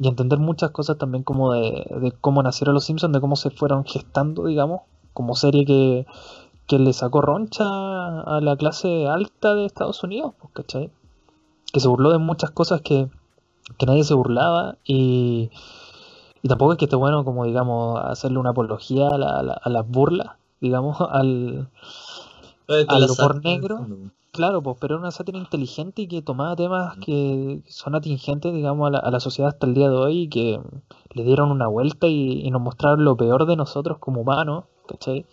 y 0.00 0.08
entender 0.08 0.38
muchas 0.38 0.70
cosas 0.70 0.96
también 0.96 1.22
como 1.22 1.52
de, 1.52 1.86
de 2.00 2.12
cómo 2.20 2.42
nacieron 2.42 2.74
los 2.74 2.84
Simpsons, 2.84 3.12
de 3.12 3.20
cómo 3.20 3.36
se 3.36 3.50
fueron 3.50 3.84
gestando, 3.84 4.46
digamos, 4.46 4.80
como 5.12 5.36
serie 5.36 5.66
que, 5.66 6.06
que 6.66 6.78
le 6.78 6.94
sacó 6.94 7.20
roncha 7.20 7.64
a 7.66 8.40
la 8.40 8.56
clase 8.56 9.06
alta 9.06 9.54
de 9.54 9.66
Estados 9.66 10.02
Unidos, 10.02 10.32
pues, 10.40 10.52
¿cachai? 10.54 10.90
Que 11.72 11.80
se 11.80 11.88
burló 11.88 12.10
de 12.12 12.18
muchas 12.18 12.50
cosas 12.50 12.80
que, 12.80 13.10
que 13.78 13.86
nadie 13.86 14.04
se 14.04 14.14
burlaba 14.14 14.78
y, 14.84 15.50
y 16.42 16.48
tampoco 16.48 16.72
es 16.72 16.78
que 16.78 16.86
esté 16.86 16.96
bueno 16.96 17.24
como, 17.24 17.44
digamos, 17.46 18.00
hacerle 18.04 18.38
una 18.38 18.50
apología 18.50 19.08
a, 19.08 19.18
la- 19.18 19.38
a 19.40 19.42
la- 19.42 19.60
a 19.62 19.70
las 19.70 19.88
burlas, 19.88 20.38
digamos, 20.60 20.98
al... 21.10 21.68
Al 22.86 23.10
humor 23.10 23.40
negro. 23.42 23.88
Claro, 24.32 24.62
pues, 24.62 24.76
pero 24.80 24.94
era 24.94 25.00
una 25.00 25.10
sátira 25.10 25.38
inteligente 25.38 26.02
y 26.02 26.08
que 26.08 26.22
tomaba 26.22 26.54
temas 26.54 26.96
que 26.98 27.62
son 27.66 27.94
atingentes, 27.96 28.52
digamos, 28.54 28.86
a 28.88 28.90
la, 28.90 28.98
a 28.98 29.10
la 29.10 29.18
sociedad 29.20 29.48
hasta 29.50 29.66
el 29.66 29.74
día 29.74 29.88
de 29.88 29.96
hoy 29.96 30.18
y 30.22 30.28
que 30.28 30.60
le 31.14 31.24
dieron 31.24 31.50
una 31.50 31.66
vuelta 31.66 32.06
y, 32.06 32.40
y 32.46 32.50
nos 32.50 32.60
mostraron 32.62 33.04
lo 33.04 33.16
peor 33.16 33.46
de 33.46 33.56
nosotros 33.56 33.98
como 33.98 34.20
humanos, 34.20 34.64
¿cachai? 34.86 35.26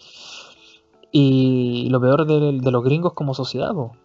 Y 1.11 1.89
lo 1.89 1.99
peor 2.01 2.25
de, 2.25 2.59
de 2.59 2.71
los 2.71 2.84
gringos 2.84 3.13
como 3.13 3.34
sociedad, 3.34 3.73
po, 3.73 3.97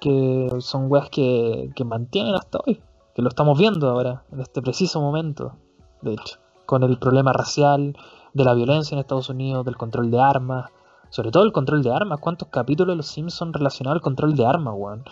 que 0.00 0.48
son 0.60 0.90
weas 0.90 1.10
que, 1.10 1.70
que 1.74 1.84
mantienen 1.84 2.34
hasta 2.34 2.60
hoy, 2.66 2.82
que 3.16 3.22
lo 3.22 3.30
estamos 3.30 3.58
viendo 3.58 3.88
ahora, 3.88 4.24
en 4.30 4.42
este 4.42 4.60
preciso 4.60 5.00
momento, 5.00 5.56
de 6.02 6.12
hecho, 6.12 6.36
con 6.66 6.82
el 6.82 6.98
problema 6.98 7.32
racial, 7.32 7.96
de 8.34 8.44
la 8.44 8.52
violencia 8.52 8.94
en 8.94 8.98
Estados 8.98 9.30
Unidos, 9.30 9.64
del 9.64 9.78
control 9.78 10.10
de 10.10 10.20
armas, 10.20 10.70
sobre 11.08 11.30
todo 11.30 11.44
el 11.44 11.52
control 11.52 11.82
de 11.82 11.94
armas. 11.94 12.20
¿Cuántos 12.20 12.48
capítulos 12.48 12.92
de 12.92 12.96
los 12.96 13.06
Simpsons 13.06 13.54
relacionados 13.54 13.96
al 13.96 14.02
control 14.02 14.36
de 14.36 14.44
armas, 14.44 14.74
weón? 14.76 15.04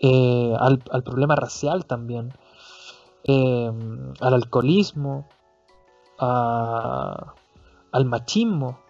Eh, 0.00 0.52
al, 0.58 0.80
problema 1.04 1.36
racial 1.36 1.86
también. 1.86 2.32
Eh, 3.22 3.70
al 4.20 4.34
alcoholismo. 4.34 5.28
al 6.18 8.04
machismo. 8.06 8.80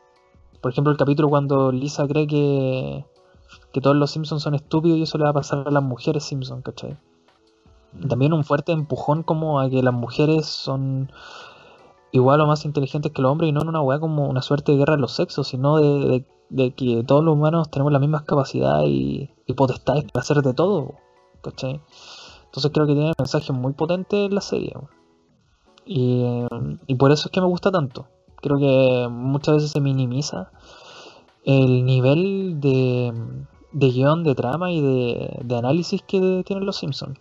Por 0.62 0.72
ejemplo, 0.72 0.91
el 0.91 0.97
capítulo 0.97 1.28
cuando 1.28 1.72
Lisa 1.72 2.09
cree 2.09 2.26
que, 2.26 3.05
que 3.70 3.80
todos 3.82 3.97
los 3.97 4.11
Simpsons 4.11 4.43
son 4.43 4.55
estúpidos 4.55 4.97
y 4.97 5.03
eso 5.03 5.18
le 5.18 5.24
va 5.24 5.30
a 5.30 5.34
pasar 5.34 5.68
a 5.68 5.70
las 5.70 5.82
mujeres 5.82 6.24
Simpsons, 6.24 6.64
¿cachai? 6.64 6.97
También 8.09 8.32
un 8.32 8.45
fuerte 8.45 8.72
empujón 8.72 9.22
como 9.22 9.61
a 9.61 9.68
que 9.68 9.82
las 9.82 9.95
mujeres 9.95 10.47
son 10.47 11.11
igual 12.12 12.41
o 12.41 12.47
más 12.47 12.64
inteligentes 12.64 13.12
que 13.12 13.22
los 13.22 13.30
hombres 13.30 13.49
y 13.49 13.53
no 13.53 13.62
en 13.62 13.68
una 13.68 13.82
weá 13.82 14.01
como 14.01 14.28
una 14.28 14.43
suerte 14.43 14.72
de 14.72 14.78
guerra 14.78 14.95
de 14.95 15.01
los 15.01 15.12
sexos, 15.12 15.49
sino 15.49 15.78
de, 15.78 16.24
que 16.76 17.05
todos 17.07 17.24
los 17.24 17.34
humanos 17.34 17.70
tenemos 17.70 17.93
las 17.93 18.01
mismas 18.01 18.22
capacidades 18.22 18.88
y, 18.88 19.30
y 19.47 19.55
potestades 19.55 20.05
para 20.11 20.22
hacer 20.22 20.38
de 20.38 20.55
todo, 20.55 20.95
¿cachai? 21.43 21.80
Entonces 22.47 22.70
creo 22.72 22.86
que 22.86 22.95
tiene 22.95 23.12
mensajes 23.16 23.55
muy 23.55 23.72
potentes 23.74 24.26
en 24.26 24.34
la 24.34 24.41
serie. 24.41 24.74
Y, 25.86 26.24
y 26.86 26.95
por 26.97 27.12
eso 27.12 27.28
es 27.28 27.32
que 27.32 27.41
me 27.41 27.47
gusta 27.47 27.70
tanto. 27.70 28.07
Creo 28.36 28.59
que 28.59 29.09
muchas 29.11 29.57
veces 29.57 29.70
se 29.70 29.80
minimiza 29.80 30.51
el 31.45 31.84
nivel 31.84 32.61
de, 32.61 33.12
de 33.72 33.91
guion, 33.91 34.24
de 34.24 34.34
trama 34.34 34.72
y 34.72 34.80
de, 34.80 35.41
de 35.45 35.57
análisis 35.57 36.03
que 36.03 36.43
tienen 36.45 36.66
los 36.66 36.76
Simpsons. 36.76 37.18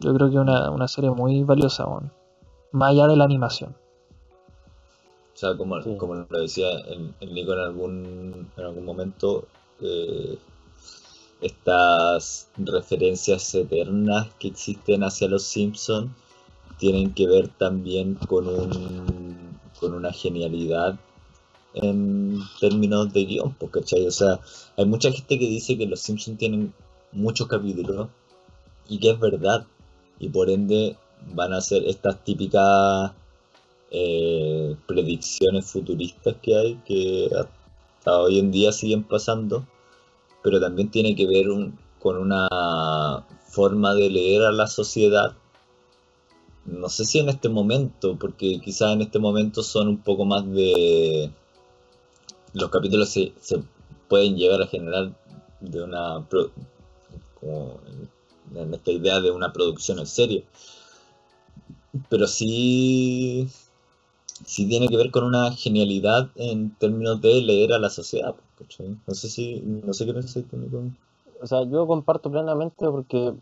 Yo 0.00 0.14
creo 0.14 0.28
que 0.28 0.34
es 0.36 0.40
una, 0.40 0.70
una 0.70 0.88
serie 0.88 1.10
muy 1.10 1.42
valiosa, 1.44 1.86
weón. 1.86 2.12
más 2.72 2.90
allá 2.90 3.06
de 3.06 3.16
la 3.16 3.24
animación. 3.24 3.74
O 5.34 5.36
sea, 5.36 5.56
como, 5.56 5.80
Sí. 5.82 5.96
como 5.96 6.14
lo 6.14 6.40
decía 6.40 6.68
el, 6.88 7.12
el 7.20 7.34
Nico 7.34 7.52
en 7.54 7.58
algún, 7.60 8.48
en 8.56 8.64
algún 8.64 8.84
momento, 8.84 9.46
eh, 9.80 10.38
estas 11.40 12.48
referencias 12.56 13.54
eternas 13.54 14.28
que 14.38 14.48
existen 14.48 15.02
hacia 15.04 15.28
los 15.28 15.42
Simpsons 15.42 16.10
tienen 16.78 17.12
que 17.14 17.26
ver 17.26 17.48
también 17.48 18.14
con 18.28 18.48
un, 18.48 19.58
con 19.78 19.94
una 19.94 20.12
genialidad 20.12 20.98
en 21.74 22.38
términos 22.60 23.12
de 23.12 23.24
guion, 23.24 23.54
pues, 23.54 23.72
¿cachai? 23.72 24.06
O 24.06 24.10
sea, 24.10 24.40
hay 24.76 24.84
mucha 24.86 25.10
gente 25.10 25.38
que 25.38 25.46
dice 25.48 25.76
que 25.76 25.86
los 25.86 26.00
Simpsons 26.00 26.38
tienen 26.38 26.72
muchos 27.12 27.48
capítulos 27.48 28.08
y 28.88 28.98
que 28.98 29.10
es 29.10 29.18
verdad, 29.18 29.66
y 30.18 30.28
por 30.28 30.50
ende 30.50 30.96
van 31.34 31.52
a 31.52 31.60
ser 31.60 31.84
estas 31.86 32.22
típicas 32.24 33.12
eh, 33.90 34.76
predicciones 34.86 35.66
futuristas 35.66 36.36
que 36.42 36.56
hay 36.56 36.74
que 36.86 37.30
hasta 37.34 38.18
hoy 38.18 38.38
en 38.38 38.50
día 38.50 38.72
siguen 38.72 39.04
pasando, 39.04 39.66
pero 40.42 40.60
también 40.60 40.90
tiene 40.90 41.14
que 41.14 41.26
ver 41.26 41.50
un- 41.50 41.78
con 42.00 42.18
una 42.18 42.48
forma 43.46 43.94
de 43.94 44.10
leer 44.10 44.42
a 44.42 44.52
la 44.52 44.66
sociedad. 44.66 45.32
No 46.66 46.88
sé 46.88 47.04
si 47.04 47.18
en 47.18 47.28
este 47.28 47.48
momento, 47.48 48.16
porque 48.18 48.60
quizás 48.60 48.92
en 48.92 49.02
este 49.02 49.18
momento 49.18 49.62
son 49.62 49.88
un 49.88 49.98
poco 49.98 50.24
más 50.24 50.46
de 50.50 51.30
los 52.52 52.70
capítulos 52.70 53.08
se, 53.10 53.32
se 53.40 53.60
pueden 54.08 54.36
llegar 54.36 54.62
a 54.62 54.66
generar 54.66 55.12
de 55.60 55.82
una 55.82 56.24
en, 58.54 58.74
esta 58.74 58.90
idea 58.90 59.20
de 59.20 59.30
una 59.30 59.52
producción 59.52 59.98
en 59.98 60.06
serie 60.06 60.44
pero 62.08 62.26
sí 62.26 63.48
sí 64.44 64.68
tiene 64.68 64.88
que 64.88 64.96
ver 64.96 65.10
con 65.10 65.24
una 65.24 65.52
genialidad 65.52 66.30
en 66.36 66.74
términos 66.76 67.20
de 67.20 67.40
leer 67.42 67.72
a 67.72 67.78
la 67.78 67.90
sociedad 67.90 68.34
¿cachai? 68.58 68.96
no 69.06 69.14
sé 69.14 69.28
si 69.28 69.60
no 69.60 69.92
sé 69.92 70.06
qué 70.06 70.14
pensáis 70.14 70.46
tú. 70.48 70.56
O 71.40 71.46
sea, 71.46 71.62
yo 71.64 71.86
comparto 71.86 72.30
plenamente 72.30 72.86
porque 72.86 73.34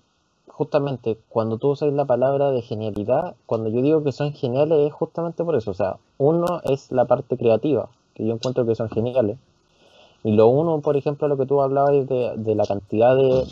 justamente 0.48 1.18
cuando 1.28 1.58
tú 1.58 1.70
usas 1.70 1.92
la 1.92 2.04
palabra 2.04 2.50
de 2.50 2.62
genialidad, 2.62 3.36
cuando 3.46 3.70
yo 3.70 3.80
digo 3.80 4.02
que 4.02 4.12
son 4.12 4.32
geniales 4.32 4.86
es 4.86 4.92
justamente 4.92 5.44
por 5.44 5.56
eso. 5.56 5.70
O 5.70 5.74
sea, 5.74 5.98
uno 6.18 6.60
es 6.64 6.90
la 6.90 7.04
parte 7.04 7.36
creativa, 7.36 7.88
que 8.14 8.26
yo 8.26 8.34
encuentro 8.34 8.66
que 8.66 8.74
son 8.74 8.90
geniales. 8.90 9.38
Y 10.24 10.32
lo 10.32 10.48
uno, 10.48 10.80
por 10.80 10.96
ejemplo, 10.96 11.26
lo 11.28 11.36
que 11.36 11.46
tú 11.46 11.62
hablabas 11.62 12.08
de, 12.08 12.34
de 12.36 12.54
la 12.54 12.66
cantidad 12.66 13.16
de, 13.16 13.44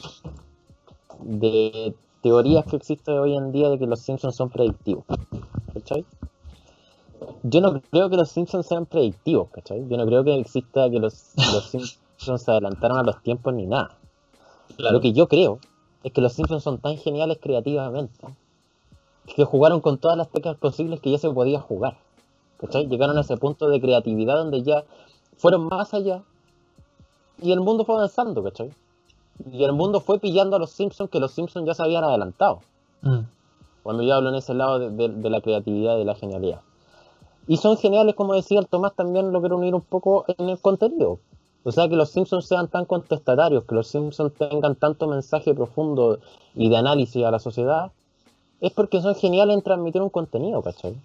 de 1.23 1.95
teorías 2.23 2.65
que 2.67 2.77
existe 2.77 3.19
hoy 3.19 3.37
en 3.37 3.53
día 3.53 3.69
de 3.69 3.79
que 3.79 3.87
los 3.87 4.01
Simpsons 4.01 4.37
son 4.37 4.51
predictivos. 4.51 5.05
¿Cachai? 5.73 6.05
Yo 7.43 7.61
no 7.61 7.81
creo 7.91 8.11
que 8.11 8.17
los 8.17 8.31
Simpsons 8.31 8.67
sean 8.67 8.87
predictivos, 8.87 9.49
¿cachai? 9.51 9.87
Yo 9.89 9.97
no 9.97 10.07
creo 10.07 10.25
que 10.25 10.35
exista 10.39 10.89
que 10.91 10.99
los, 10.99 11.33
los 11.37 11.65
Simpsons 11.71 12.43
se 12.43 12.51
adelantaron 12.51 12.99
a 12.99 13.03
los 13.03 13.23
tiempos 13.23 13.55
ni 13.55 13.67
nada. 13.67 13.97
Claro. 14.77 14.95
Lo 14.95 15.01
que 15.01 15.13
yo 15.13 15.29
creo 15.29 15.59
es 16.03 16.13
que 16.13 16.21
los 16.21 16.33
Simpsons 16.33 16.63
son 16.63 16.79
tan 16.79 16.97
geniales 16.97 17.39
creativamente 17.41 18.27
que 19.35 19.45
jugaron 19.45 19.81
con 19.81 19.99
todas 19.99 20.17
las 20.17 20.29
técnicas 20.29 20.57
posibles 20.57 21.01
que 21.01 21.11
ya 21.11 21.19
se 21.19 21.31
podía 21.31 21.61
jugar. 21.61 21.99
¿Cachai? 22.59 22.89
Llegaron 22.89 23.17
a 23.17 23.23
ese 23.23 23.37
punto 23.37 23.69
de 23.69 23.81
creatividad 23.81 24.37
donde 24.37 24.63
ya 24.63 24.85
fueron 25.37 25.69
más 25.69 25.95
allá 25.95 26.23
y 27.43 27.53
el 27.53 27.61
mundo 27.61 27.85
fue 27.85 27.95
avanzando, 27.97 28.43
¿cachai? 28.43 28.71
Y 29.53 29.65
el 29.65 29.73
mundo 29.73 30.01
fue 30.01 30.19
pillando 30.19 30.57
a 30.57 30.59
los 30.59 30.71
Simpsons 30.71 31.11
que 31.11 31.21
los 31.21 31.33
Simpsons 31.33 31.67
ya 31.67 31.75
se 31.75 31.83
habían 31.83 32.05
adelantado. 32.05 32.61
Mm. 33.03 33.21
Cuando 33.83 34.03
yo 34.03 34.15
hablo 34.15 34.29
en 34.31 34.35
ese 34.37 34.53
lado 34.55 34.79
de, 34.79 34.91
de- 34.91 35.09
de 35.09 35.31
la 35.31 35.41
creatividad 35.41 35.97
y 35.97 36.01
de 36.01 36.05
la 36.05 36.15
genialidad. 36.15 36.61
Y 37.47 37.57
son 37.57 37.77
geniales, 37.79 38.15
como 38.15 38.35
decía 38.35 38.61
el 38.61 38.67
Tomás, 38.69 38.95
también 38.95 39.33
lo 39.33 39.41
quiero 39.41 39.57
unir 39.57 39.75
un 39.75 39.81
poco 39.81 40.25
en 40.39 40.49
el 40.51 40.59
contenido. 40.59 41.19
O 41.65 41.73
sea, 41.73 41.89
que 41.89 41.97
los 41.97 42.11
Simpsons 42.11 42.47
sean 42.47 42.69
tan 42.69 42.85
contestatarios, 42.85 43.65
que 43.65 43.75
los 43.75 43.87
Simpsons 43.89 44.33
tengan 44.35 44.77
tanto 44.77 45.07
mensaje 45.09 45.55
profundo 45.55 46.19
y 46.55 46.69
de 46.69 46.77
análisis 46.77 47.25
a 47.25 47.31
la 47.31 47.39
sociedad, 47.39 47.91
es 48.61 48.73
porque 48.73 49.01
son 49.01 49.15
geniales 49.15 49.57
en 49.57 49.63
transmitir 49.63 50.01
un 50.03 50.11
contenido, 50.11 50.63
¿cachai? 50.63 50.97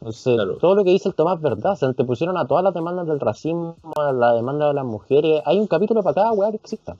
Entonces, 0.00 0.34
Claro. 0.34 0.56
todo 0.58 0.74
lo 0.74 0.84
que 0.84 0.90
dice 0.90 1.08
el 1.08 1.14
Tomás 1.14 1.36
es 1.36 1.42
verdad. 1.42 1.74
Se 1.76 1.84
antepusieron 1.84 2.36
a 2.38 2.46
todas 2.46 2.64
las 2.64 2.72
demandas 2.72 3.06
del 3.06 3.20
racismo, 3.20 3.76
a 3.96 4.12
la 4.12 4.32
demanda 4.34 4.68
de 4.68 4.74
las 4.74 4.84
mujeres. 4.84 5.42
Hay 5.44 5.58
un 5.58 5.66
capítulo 5.66 6.02
para 6.02 6.14
cada 6.14 6.32
weá 6.32 6.50
que 6.50 6.56
exista. 6.56 6.96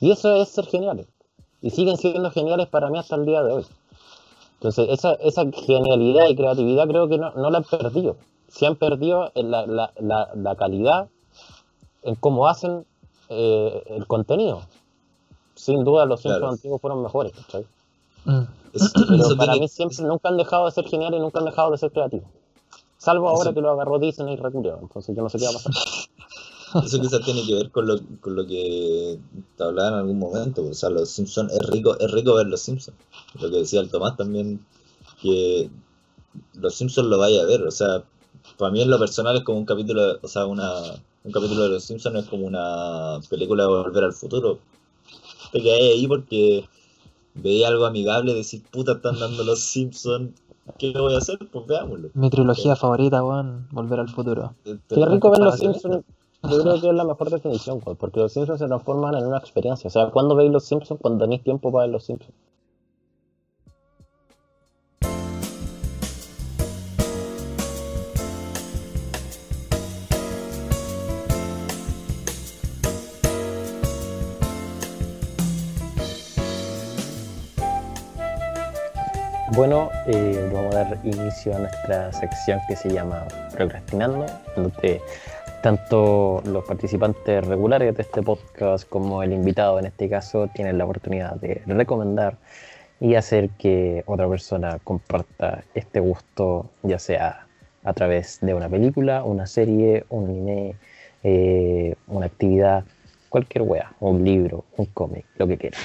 Y 0.00 0.10
eso 0.10 0.34
es 0.36 0.48
ser 0.48 0.66
geniales. 0.66 1.06
Y 1.62 1.70
siguen 1.70 1.96
siendo 1.98 2.30
geniales 2.30 2.68
para 2.68 2.88
mí 2.90 2.98
hasta 2.98 3.16
el 3.16 3.26
día 3.26 3.42
de 3.42 3.52
hoy. 3.52 3.66
Entonces, 4.54 4.88
esa, 4.90 5.12
esa 5.14 5.44
genialidad 5.52 6.28
y 6.28 6.36
creatividad 6.36 6.86
creo 6.88 7.08
que 7.08 7.18
no, 7.18 7.30
no 7.32 7.50
la 7.50 7.58
han 7.58 7.64
perdido. 7.64 8.16
Se 8.48 8.66
han 8.66 8.76
perdido 8.76 9.30
en 9.34 9.50
la, 9.50 9.66
la, 9.66 9.92
la, 10.00 10.30
la 10.34 10.56
calidad 10.56 11.08
en 12.02 12.14
cómo 12.16 12.48
hacen 12.48 12.84
eh, 13.28 13.82
el 13.86 14.06
contenido. 14.06 14.62
Sin 15.54 15.84
duda, 15.84 16.04
los 16.06 16.20
Claro. 16.22 16.36
Simpsons 16.38 16.58
antiguos 16.58 16.80
fueron 16.80 17.02
mejores, 17.02 17.32
¿cachai? 17.32 17.66
Mm. 18.24 18.40
Pero 18.72 19.14
eso 19.16 19.36
para 19.36 19.52
tiene- 19.52 19.60
mí 19.60 19.68
siempre 19.68 19.96
nunca 20.04 20.28
han 20.30 20.36
dejado 20.36 20.64
de 20.66 20.70
ser 20.72 20.86
geniales 20.86 21.18
y 21.18 21.22
nunca 21.22 21.38
han 21.40 21.44
dejado 21.44 21.70
de 21.70 21.78
ser 21.78 21.90
creativos. 21.92 22.28
Salvo 22.96 23.28
ahora 23.28 23.50
Eso- 23.50 23.54
que 23.54 23.60
lo 23.60 23.70
agarró 23.70 23.98
Disney 23.98 24.34
y 24.34 24.36
reculió. 24.36 24.78
Entonces 24.80 25.14
yo 25.14 25.22
no 25.22 25.28
sé 25.28 25.38
qué 25.38 25.44
va 25.44 25.50
a 25.50 25.54
pasar. 25.54 25.72
Eso 26.84 27.00
quizás 27.00 27.24
tiene 27.24 27.44
que 27.44 27.54
ver 27.54 27.70
con 27.70 27.86
lo, 27.86 27.98
con 28.20 28.36
lo 28.36 28.46
que 28.46 29.18
te 29.56 29.64
hablaba 29.64 29.88
en 29.88 29.94
algún 29.94 30.18
momento. 30.18 30.64
O 30.64 30.74
sea, 30.74 30.90
los 30.90 31.10
Simpsons, 31.10 31.52
es 31.52 31.68
rico, 31.68 31.98
es 31.98 32.10
rico 32.10 32.34
ver 32.34 32.46
los 32.46 32.60
Simpsons. 32.60 32.96
Lo 33.40 33.50
que 33.50 33.58
decía 33.58 33.80
el 33.80 33.90
Tomás 33.90 34.16
también, 34.16 34.64
que 35.20 35.70
los 36.54 36.74
Simpsons 36.74 37.08
lo 37.08 37.18
vaya 37.18 37.42
a 37.42 37.46
ver. 37.46 37.62
O 37.62 37.70
sea, 37.70 38.04
para 38.56 38.70
mí 38.70 38.82
en 38.82 38.90
lo 38.90 38.98
personal 38.98 39.36
es 39.36 39.44
como 39.44 39.58
un 39.58 39.64
capítulo, 39.64 40.18
o 40.22 40.28
sea, 40.28 40.46
una, 40.46 40.70
un 41.24 41.32
capítulo 41.32 41.64
de 41.64 41.68
los 41.70 41.84
Simpsons 41.84 42.16
es 42.16 42.26
como 42.26 42.46
una 42.46 43.18
película 43.28 43.64
de 43.64 43.68
volver 43.68 44.04
al 44.04 44.12
futuro. 44.12 44.58
Te 45.52 45.60
quedé 45.60 45.92
ahí 45.92 46.06
porque 46.06 46.68
veía 47.34 47.68
algo 47.68 47.86
amigable, 47.86 48.34
decir, 48.34 48.62
puta, 48.70 48.92
están 48.92 49.18
dando 49.18 49.42
los 49.44 49.60
Simpsons. 49.60 50.30
¿Qué 50.78 50.92
voy 50.92 51.14
a 51.14 51.18
hacer? 51.18 51.38
Pues 51.50 51.66
veámoslo. 51.66 52.10
Mi 52.14 52.30
trilogía 52.30 52.76
favorita, 52.76 53.24
weón, 53.24 53.66
Volver 53.72 53.98
al 53.98 54.08
futuro. 54.08 54.54
Qué 54.64 55.04
rico 55.06 55.30
ver 55.30 55.40
los. 55.40 55.58
Simpsons. 55.58 56.04
Yo 56.42 56.62
creo 56.62 56.80
que 56.80 56.88
es 56.88 56.94
la 56.94 57.04
mejor 57.04 57.28
definición, 57.30 57.80
porque 57.80 58.18
los 58.18 58.32
Simpsons 58.32 58.60
se 58.60 58.66
transforman 58.66 59.14
en 59.14 59.26
una 59.26 59.38
experiencia. 59.38 59.88
O 59.88 59.90
sea, 59.90 60.10
¿cuándo 60.10 60.34
veis 60.34 60.50
los 60.50 60.64
Simpsons? 60.64 61.00
Cuando 61.00 61.24
tenéis 61.24 61.42
tiempo 61.42 61.70
para 61.70 61.84
ver 61.84 61.92
los 61.92 62.04
Simpsons. 62.04 62.34
Bueno, 79.60 79.90
eh, 80.06 80.50
vamos 80.54 80.74
a 80.74 80.84
dar 80.84 80.98
inicio 81.04 81.54
a 81.54 81.58
nuestra 81.58 82.12
sección 82.14 82.60
que 82.66 82.76
se 82.76 82.88
llama 82.88 83.26
Procrastinando, 83.54 84.24
donde 84.56 85.02
tanto 85.62 86.42
los 86.46 86.64
participantes 86.64 87.46
regulares 87.46 87.94
de 87.94 88.02
este 88.02 88.22
podcast 88.22 88.88
como 88.88 89.22
el 89.22 89.32
invitado 89.32 89.78
en 89.78 89.86
este 89.86 90.08
caso 90.08 90.48
tienen 90.48 90.78
la 90.78 90.84
oportunidad 90.84 91.34
de 91.36 91.62
recomendar 91.66 92.38
y 92.98 93.14
hacer 93.14 93.50
que 93.50 94.02
otra 94.06 94.28
persona 94.28 94.78
comparta 94.82 95.64
este 95.74 96.00
gusto, 96.00 96.70
ya 96.82 96.98
sea 96.98 97.46
a 97.82 97.92
través 97.92 98.40
de 98.40 98.54
una 98.54 98.68
película, 98.68 99.24
una 99.24 99.46
serie, 99.46 100.04
un 100.10 100.28
anime, 100.28 100.76
eh, 101.22 101.94
una 102.06 102.26
actividad, 102.26 102.84
cualquier 103.28 103.62
wea, 103.62 103.92
un 104.00 104.24
libro, 104.24 104.64
un 104.76 104.86
cómic, 104.86 105.26
lo 105.36 105.46
que 105.46 105.56
quiera. 105.56 105.78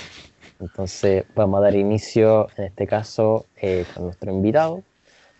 Entonces 0.59 1.25
vamos 1.35 1.59
a 1.59 1.63
dar 1.63 1.75
inicio 1.75 2.47
en 2.57 2.65
este 2.65 2.87
caso 2.87 3.45
eh, 3.57 3.85
con 3.93 4.05
nuestro 4.05 4.31
invitado, 4.31 4.83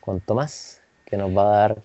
con 0.02 0.20
Tomás, 0.20 0.82
que 1.06 1.18
nos 1.18 1.36
va 1.36 1.44
a 1.44 1.58
dar 1.58 1.82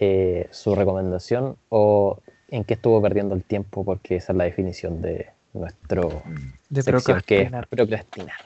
eh, 0.00 0.48
su 0.50 0.74
recomendación 0.74 1.56
o 1.68 2.20
en 2.48 2.64
qué 2.64 2.74
estuvo 2.74 3.00
perdiendo 3.02 3.34
el 3.34 3.42
tiempo, 3.44 3.84
porque 3.84 4.16
esa 4.16 4.32
es 4.32 4.36
la 4.38 4.44
definición 4.44 5.02
de 5.02 5.30
nuestro 5.52 6.22
De 6.70 6.82
sección, 6.82 7.20
que 7.26 7.42
es 7.42 7.50
procrastinar. 7.50 7.68
procrastinar. 7.68 8.36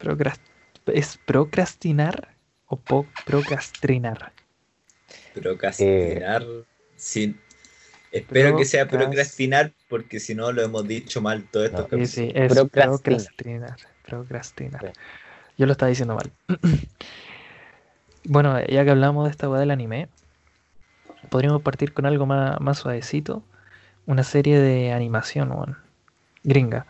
Procrast- 0.00 0.40
¿Es 0.86 1.18
procrastinar 1.24 2.28
o 2.66 2.76
po- 2.76 3.06
procrastinar? 3.24 4.32
Procrastinar. 5.32 6.44
sí. 6.96 7.36
Espero 8.12 8.56
que 8.56 8.64
sea 8.64 8.86
Procras- 8.86 9.06
procrastinar 9.06 9.72
porque 9.88 10.20
si 10.20 10.34
no 10.36 10.52
lo 10.52 10.62
hemos 10.62 10.86
dicho 10.86 11.20
mal 11.20 11.42
todo 11.50 11.64
esto. 11.64 11.88
No. 11.90 11.98
Sí, 11.98 12.06
sí, 12.06 12.32
es 12.34 12.52
Procrastinar. 12.52 13.00
procrastinar. 13.00 13.76
Procrastinar. 14.06 14.92
Sí. 14.94 15.00
Yo 15.58 15.66
lo 15.66 15.72
estaba 15.72 15.88
diciendo 15.88 16.14
mal. 16.14 16.30
bueno, 18.24 18.58
ya 18.66 18.84
que 18.84 18.90
hablamos 18.90 19.24
de 19.24 19.30
esta 19.32 19.48
weá 19.48 19.58
del 19.60 19.70
anime, 19.72 20.08
podríamos 21.28 21.62
partir 21.62 21.92
con 21.92 22.06
algo 22.06 22.26
más, 22.26 22.60
más 22.60 22.78
suavecito. 22.78 23.42
Una 24.06 24.22
serie 24.22 24.58
de 24.58 24.92
animación. 24.92 25.76
Gringa. 26.42 26.86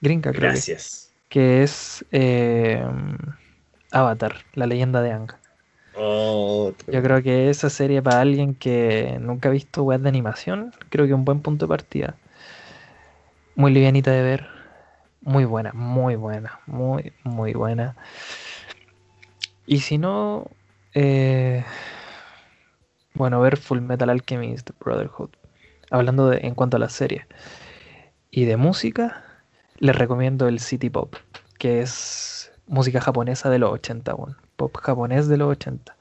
Gringa, 0.00 0.30
creo 0.30 0.40
que, 0.42 0.46
Gracias. 0.46 1.12
que 1.28 1.62
es 1.62 2.04
eh, 2.12 2.82
Avatar, 3.90 4.36
la 4.54 4.66
leyenda 4.66 5.02
de 5.02 5.12
Aang. 5.12 5.32
Oh, 5.96 6.72
Yo 6.86 7.02
creo 7.02 7.22
que 7.22 7.50
esa 7.50 7.68
serie 7.68 8.00
para 8.00 8.20
alguien 8.20 8.54
que 8.54 9.18
nunca 9.20 9.48
ha 9.48 9.52
visto 9.52 9.82
web 9.82 10.00
de 10.00 10.08
animación, 10.08 10.72
creo 10.88 11.04
que 11.04 11.12
es 11.12 11.16
un 11.16 11.24
buen 11.24 11.40
punto 11.40 11.66
de 11.66 11.68
partida. 11.68 12.14
Muy 13.56 13.72
livianita 13.72 14.12
de 14.12 14.22
ver, 14.22 14.46
muy 15.20 15.44
buena, 15.44 15.72
muy 15.74 16.14
buena, 16.14 16.60
muy, 16.66 17.12
muy 17.24 17.52
buena. 17.52 17.96
Y 19.66 19.80
si 19.80 19.98
no, 19.98 20.46
eh, 20.94 21.64
bueno, 23.14 23.40
ver 23.40 23.56
Full 23.56 23.80
Metal 23.80 24.10
Alchemist 24.10 24.70
Brotherhood. 24.78 25.30
Hablando 25.90 26.28
de, 26.28 26.38
en 26.42 26.54
cuanto 26.54 26.76
a 26.76 26.80
la 26.80 26.88
serie. 26.88 27.26
Y 28.30 28.44
de 28.44 28.56
música, 28.56 29.24
les 29.78 29.96
recomiendo 29.96 30.46
el 30.46 30.60
City 30.60 30.90
Pop, 30.90 31.16
que 31.58 31.80
es 31.80 32.52
música 32.66 33.00
japonesa 33.00 33.50
de 33.50 33.58
los 33.58 33.72
80, 33.72 34.14
bueno, 34.14 34.36
pop 34.56 34.76
japonés 34.76 35.26
de 35.26 35.36
los 35.36 35.50
80, 35.50 35.96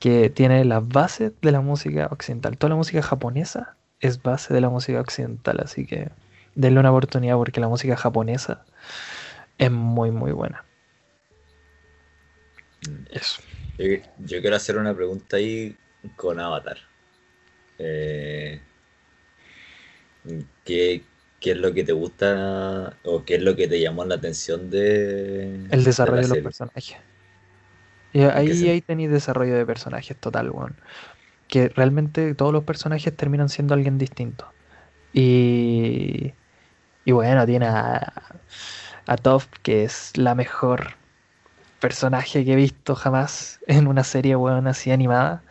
que 0.00 0.30
tiene 0.30 0.64
las 0.64 0.86
bases 0.86 1.32
de 1.40 1.52
la 1.52 1.60
música 1.60 2.08
occidental. 2.10 2.58
Toda 2.58 2.70
la 2.70 2.76
música 2.76 3.02
japonesa 3.02 3.76
es 4.00 4.22
base 4.22 4.52
de 4.52 4.60
la 4.60 4.68
música 4.68 5.00
occidental, 5.00 5.60
así 5.62 5.86
que 5.86 6.10
denle 6.54 6.80
una 6.80 6.90
oportunidad 6.90 7.36
porque 7.36 7.60
la 7.60 7.68
música 7.68 7.96
japonesa 7.96 8.64
es 9.58 9.70
muy, 9.70 10.10
muy 10.10 10.32
buena. 10.32 10.64
Eso. 13.10 13.40
Yo, 13.78 13.84
yo 14.18 14.40
quiero 14.40 14.56
hacer 14.56 14.76
una 14.76 14.94
pregunta 14.94 15.36
ahí 15.36 15.76
con 16.16 16.40
Avatar. 16.40 16.78
eh, 17.78 18.60
¿qué, 20.64 21.02
qué 21.40 21.52
es 21.52 21.56
lo 21.58 21.72
que 21.74 21.84
te 21.84 21.92
gusta 21.92 22.98
o 23.04 23.24
qué 23.24 23.36
es 23.36 23.42
lo 23.42 23.56
que 23.56 23.68
te 23.68 23.80
llamó 23.80 24.04
la 24.04 24.16
atención 24.16 24.70
de 24.70 25.70
El 25.70 25.82
desarrollo 25.82 26.22
de 26.24 26.28
los 26.28 26.38
serie? 26.38 26.40
personajes. 26.40 26.98
Y 28.12 28.22
ahí, 28.22 28.68
ahí 28.68 28.80
tenéis 28.82 29.10
desarrollo 29.10 29.54
de 29.56 29.66
personajes 29.66 30.18
total, 30.18 30.50
weón. 30.50 30.80
Que 31.48 31.68
realmente 31.70 32.34
todos 32.36 32.52
los 32.52 32.64
personajes 32.64 33.16
terminan 33.16 33.48
siendo 33.50 33.74
alguien 33.74 33.98
distinto. 33.98 34.54
Y, 35.12 36.34
y 37.04 37.12
bueno, 37.12 37.46
tiene 37.46 37.66
a, 37.68 38.42
a 39.06 39.16
Toph, 39.18 39.46
que 39.62 39.84
es 39.84 40.16
la 40.16 40.34
mejor 40.34 40.96
personaje 41.80 42.44
que 42.44 42.54
he 42.54 42.56
visto 42.56 42.94
jamás 42.96 43.60
en 43.66 43.88
una 43.88 44.04
serie, 44.04 44.36
weón, 44.36 44.66
así 44.68 44.90
animada. 44.92 45.44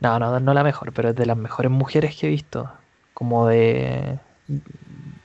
No, 0.00 0.18
no, 0.18 0.40
no 0.40 0.54
la 0.54 0.64
mejor, 0.64 0.92
pero 0.92 1.10
es 1.10 1.14
de 1.16 1.26
las 1.26 1.36
mejores 1.36 1.70
mujeres 1.70 2.16
que 2.16 2.26
he 2.26 2.30
visto. 2.30 2.70
Como 3.12 3.46
de, 3.46 4.18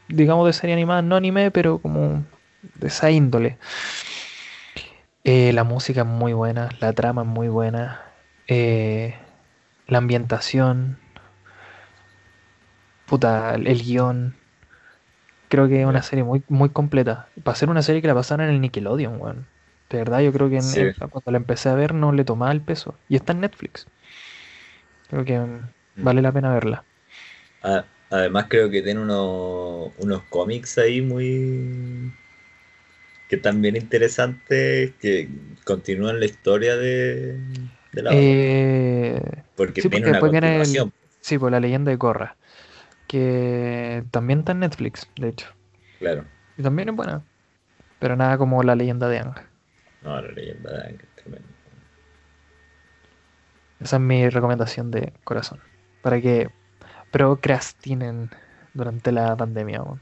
digamos, 0.08 0.46
de 0.46 0.54
serie 0.54 0.74
animada, 0.74 1.02
no 1.02 1.16
anime, 1.16 1.52
pero 1.52 1.80
como 1.82 2.26
de 2.62 2.88
esa 2.88 3.12
índole. 3.12 3.58
Eh, 5.24 5.54
la 5.54 5.64
música 5.64 6.02
es 6.02 6.08
muy 6.08 6.34
buena, 6.34 6.70
la 6.80 6.94
trama 6.94 7.24
es 7.24 7.28
muy 7.28 7.48
buena, 7.48 8.02
eh, 8.48 9.16
la 9.88 9.98
ambientación, 9.98 11.00
puta, 13.06 13.56
el, 13.56 13.82
guion. 13.84 14.36
Creo 15.50 15.68
que 15.68 15.82
es 15.82 15.88
una 15.88 16.02
serie 16.02 16.24
muy, 16.24 16.44
muy 16.48 16.70
completa. 16.70 17.30
Para 17.44 17.56
ser 17.56 17.70
una 17.70 17.82
serie 17.82 18.02
que 18.02 18.08
la 18.08 18.16
pasaron 18.16 18.48
en 18.48 18.54
el 18.56 18.62
Nickelodeon, 18.62 19.22
weón. 19.22 19.48
De 19.90 19.98
verdad, 20.00 20.20
yo 20.22 20.34
creo 20.34 20.50
que 20.50 20.58
en- 20.58 20.62
Sí. 20.62 20.80
en- 20.80 20.94
cuando 21.10 21.32
la 21.32 21.38
empecé 21.38 21.70
a 21.70 21.76
ver 21.76 21.94
no 21.94 22.12
le 22.12 22.26
tomaba 22.26 22.52
el 22.52 22.62
peso. 22.62 22.96
Y 23.08 23.16
está 23.16 23.34
en 23.34 23.42
Netflix. 23.42 23.88
Creo 25.08 25.26
que 25.26 25.40
mm, 25.40 25.72
vale 26.04 26.22
la 26.22 26.32
pena 26.32 26.54
verla. 26.54 26.86
Además 28.10 28.46
creo 28.50 28.70
que 28.70 28.82
tiene 28.82 29.02
unos, 29.02 29.92
unos 29.98 30.22
cómics 30.30 30.78
ahí 30.78 31.02
muy... 31.02 32.12
que 33.30 33.38
bien 33.62 33.76
interesantes, 33.76 34.94
que 35.00 35.28
continúan 35.66 36.20
la 36.20 36.26
historia 36.26 36.78
de, 36.78 37.38
de 37.92 38.02
la 38.04 38.12
Eh, 38.14 39.22
porque 39.56 39.82
sí, 39.82 39.90
tiene 39.90 40.08
porque 40.08 40.10
una 40.10 40.20
el- 40.62 40.80
continuación. 40.80 40.92
sí, 41.22 41.38
pues 41.38 41.52
la 41.52 41.60
leyenda 41.60 41.92
de 41.92 41.98
Korra. 41.98 42.38
Que 43.08 44.06
también 44.12 44.40
está 44.40 44.54
en 44.54 44.60
Netflix, 44.62 45.10
de 45.18 45.30
hecho. 45.30 45.48
Claro. 46.00 46.26
Y 46.58 46.64
también 46.64 46.90
es 46.90 46.96
buena. 46.96 47.24
Pero 48.00 48.16
nada 48.18 48.38
como 48.38 48.64
la 48.64 48.76
leyenda 48.76 49.10
de 49.10 49.20
Aang. 49.20 49.36
No, 50.02 50.22
la 50.22 50.32
leyenda 50.32 50.72
de 50.72 50.78
tremenda. 50.84 51.15
Esa 53.80 53.96
es 53.98 54.02
mi 54.02 54.30
recomendación 54.30 54.92
de 54.92 55.14
corazón. 55.24 55.60
Para 56.02 56.22
que 56.22 56.50
procrastinen 57.12 58.30
durante 58.74 59.12
la 59.12 59.36
pandemia. 59.36 59.82
weón. 59.82 60.02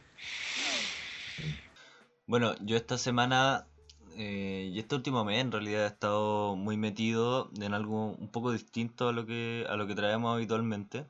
Bueno, 2.25 2.55
yo 2.61 2.77
esta 2.77 2.97
semana 2.97 3.67
eh, 4.15 4.69
y 4.71 4.79
este 4.79 4.95
último 4.95 5.25
mes 5.25 5.41
en 5.41 5.51
realidad 5.51 5.83
he 5.83 5.87
estado 5.87 6.55
muy 6.55 6.77
metido 6.77 7.51
en 7.59 7.73
algo 7.73 8.11
un 8.11 8.29
poco 8.29 8.51
distinto 8.51 9.09
a 9.09 9.13
lo 9.13 9.25
que, 9.25 9.65
a 9.69 9.75
lo 9.75 9.87
que 9.87 9.95
traemos 9.95 10.33
habitualmente. 10.33 11.05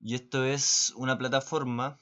Y 0.00 0.14
esto 0.14 0.44
es 0.44 0.92
una 0.96 1.16
plataforma 1.16 1.98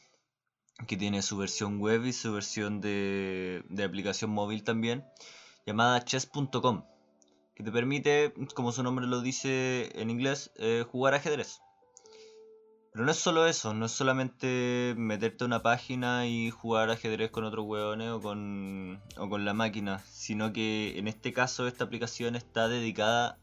que 0.87 0.97
tiene 0.97 1.23
su 1.23 1.37
versión 1.37 1.79
web 1.79 2.05
y 2.07 2.13
su 2.13 2.33
versión 2.33 2.81
de, 2.81 3.65
de 3.69 3.85
aplicación 3.85 4.31
móvil 4.31 4.65
también, 4.65 5.05
llamada 5.67 6.05
chess.com, 6.05 6.85
que 7.61 7.65
te 7.65 7.73
permite, 7.73 8.33
como 8.55 8.73
su 8.73 8.83
nombre 8.83 9.07
lo 9.07 9.21
dice 9.21 9.91
en 10.01 10.09
inglés, 10.09 10.51
eh, 10.57 10.87
jugar 10.91 11.13
ajedrez. 11.13 11.61
Pero 12.91 13.05
no 13.05 13.11
es 13.11 13.19
solo 13.19 13.47
eso, 13.47 13.75
no 13.75 13.85
es 13.85 13.93
solamente 13.93 14.95
meterte 14.97 15.45
a 15.45 15.47
una 15.47 15.63
página 15.63 16.27
y 16.27 16.51
jugar 16.51 16.91
ajedrez 16.91 17.31
con 17.31 17.45
otros 17.45 17.67
hueones 17.67 18.13
o 18.13 18.21
con, 18.23 19.01
o 19.19 19.29
con 19.29 19.45
la 19.45 19.53
máquina, 19.53 19.99
sino 20.11 20.55
que 20.55 20.99
en 20.99 21.07
este 21.07 21.35
caso 21.35 21.69
esta 21.69 21.85
aplicación 21.85 22.35
está 22.35 22.67
dedicada 22.67 23.39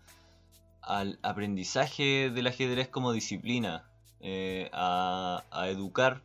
al 0.82 1.20
aprendizaje 1.22 2.32
del 2.32 2.48
ajedrez 2.48 2.88
como 2.88 3.14
disciplina, 3.14 3.88
eh, 4.20 4.70
a, 4.74 5.44
educar, 5.68 6.24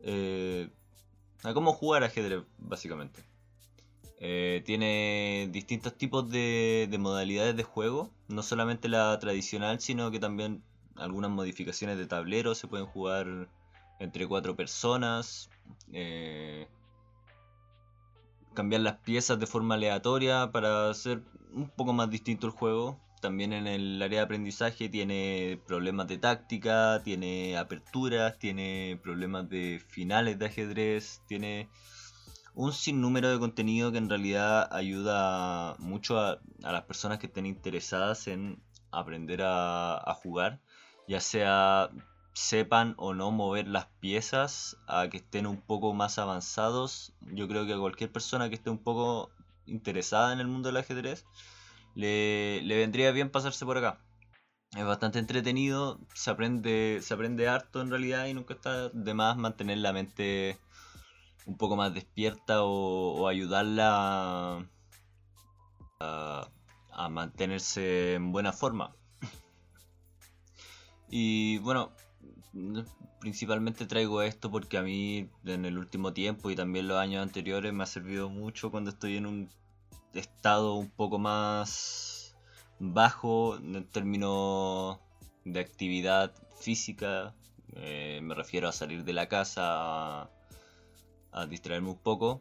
eh, 0.00 0.68
a 1.44 1.54
cómo 1.54 1.72
jugar 1.72 2.02
ajedrez 2.02 2.42
básicamente. 2.58 3.25
Eh, 4.18 4.62
tiene 4.64 5.48
distintos 5.52 5.96
tipos 5.96 6.30
de, 6.30 6.88
de 6.90 6.98
modalidades 6.98 7.56
de 7.56 7.62
juego, 7.62 8.10
no 8.28 8.42
solamente 8.42 8.88
la 8.88 9.18
tradicional, 9.18 9.80
sino 9.80 10.10
que 10.10 10.18
también 10.18 10.62
algunas 10.96 11.30
modificaciones 11.30 11.98
de 11.98 12.06
tablero, 12.06 12.54
se 12.54 12.68
pueden 12.68 12.86
jugar 12.86 13.48
entre 13.98 14.26
cuatro 14.26 14.56
personas, 14.56 15.50
eh, 15.92 16.66
cambiar 18.54 18.82
las 18.82 18.96
piezas 18.98 19.38
de 19.38 19.46
forma 19.46 19.74
aleatoria 19.74 20.50
para 20.52 20.90
hacer 20.90 21.22
un 21.52 21.68
poco 21.68 21.92
más 21.92 22.10
distinto 22.10 22.46
el 22.46 22.52
juego. 22.52 22.98
También 23.20 23.52
en 23.52 23.66
el 23.66 24.00
área 24.02 24.20
de 24.20 24.24
aprendizaje 24.24 24.88
tiene 24.88 25.60
problemas 25.66 26.06
de 26.06 26.18
táctica, 26.18 27.02
tiene 27.02 27.56
aperturas, 27.56 28.38
tiene 28.38 28.98
problemas 29.02 29.48
de 29.48 29.82
finales 29.88 30.38
de 30.38 30.46
ajedrez, 30.46 31.22
tiene 31.26 31.68
un 32.56 32.72
sinnúmero 32.72 33.30
de 33.30 33.38
contenido 33.38 33.92
que 33.92 33.98
en 33.98 34.08
realidad 34.08 34.68
ayuda 34.74 35.76
mucho 35.78 36.18
a, 36.18 36.40
las 36.60 36.82
personas 36.84 37.18
que 37.18 37.26
estén 37.26 37.46
interesadas 37.46 38.26
en 38.28 38.62
aprender 38.90 39.42
a, 39.42 39.98
a 39.98 40.14
jugar, 40.14 40.60
ya 41.06 41.20
sea 41.20 41.90
sepan 42.32 42.94
o 42.98 43.14
no 43.14 43.30
mover 43.30 43.68
las 43.68 43.86
piezas 44.00 44.76
a 44.86 45.08
que 45.08 45.18
estén 45.18 45.46
un 45.46 45.60
poco 45.60 45.92
más 45.94 46.18
avanzados. 46.18 47.14
Yo 47.20 47.46
creo 47.48 47.66
que 47.66 47.74
a 47.74 47.78
cualquier 47.78 48.10
persona 48.12 48.48
que 48.48 48.56
esté 48.56 48.70
un 48.70 48.82
poco 48.82 49.30
interesada 49.66 50.32
en 50.32 50.40
el 50.40 50.46
mundo 50.46 50.68
del 50.68 50.76
ajedrez 50.78 51.24
le, 51.94 52.62
le 52.62 52.76
vendría 52.76 53.10
bien 53.12 53.30
pasarse 53.30 53.64
por 53.64 53.78
acá. 53.78 54.00
Es 54.76 54.84
bastante 54.84 55.18
entretenido, 55.18 55.98
se 56.14 56.30
aprende, 56.30 57.00
se 57.02 57.14
aprende 57.14 57.48
harto 57.48 57.80
en 57.80 57.90
realidad 57.90 58.26
y 58.26 58.34
nunca 58.34 58.54
está 58.54 58.88
de 58.90 59.14
más 59.14 59.36
mantener 59.36 59.78
la 59.78 59.92
mente 59.92 60.58
un 61.46 61.56
poco 61.56 61.76
más 61.76 61.94
despierta 61.94 62.62
o, 62.62 63.26
ayudarla 63.28 64.68
a, 66.00 66.48
mantenerse 67.10 68.14
en 68.14 68.32
buena 68.32 68.52
forma. 68.52 68.94
Y 71.08 71.58
bueno, 71.58 71.92
principalmente 73.20 73.86
traigo 73.86 74.22
esto 74.22 74.50
porque 74.50 74.76
a 74.76 74.82
mí 74.82 75.30
en 75.44 75.64
el 75.64 75.78
último 75.78 76.12
tiempo 76.12 76.50
y 76.50 76.56
también 76.56 76.88
los 76.88 76.98
años 76.98 77.22
anteriores 77.22 77.72
me 77.72 77.84
ha 77.84 77.86
servido 77.86 78.28
mucho 78.28 78.70
cuando 78.70 78.90
estoy 78.90 79.16
en 79.16 79.26
un 79.26 79.48
estado 80.14 80.74
un 80.74 80.90
poco 80.90 81.18
más 81.18 82.36
bajo 82.78 83.56
en 83.56 83.84
términos 83.88 84.98
de 85.44 85.60
actividad 85.60 86.34
física. 86.58 87.34
Eh, 87.74 88.20
me 88.22 88.34
refiero 88.34 88.68
a 88.68 88.72
salir 88.72 89.04
de 89.04 89.12
la 89.12 89.28
casa, 89.28 90.30
a 91.36 91.46
distraerme 91.46 91.90
un 91.90 91.98
poco. 91.98 92.40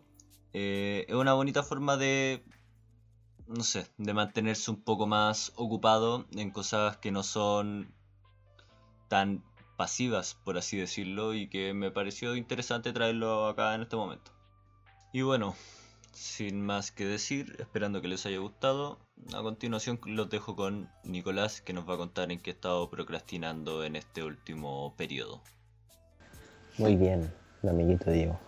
Eh, 0.54 1.06
es 1.08 1.16
una 1.16 1.34
bonita 1.34 1.64
forma 1.64 1.98
de, 1.98 2.44
no 3.46 3.62
sé, 3.62 3.88
de 3.98 4.14
mantenerse 4.14 4.72
un 4.72 4.82
poco 4.82 5.06
más 5.06 5.52
ocupado 5.58 6.26
en 6.32 6.50
cosas 6.50 6.98
que 6.98 7.12
no 7.12 7.22
son 7.22 7.94
tan 9.10 9.44
pasivas, 9.76 10.36
por 10.46 10.58
así 10.58 10.78
decirlo, 10.78 11.34
y 11.34 11.50
que 11.50 11.74
me 11.74 11.92
pareció 11.92 12.38
interesante 12.38 12.94
traerlo 12.94 13.48
acá 13.48 13.76
en 13.76 13.82
este 13.82 13.98
momento. 13.98 14.32
Y 15.12 15.22
bueno, 15.24 15.56
sin 16.14 16.62
más 16.62 16.92
que 16.92 17.06
decir, 17.06 17.58
esperando 17.60 18.02
que 18.02 18.08
les 18.08 18.26
haya 18.26 18.38
gustado, 18.38 18.98
a 19.34 19.42
continuación 19.42 20.00
los 20.06 20.30
dejo 20.30 20.56
con 20.56 20.90
Nicolás, 21.04 21.60
que 21.60 21.74
nos 21.74 21.88
va 21.88 21.96
a 21.96 21.98
contar 21.98 22.32
en 22.32 22.40
qué 22.40 22.52
he 22.52 22.54
estado 22.54 22.90
procrastinando 22.90 23.84
en 23.84 23.98
este 23.98 24.24
último 24.24 24.94
periodo. 24.96 25.42
Muy 26.78 26.96
bien, 26.96 27.30
mi 27.62 27.70
amiguito 27.70 28.10
Diego. 28.10 28.40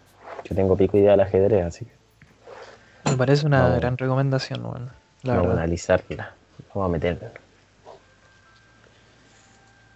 Yo 0.45 0.55
tengo 0.55 0.75
pico 0.77 0.97
idea 0.97 1.11
del 1.11 1.21
ajedrez, 1.21 1.65
así 1.65 1.85
que 1.85 3.09
Me 3.11 3.17
parece 3.17 3.45
una 3.45 3.63
Vamos. 3.63 3.79
gran 3.79 3.97
recomendación. 3.97 4.61
La 5.23 5.33
vamos 5.35 5.49
a 5.49 5.53
analizarla. 5.53 6.33
Vamos 6.73 6.89
a 6.89 6.91
meterla. 6.91 7.31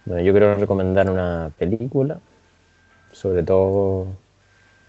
Bueno, 0.04 0.22
yo 0.22 0.32
quiero 0.32 0.54
recomendar 0.56 1.08
una 1.10 1.50
película. 1.58 2.18
Sobre 3.12 3.42
todo, 3.42 4.06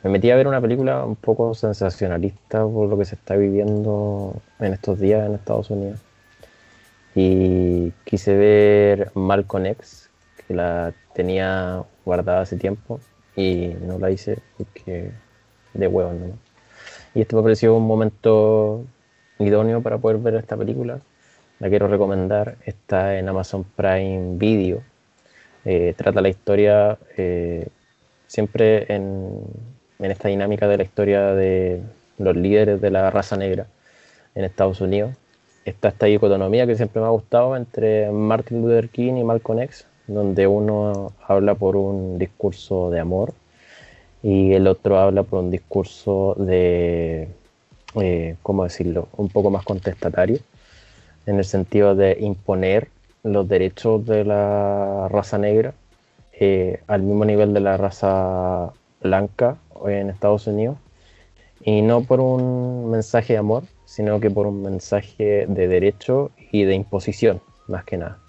me 0.02 0.10
metí 0.10 0.32
a 0.32 0.36
ver 0.36 0.48
una 0.48 0.62
película 0.62 1.06
un 1.06 1.16
poco 1.16 1.54
sensacionalista 1.54 2.64
por 2.66 2.90
lo 2.90 2.98
que 2.98 3.06
se 3.06 3.16
está 3.16 3.36
viviendo 3.36 4.34
en 4.60 4.74
estos 4.74 5.00
días 5.00 5.26
en 5.28 5.36
Estados 5.36 5.70
Unidos. 5.70 6.00
Y 7.16 7.92
quise 8.06 8.36
ver 8.36 9.12
Malcolm 9.14 9.66
X, 9.68 10.10
que 10.48 10.54
la 10.56 10.94
tenía 11.14 11.84
guardada 12.06 12.42
hace 12.42 12.58
tiempo 12.58 13.00
y 13.36 13.76
no 13.82 14.00
la 14.00 14.10
hice 14.10 14.40
porque 14.58 15.12
de 15.74 15.88
huevos, 15.88 16.14
¿no? 16.16 16.38
Y 17.16 17.22
este 17.22 17.36
me 17.36 17.44
pareció 17.44 17.76
un 17.76 17.86
momento 17.86 18.84
idóneo 19.40 19.82
para 19.82 19.98
poder 19.98 20.18
ver 20.18 20.36
esta 20.36 20.58
película. 20.58 21.00
La 21.60 21.70
quiero 21.70 21.88
recomendar. 21.88 22.58
Está 22.66 23.18
en 23.18 23.30
Amazon 23.30 23.64
Prime 23.64 24.38
Video. 24.38 24.82
eh, 25.66 25.94
trata 25.96 26.22
la 26.22 26.30
historia 26.30 26.98
eh, 27.18 27.68
siempre 28.28 28.94
en, 28.94 29.42
en 30.00 30.12
esta 30.12 30.28
dinámica 30.28 30.68
de 30.68 30.78
la 30.78 30.84
historia 30.84 31.34
de 31.34 31.82
los 32.18 32.36
líderes 32.36 32.82
de 32.82 32.92
la 32.92 33.10
raza 33.12 33.38
negra 33.38 33.68
en 34.36 34.44
Estados 34.46 34.82
Unidos. 34.82 35.16
Está 35.66 35.90
esta 35.90 36.08
dicotomía 36.08 36.68
que 36.68 36.76
siempre 36.76 37.02
me 37.02 37.08
ha 37.08 37.12
gustado 37.12 37.56
entre 37.56 38.12
Martin 38.12 38.62
Luther 38.62 38.90
King 38.90 39.14
y 39.16 39.24
Malcolm 39.24 39.60
X, 39.60 39.88
donde 40.08 40.48
uno 40.48 41.14
habla 41.26 41.56
por 41.56 41.76
un 41.78 42.18
discurso 42.18 42.90
de 42.90 43.00
amor 43.00 43.34
y 44.24 44.54
el 44.54 44.68
otro 44.68 44.98
habla 44.98 45.24
por 45.24 45.44
un 45.44 45.52
discurso 45.52 46.36
de, 46.40 47.28
eh, 48.02 48.36
¿cómo 48.42 48.64
decirlo?, 48.64 49.10
un 49.18 49.28
poco 49.28 49.52
más 49.52 49.66
contestatario, 49.66 50.40
en 51.26 51.38
el 51.38 51.46
sentido 51.46 51.94
de 51.94 52.18
imponer 52.20 52.88
los 53.24 53.48
derechos 53.48 54.06
de 54.06 54.24
la 54.26 55.08
raza 55.10 55.38
negra 55.38 55.74
eh, 56.40 56.82
al 56.88 57.04
mismo 57.04 57.26
nivel 57.26 57.54
de 57.54 57.60
la 57.60 57.78
raza 57.78 58.72
blanca 59.02 59.58
en 59.86 60.10
Estados 60.10 60.48
Unidos, 60.48 60.78
y 61.62 61.82
no 61.82 62.04
por 62.04 62.20
un 62.20 62.90
mensaje 62.92 63.34
de 63.34 63.40
amor, 63.40 63.64
sino 63.86 64.20
que 64.20 64.32
por 64.32 64.48
un 64.48 64.64
mensaje 64.64 65.46
de 65.48 65.68
derecho 65.68 66.32
y 66.52 66.64
de 66.64 66.76
imposición, 66.76 67.42
más 67.68 67.84
que 67.84 67.98
nada. 67.98 68.23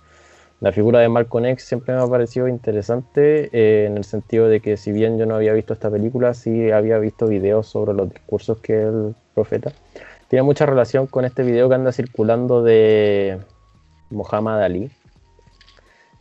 La 0.64 0.72
figura 0.72 1.00
de 1.00 1.10
Malcolm 1.10 1.44
X 1.44 1.62
siempre 1.62 1.94
me 1.94 2.00
ha 2.00 2.06
parecido 2.06 2.48
interesante 2.48 3.50
eh, 3.52 3.84
en 3.84 3.98
el 3.98 4.04
sentido 4.04 4.48
de 4.48 4.60
que 4.60 4.78
si 4.78 4.92
bien 4.92 5.18
yo 5.18 5.26
no 5.26 5.34
había 5.34 5.52
visto 5.52 5.74
esta 5.74 5.90
película, 5.90 6.32
sí 6.32 6.70
había 6.70 6.96
visto 6.98 7.26
videos 7.26 7.66
sobre 7.66 7.92
los 7.92 8.08
discursos 8.08 8.56
que 8.60 8.84
el 8.84 9.14
profeta. 9.34 9.72
Tiene 10.28 10.42
mucha 10.42 10.64
relación 10.64 11.06
con 11.06 11.26
este 11.26 11.42
video 11.42 11.68
que 11.68 11.74
anda 11.74 11.92
circulando 11.92 12.62
de 12.62 13.40
Muhammad 14.08 14.62
Ali 14.62 14.90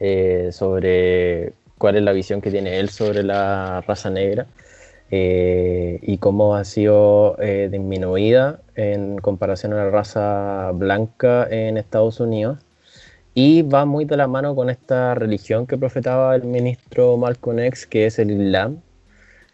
eh, 0.02 0.50
sobre 0.52 1.54
cuál 1.78 1.96
es 1.96 2.04
la 2.04 2.12
visión 2.12 2.42
que 2.42 2.52
tiene 2.52 2.82
él 2.82 2.90
sobre 2.90 3.24
la 3.24 3.80
raza 3.88 4.10
negra 4.10 4.48
eh, 5.10 6.00
y 6.02 6.18
cómo 6.18 6.58
ha 6.58 6.66
sido 6.66 7.38
disminuida 7.72 8.60
en 8.76 9.20
comparación 9.20 9.72
a 9.72 9.78
la 9.78 9.90
raza 9.90 10.72
blanca 10.74 11.48
en 11.50 11.78
Estados 11.78 12.20
Unidos 12.20 12.58
y 13.36 13.64
va 13.64 13.86
muy 13.86 14.06
de 14.06 14.18
la 14.18 14.28
mano 14.28 14.56
con 14.56 14.70
esta 14.70 15.16
religión 15.16 15.66
que 15.66 15.78
profetaba 15.78 16.36
el 16.36 16.44
ministro 16.44 17.18
Malcolm 17.18 17.60
X, 17.60 17.88
que 17.88 18.06
es 18.06 18.20
el 18.20 18.32
Islam. 18.32 18.82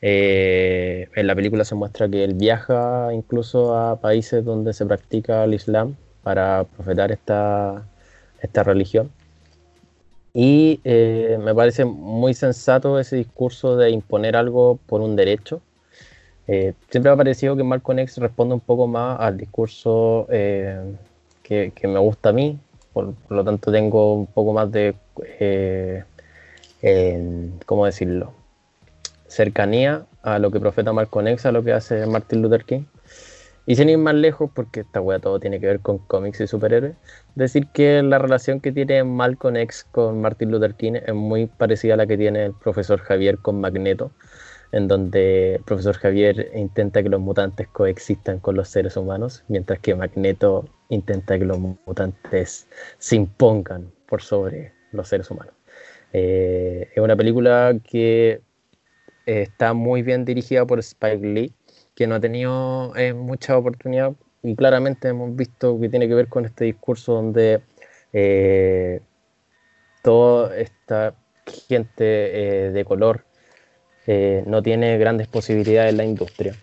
Eh, 0.02 1.10
en 1.16 1.28
la 1.28 1.36
película 1.36 1.64
se 1.66 1.76
muestra 1.76 2.10
que 2.10 2.24
él 2.24 2.34
viaja 2.34 3.14
incluso 3.14 3.76
a 3.78 4.00
países 4.00 4.44
donde 4.46 4.74
se 4.74 4.86
practica 4.86 5.44
el 5.44 5.54
Islam 5.54 5.96
para 6.24 6.66
profetar 6.66 7.12
esta, 7.12 7.86
esta 8.42 8.64
religión. 8.64 9.12
Y 10.34 10.80
eh, 10.84 11.40
me 11.42 11.56
parece 11.56 11.86
muy 11.86 12.34
sensato 12.34 13.00
ese 13.00 13.16
discurso 13.16 13.78
de 13.78 13.92
imponer 13.92 14.36
algo 14.36 14.80
por 14.88 15.02
un 15.02 15.16
derecho. 15.16 15.62
Eh, 16.48 16.74
siempre 16.90 17.12
me 17.12 17.14
ha 17.14 17.18
parecido 17.18 17.56
que 17.56 17.64
Malcolm 17.64 18.00
X 18.00 18.18
responde 18.18 18.56
un 18.56 18.60
poco 18.60 18.88
más 18.88 19.20
al 19.20 19.38
discurso 19.38 20.28
que, 20.30 21.72
que, 21.76 21.88
me 21.88 22.00
gusta 22.00 22.30
a 22.30 22.34
mí, 22.34 22.60
por, 22.94 23.14
lo 23.30 23.44
tanto 23.44 23.72
tengo 23.72 24.14
un 24.14 24.28
poco 24.28 24.54
más 24.54 24.72
de, 24.72 24.96
eh, 25.40 26.04
¿cómo 27.66 27.86
decirlo? 27.86 28.34
Cercanía 29.28 30.06
a 30.24 30.40
lo 30.40 30.52
que 30.52 30.60
profeta 30.60 30.94
Malcolm 30.94 31.28
X, 31.28 31.46
a 31.46 31.52
lo 31.52 31.64
que 31.64 31.74
hace 31.74 32.06
Martin 32.06 32.42
Luther 32.42 32.66
King. 32.66 32.84
Y 33.66 33.76
sin 33.76 33.88
ir 33.88 34.00
más 34.00 34.16
lejos, 34.16 34.50
porque 34.52 34.80
esta 34.80 35.00
wea 35.00 35.20
todo 35.20 35.40
tiene 35.40 35.60
que 35.60 35.68
ver 35.68 35.80
con 35.80 36.00
cómics 36.00 36.42
y 36.42 36.48
superhéroes, 36.48 36.96
decir 37.36 37.68
que 37.68 38.02
la 38.02 38.18
relación 38.18 38.62
que 38.62 38.72
tiene 38.72 39.04
Malcolm 39.04 39.58
X 39.58 39.86
con 39.92 40.22
Martin 40.22 40.50
Luther 40.50 40.74
King 40.74 40.94
es 41.06 41.14
muy 41.14 41.46
parecida 41.46 41.94
a 41.94 41.98
la 41.98 42.08
que 42.08 42.18
tiene 42.18 42.46
el 42.46 42.54
profesor 42.54 43.00
Javier 43.00 43.38
con 43.38 43.62
Magneto, 43.62 44.12
en 44.72 44.88
donde 44.88 45.56
el 45.56 45.64
profesor 45.64 45.96
Javier 45.96 46.52
intenta 46.56 47.02
que 47.02 47.10
los 47.10 47.20
mutantes 47.20 47.68
coexistan 47.70 48.40
con 48.40 48.56
los 48.56 48.70
seres 48.70 48.98
humanos, 48.98 49.44
mientras 49.48 49.80
que 49.80 49.96
Magneto 49.96 50.66
intenta 50.90 51.40
que 51.40 51.46
los 51.46 51.60
mutantes 51.60 52.68
se 52.98 53.16
impongan 53.16 53.92
por 54.08 54.22
sobre 54.22 54.74
los 54.92 55.08
seres 55.08 55.30
humanos. 55.32 55.54
Eh, 56.14 56.90
es 56.94 57.04
una 57.04 57.16
película 57.16 57.76
que 57.84 58.42
está 59.26 59.74
muy 59.74 60.02
bien 60.02 60.26
dirigida 60.26 60.66
por 60.66 60.80
Spike 60.80 61.26
Lee, 61.26 61.54
que 61.96 62.08
no 62.08 62.16
ha 62.16 62.20
tenido 62.20 62.96
eh, 62.96 63.14
mucha 63.14 63.58
oportunidad 63.58 64.14
y 64.42 64.56
claramente 64.56 65.10
hemos 65.10 65.36
visto 65.36 65.80
que 65.80 65.90
tiene 65.90 66.08
que 66.08 66.16
ver 66.16 66.28
con 66.28 66.46
este 66.46 66.66
discurso 66.66 67.14
donde 67.14 67.62
eh, 68.14 69.02
toda 70.02 70.58
esta 70.58 71.14
gente 71.68 72.04
de 72.04 72.86
color 72.86 73.26
no 74.48 74.64
tiene 74.64 74.98
grandes 74.98 75.28
posibilidades 75.28 75.92
en 75.92 75.98
la 75.98 76.06
industria. 76.06 76.56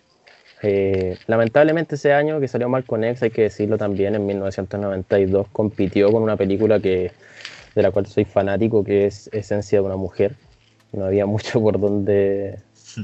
Eh, 0.63 1.17
lamentablemente 1.27 1.95
ese 1.95 2.13
año 2.13 2.39
que 2.39 2.47
salió 2.47 2.67
Malcolm 2.67 3.03
X, 3.03 3.23
hay 3.23 3.29
que 3.29 3.43
decirlo 3.43 3.77
también, 3.77 4.15
en 4.15 4.25
1992 4.25 5.47
compitió 5.51 6.11
con 6.11 6.23
una 6.23 6.35
película 6.35 6.79
que, 6.79 7.11
de 7.75 7.81
la 7.81 7.91
cual 7.91 8.07
soy 8.07 8.25
fanático, 8.25 8.83
que 8.83 9.05
es 9.05 9.29
Esencia 9.31 9.79
de 9.79 9.85
una 9.85 9.97
mujer. 9.97 10.35
No 10.93 11.05
había 11.05 11.25
mucho 11.27 11.61
por 11.61 11.79
donde, 11.79 12.59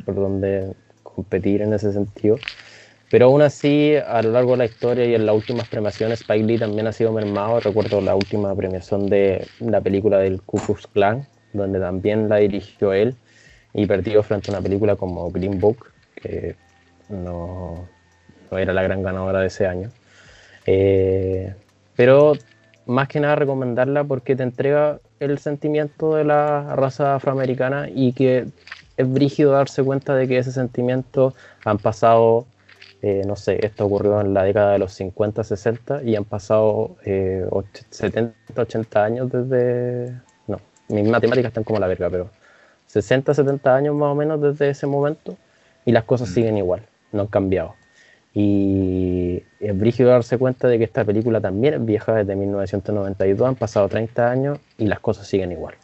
por 0.06 0.16
donde 0.16 0.74
competir 1.04 1.62
en 1.62 1.74
ese 1.74 1.94
sentido. 1.94 2.38
Pero 3.12 3.28
aún 3.28 3.44
así, 3.44 3.94
a 3.96 4.24
lo 4.24 4.32
largo 4.32 4.52
de 4.52 4.58
la 4.58 4.66
historia 4.66 5.06
y 5.06 5.14
en 5.14 5.28
las 5.28 5.36
últimas 5.36 5.68
premiaciones, 5.68 6.22
Spike 6.22 6.46
Lee 6.46 6.58
también 6.58 6.88
ha 6.88 6.92
sido 6.92 7.12
mermado. 7.12 7.60
Recuerdo 7.60 8.02
la 8.02 8.16
última 8.16 8.56
premiación 8.56 9.06
de 9.08 9.46
la 9.60 9.82
película 9.82 10.18
del 10.18 10.42
Ku 10.42 10.58
Klux 10.58 10.88
Klan, 10.88 11.28
donde 11.54 11.80
también 11.80 12.28
la 12.28 12.38
dirigió 12.38 12.92
él 12.92 13.16
y 13.74 13.86
perdió 13.86 14.24
frente 14.24 14.52
a 14.52 14.54
una 14.54 14.62
película 14.62 14.96
como 14.96 15.32
Green 15.32 15.60
Book, 15.60 15.92
que 16.16 16.56
no, 17.10 17.88
era 18.52 18.74
la 18.74 18.84
gran 18.84 19.02
ganadora 19.02 19.40
de 19.40 19.48
ese 19.48 19.66
año. 19.68 19.90
Eh, 20.66 21.54
pero 21.96 22.34
más 22.86 23.08
que 23.08 23.20
nada 23.20 23.36
recomendarla 23.36 24.04
porque 24.04 24.36
te 24.36 24.44
entrega 24.44 25.00
el 25.20 25.40
sentimiento 25.40 26.16
de 26.16 26.24
la 26.26 26.76
raza 26.76 27.16
afroamericana 27.16 27.88
y 27.94 28.14
que 28.14 28.48
es 28.98 29.12
brígido 29.12 29.52
darse 29.52 29.84
cuenta 29.84 30.16
de 30.16 30.28
que 30.28 30.38
ese 30.38 30.52
sentimiento 30.52 31.34
han 31.66 31.78
pasado, 31.78 32.46
eh, 33.02 33.24
no 33.26 33.36
sé, 33.36 33.66
esto 33.66 33.86
ocurrió 33.86 34.22
en 34.22 34.34
la 34.34 34.44
década 34.44 34.74
de 34.74 34.80
los 34.80 34.94
50, 34.94 35.44
60 35.44 36.04
y 36.04 36.16
han 36.16 36.26
pasado 36.26 36.96
70, 37.04 38.20
eh, 38.20 38.34
80 38.56 39.04
años 39.04 39.32
desde... 39.32 40.14
No, 40.48 40.60
mis 40.90 41.08
matemáticas 41.08 41.50
están 41.50 41.64
como 41.64 41.80
la 41.80 41.88
verga, 41.88 42.10
pero 42.10 42.30
60, 42.94 43.34
70 43.34 43.76
años 43.76 43.96
más 43.96 44.12
o 44.12 44.16
menos 44.16 44.40
desde 44.40 44.70
ese 44.70 44.86
momento 44.86 45.36
y 45.84 45.92
las 45.92 46.04
cosas 46.04 46.30
mm. 46.30 46.34
siguen 46.34 46.58
igual 46.58 46.84
no 47.12 47.22
han 47.22 47.28
cambiado. 47.28 47.76
Y 48.36 49.44
es 49.60 49.78
brígido 49.78 50.10
darse 50.10 50.38
cuenta 50.38 50.68
de 50.68 50.78
que 50.78 50.84
esta 50.84 51.04
película 51.04 51.40
también 51.40 51.76
es 51.76 51.86
vieja 51.86 52.16
desde 52.16 52.36
1992, 52.36 53.48
han 53.48 53.56
pasado 53.56 53.88
30 53.88 54.30
años 54.30 54.60
y 54.78 54.88
las 54.88 55.00
cosas 55.00 55.28
siguen 55.28 55.52
igual. 55.52 55.76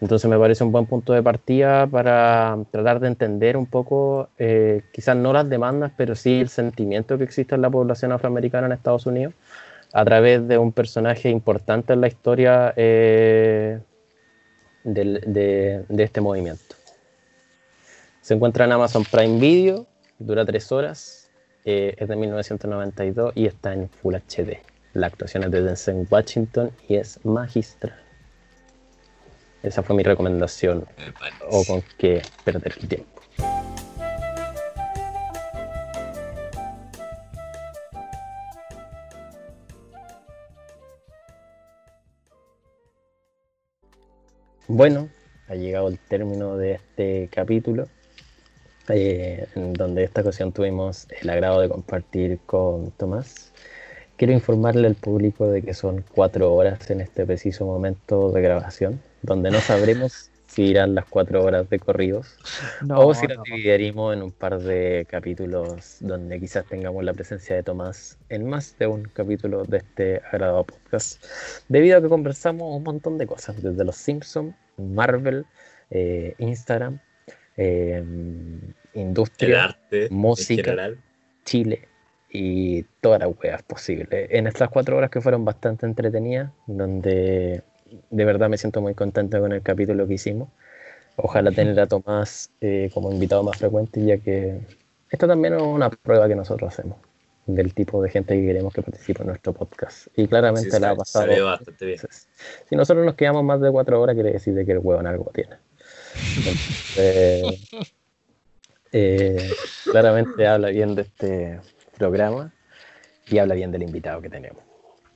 Entonces 0.00 0.28
me 0.28 0.38
parece 0.38 0.64
un 0.64 0.72
buen 0.72 0.86
punto 0.86 1.12
de 1.12 1.22
partida 1.22 1.86
para 1.86 2.58
tratar 2.70 3.00
de 3.00 3.08
entender 3.08 3.56
un 3.56 3.66
poco, 3.66 4.28
eh, 4.38 4.82
quizás 4.92 5.16
no 5.16 5.32
las 5.32 5.48
demandas, 5.48 5.92
pero 5.96 6.14
sí 6.14 6.40
el 6.40 6.48
sentimiento 6.48 7.16
que 7.16 7.24
existe 7.24 7.54
en 7.54 7.62
la 7.62 7.70
población 7.70 8.12
afroamericana 8.12 8.66
en 8.66 8.72
Estados 8.72 9.06
Unidos 9.06 9.32
a 9.92 10.04
través 10.04 10.46
de 10.48 10.58
un 10.58 10.72
personaje 10.72 11.30
importante 11.30 11.92
en 11.92 12.00
la 12.00 12.08
historia 12.08 12.74
eh, 12.76 13.78
de, 14.84 15.84
de 15.88 16.02
este 16.02 16.20
movimiento. 16.20 16.76
Se 18.20 18.34
encuentra 18.34 18.64
en 18.64 18.72
Amazon 18.72 19.04
Prime 19.04 19.38
Video 19.38 19.86
dura 20.18 20.44
tres 20.44 20.70
horas, 20.72 21.30
eh, 21.64 21.94
es 21.98 22.08
de 22.08 22.16
1992 22.16 23.32
y 23.34 23.46
está 23.46 23.72
en 23.72 23.88
Full 23.88 24.14
HD. 24.14 24.58
La 24.92 25.08
actuación 25.08 25.44
es 25.44 25.50
de 25.50 25.62
Denzel 25.62 26.06
Washington 26.10 26.70
y 26.88 26.96
es 26.96 27.24
magistral. 27.24 28.00
Esa 29.62 29.82
fue 29.82 29.96
mi 29.96 30.02
recomendación. 30.02 30.86
O 31.50 31.64
con 31.64 31.82
qué 31.98 32.22
perder 32.44 32.74
el 32.80 32.88
tiempo. 32.88 33.13
Bueno, 44.66 45.08
ha 45.48 45.54
llegado 45.54 45.88
el 45.88 45.98
término 45.98 46.56
de 46.56 46.72
este 46.72 47.28
capítulo. 47.30 47.86
Eh, 48.88 49.46
en 49.54 49.72
donde 49.72 50.04
esta 50.04 50.20
ocasión 50.20 50.52
tuvimos 50.52 51.06
el 51.20 51.30
agrado 51.30 51.60
de 51.60 51.68
compartir 51.68 52.38
con 52.44 52.90
Tomás. 52.92 53.52
Quiero 54.16 54.32
informarle 54.32 54.86
al 54.86 54.94
público 54.94 55.46
de 55.48 55.62
que 55.62 55.74
son 55.74 56.04
cuatro 56.14 56.54
horas 56.54 56.90
en 56.90 57.00
este 57.00 57.24
preciso 57.24 57.64
momento 57.64 58.30
de 58.30 58.42
grabación, 58.42 59.00
donde 59.22 59.50
no 59.50 59.60
sabremos 59.60 60.30
si 60.54 60.62
irán 60.66 60.94
las 60.94 61.04
cuatro 61.06 61.42
horas 61.42 61.68
de 61.68 61.80
corridos 61.80 62.36
No, 62.82 63.00
o 63.00 63.14
si 63.14 63.26
las 63.26 63.38
no. 63.38 63.42
dividiremos 63.42 64.14
en 64.14 64.22
un 64.22 64.30
par 64.30 64.58
de 64.60 65.04
capítulos 65.10 65.96
donde 66.00 66.38
quizás 66.38 66.64
tengamos 66.66 67.02
la 67.02 67.12
presencia 67.12 67.56
de 67.56 67.64
Tomás 67.64 68.18
en 68.28 68.48
más 68.48 68.78
de 68.78 68.86
un 68.86 69.02
capítulo 69.04 69.64
de 69.64 69.78
este 69.78 70.20
agradable 70.30 70.64
podcast. 70.72 71.24
Debido 71.68 71.98
a 71.98 72.02
que 72.02 72.08
conversamos 72.08 72.76
un 72.76 72.84
montón 72.84 73.18
de 73.18 73.26
cosas, 73.26 73.60
desde 73.60 73.84
los 73.84 73.96
Simpsons, 73.96 74.54
Marvel, 74.76 75.44
eh, 75.90 76.34
Instagram, 76.38 77.00
eh, 77.56 78.04
industria, 78.94 79.64
arte, 79.64 80.08
música. 80.10 80.90
Chile 81.44 81.88
y 82.30 82.82
todas 83.00 83.20
las 83.20 83.30
weas 83.42 83.62
posibles. 83.64 84.28
En 84.30 84.46
estas 84.46 84.68
cuatro 84.68 84.96
horas 84.96 85.10
que 85.10 85.20
fueron 85.20 85.44
bastante 85.44 85.86
entretenidas, 85.86 86.50
donde 86.66 87.62
de 88.10 88.24
verdad 88.24 88.48
me 88.48 88.58
siento 88.58 88.80
muy 88.80 88.94
contento 88.94 89.40
con 89.40 89.52
el 89.52 89.62
capítulo 89.62 90.06
que 90.06 90.14
hicimos. 90.14 90.48
Ojalá 91.16 91.52
tener 91.52 91.78
a 91.80 91.86
Tomás 91.86 92.50
eh, 92.60 92.90
como 92.92 93.12
invitado 93.12 93.42
más 93.42 93.56
frecuente, 93.58 94.04
ya 94.04 94.18
que 94.18 94.60
esto 95.10 95.28
también 95.28 95.54
es 95.54 95.62
una 95.62 95.90
prueba 95.90 96.26
que 96.28 96.34
nosotros 96.34 96.72
hacemos 96.72 96.98
del 97.46 97.74
tipo 97.74 98.02
de 98.02 98.08
gente 98.10 98.34
que 98.34 98.46
queremos 98.46 98.72
que 98.72 98.82
participe 98.82 99.20
en 99.22 99.28
nuestro 99.28 99.52
podcast. 99.52 100.06
Y 100.16 100.26
claramente 100.26 100.70
Sí, 100.70 100.80
la 100.80 100.90
ha 100.90 100.96
pasado. 100.96 101.44
bastante 101.44 101.84
bien. 101.84 102.00
Si 102.68 102.74
nosotros 102.74 103.04
nos 103.04 103.14
quedamos 103.16 103.44
más 103.44 103.60
de 103.60 103.70
cuatro 103.70 104.00
horas, 104.00 104.14
quiere 104.14 104.32
decir 104.32 104.54
de 104.54 104.64
que 104.64 104.72
el 104.72 104.78
huevón 104.78 105.06
algo 105.06 105.30
tiene. 105.34 105.56
Entonces, 106.38 107.68
eh, 108.92 109.50
claramente 109.90 110.46
habla 110.46 110.68
bien 110.68 110.94
de 110.94 111.02
este 111.02 111.60
programa 111.98 112.50
y 113.26 113.38
habla 113.38 113.54
bien 113.54 113.70
del 113.72 113.82
invitado 113.82 114.22
que 114.22 114.30
tenemos. 114.30 114.63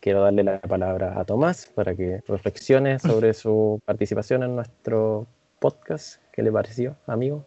Quiero 0.08 0.22
darle 0.22 0.42
la 0.42 0.58
palabra 0.58 1.20
a 1.20 1.24
Tomás 1.26 1.66
para 1.74 1.94
que 1.94 2.22
reflexione 2.26 2.98
sobre 2.98 3.34
su 3.34 3.78
participación 3.84 4.42
en 4.42 4.56
nuestro 4.56 5.26
podcast. 5.58 6.22
¿Qué 6.32 6.42
le 6.42 6.50
pareció, 6.50 6.96
amigo? 7.06 7.44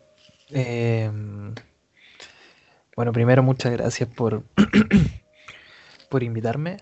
Eh, 0.51 1.09
bueno, 2.95 3.11
primero 3.13 3.41
muchas 3.41 3.71
gracias 3.71 4.07
por, 4.09 4.43
por 6.11 6.21
invitarme. 6.21 6.77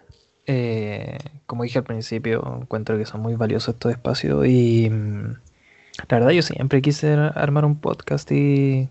Eh, 0.45 1.17
como 1.45 1.63
dije 1.63 1.77
al 1.77 1.85
principio, 1.85 2.43
encuentro 2.61 2.97
que 2.97 3.05
son 3.05 3.21
muy 3.21 3.35
valiosos 3.35 3.75
estos 3.75 3.93
espacios 3.93 4.45
y 4.47 4.89
mm, 4.89 5.31
la 6.09 6.17
verdad 6.17 6.31
yo 6.31 6.41
siempre 6.41 6.81
quise 6.81 7.13
ar- 7.13 7.37
armar 7.37 7.63
un 7.63 7.79
podcast 7.79 8.29
y, 8.33 8.89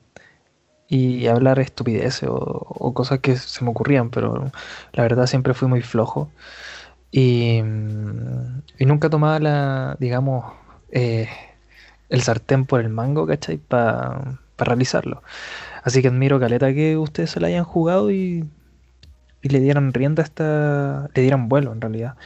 y 0.88 1.26
hablar 1.26 1.58
estupideces 1.58 2.30
o, 2.30 2.34
o 2.34 2.94
cosas 2.94 3.18
que 3.18 3.36
se 3.36 3.62
me 3.62 3.72
ocurrían, 3.72 4.08
pero 4.08 4.50
la 4.92 5.02
verdad 5.02 5.26
siempre 5.26 5.52
fui 5.52 5.68
muy 5.68 5.82
flojo 5.82 6.30
y, 7.10 7.62
mm, 7.62 8.62
y 8.78 8.86
nunca 8.86 9.10
tomaba 9.10 9.38
la, 9.40 9.96
digamos, 10.00 10.44
eh, 10.92 11.28
el 12.08 12.22
sartén 12.22 12.66
por 12.66 12.80
el 12.80 12.88
mango, 12.90 13.26
¿cachai? 13.26 13.58
Para 13.58 14.38
realizarlo. 14.58 15.22
Así 15.84 16.02
que 16.02 16.08
admiro 16.08 16.40
caleta 16.40 16.72
que 16.74 16.96
ustedes 16.96 17.30
se 17.30 17.40
la 17.40 17.48
hayan 17.48 17.64
jugado 17.64 18.10
y, 18.10 18.48
y 19.42 19.48
le 19.48 19.60
dieran 19.60 19.92
rienda 19.92 20.22
a 20.22 20.26
esta. 20.26 21.10
le 21.14 21.22
dieran 21.22 21.48
vuelo 21.48 21.72
en 21.72 21.80
realidad 21.80 22.16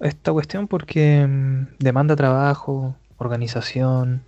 a 0.00 0.08
esta 0.08 0.32
cuestión 0.32 0.68
porque 0.68 1.26
mm, 1.28 1.76
demanda 1.78 2.16
trabajo, 2.16 2.96
organización. 3.18 4.24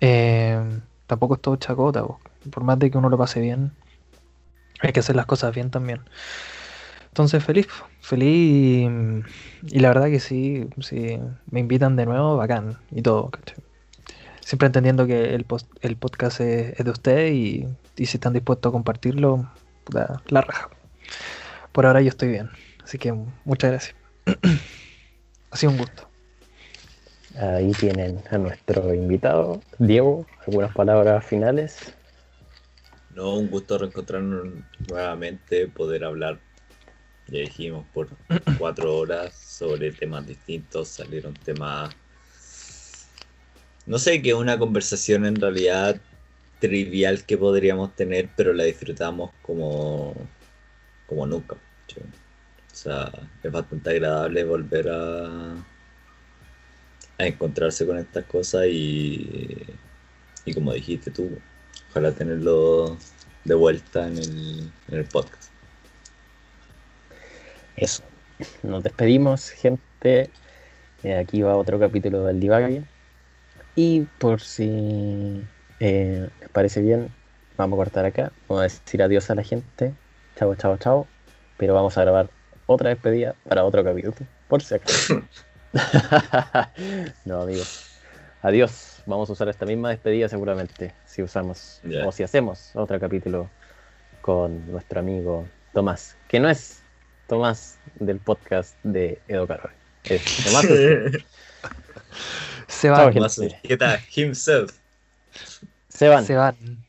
eh, 0.00 0.80
tampoco 1.06 1.34
es 1.36 1.42
todo 1.42 1.56
chacota, 1.56 2.02
po. 2.04 2.20
por 2.52 2.64
más 2.64 2.78
de 2.78 2.90
que 2.90 2.98
uno 2.98 3.08
lo 3.10 3.18
pase 3.18 3.40
bien, 3.40 3.72
hay 4.80 4.92
que 4.92 5.00
hacer 5.00 5.16
las 5.16 5.26
cosas 5.26 5.54
bien 5.54 5.70
también. 5.70 6.02
Entonces 7.12 7.44
feliz, 7.44 7.68
feliz 8.00 8.26
y, 8.26 8.88
y 9.70 9.80
la 9.80 9.88
verdad 9.88 10.06
que 10.06 10.18
sí, 10.20 10.68
si 10.80 11.18
me 11.50 11.60
invitan 11.60 11.94
de 11.96 12.06
nuevo, 12.06 12.36
bacán 12.38 12.78
y 12.90 13.02
todo, 13.02 13.30
¿cachai? 13.30 13.58
Siempre 14.40 14.66
entendiendo 14.66 15.06
que 15.06 15.34
el, 15.34 15.44
post- 15.44 15.70
el 15.82 15.96
podcast 15.96 16.40
es, 16.40 16.78
es 16.78 16.84
de 16.84 16.90
ustedes 16.90 17.32
y, 17.34 17.68
y 17.96 18.06
si 18.06 18.16
están 18.16 18.32
dispuestos 18.32 18.70
a 18.70 18.72
compartirlo, 18.72 19.48
puta, 19.84 20.22
la 20.28 20.40
raja. 20.42 20.70
Por 21.72 21.86
ahora 21.86 22.00
yo 22.02 22.08
estoy 22.08 22.28
bien, 22.30 22.50
así 22.84 22.98
que 22.98 23.12
muchas 23.44 23.70
gracias. 23.70 23.96
ha 25.50 25.56
sido 25.56 25.72
un 25.72 25.78
gusto. 25.78 26.08
Ahí 27.38 27.72
tienen 27.72 28.22
a 28.30 28.38
nuestro 28.38 28.92
invitado, 28.94 29.62
Diego. 29.78 30.26
¿Algunas 30.46 30.74
palabras 30.74 31.24
finales? 31.24 31.94
No, 33.14 33.34
un 33.36 33.48
gusto 33.48 33.78
reencontrarnos 33.78 34.46
nuevamente, 34.88 35.68
poder 35.68 36.04
hablar, 36.04 36.40
ya 37.32 37.40
dijimos, 37.40 37.86
por 37.92 38.08
cuatro 38.58 38.96
horas 38.96 39.34
sobre 39.34 39.90
temas 39.92 40.26
distintos, 40.26 40.88
salieron 40.88 41.34
temas, 41.34 41.94
no 43.86 43.98
sé, 43.98 44.22
que 44.22 44.34
una 44.34 44.58
conversación 44.58 45.26
en 45.26 45.36
realidad 45.36 46.00
trivial 46.60 47.24
que 47.24 47.36
podríamos 47.36 47.94
tener, 47.96 48.28
pero 48.36 48.52
la 48.52 48.64
disfrutamos 48.64 49.30
como, 49.42 50.14
como 51.06 51.26
nunca. 51.26 51.56
O 51.56 52.74
sea, 52.74 53.10
es 53.42 53.52
bastante 53.52 53.90
agradable 53.90 54.44
volver 54.44 54.88
a, 54.88 55.54
a 57.18 57.26
encontrarse 57.26 57.86
con 57.86 57.98
estas 57.98 58.24
cosas 58.26 58.66
y, 58.66 59.66
y 60.44 60.54
como 60.54 60.72
dijiste 60.72 61.10
tú, 61.10 61.38
Ojalá 61.92 62.10
tenerlo 62.12 62.96
de 63.44 63.54
vuelta 63.54 64.06
en 64.06 64.16
el, 64.16 64.72
en 64.88 64.98
el 64.98 65.04
podcast. 65.04 65.51
Eso. 67.76 68.02
Nos 68.62 68.82
despedimos, 68.82 69.50
gente. 69.50 70.30
Eh, 71.02 71.16
aquí 71.16 71.42
va 71.42 71.56
otro 71.56 71.78
capítulo 71.78 72.24
del 72.24 72.40
Divague. 72.40 72.82
Y 73.74 74.02
por 74.18 74.40
si 74.40 75.42
eh, 75.80 76.28
les 76.40 76.48
parece 76.50 76.82
bien, 76.82 77.12
vamos 77.56 77.76
a 77.76 77.80
cortar 77.80 78.04
acá. 78.04 78.32
Vamos 78.48 78.60
a 78.60 78.64
decir 78.64 79.02
adiós 79.02 79.30
a 79.30 79.34
la 79.34 79.42
gente. 79.42 79.94
Chao, 80.36 80.54
chao, 80.54 80.76
chao. 80.76 81.06
Pero 81.56 81.74
vamos 81.74 81.96
a 81.96 82.02
grabar 82.02 82.30
otra 82.66 82.90
despedida 82.90 83.34
para 83.48 83.64
otro 83.64 83.82
capítulo. 83.82 84.14
Por 84.48 84.62
si 84.62 84.74
acaso. 84.74 85.22
no, 87.24 87.42
amigos. 87.42 87.96
Adiós. 88.42 89.02
Vamos 89.06 89.28
a 89.30 89.32
usar 89.32 89.48
esta 89.48 89.66
misma 89.66 89.90
despedida 89.90 90.28
seguramente. 90.28 90.94
Si 91.04 91.22
usamos 91.22 91.80
o 92.04 92.12
si 92.12 92.22
hacemos 92.22 92.70
otro 92.74 93.00
capítulo 93.00 93.48
con 94.20 94.70
nuestro 94.70 95.00
amigo 95.00 95.46
Tomás. 95.72 96.16
Que 96.28 96.38
no 96.38 96.48
es 96.48 96.81
Tomás 97.32 97.78
del 97.94 98.18
podcast 98.18 98.76
de 98.82 99.18
Edo 99.26 99.46
Carol. 99.46 99.70
Es 100.04 100.22
Tomás. 100.44 100.66
Se 102.66 102.90
van. 102.90 103.18
Más 103.18 103.38
etiqueta 103.38 103.98
himself. 104.14 104.70
Se 105.88 106.08
van. 106.08 106.26
se 106.26 106.34
van. 106.34 106.84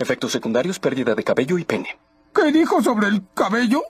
Efectos 0.00 0.32
secundarios, 0.32 0.80
pérdida 0.80 1.14
de 1.14 1.22
cabello 1.22 1.56
y 1.56 1.64
pene. 1.64 2.00
¿Qué 2.34 2.50
dijo 2.50 2.82
sobre 2.82 3.06
el 3.06 3.22
cabello? 3.32 3.84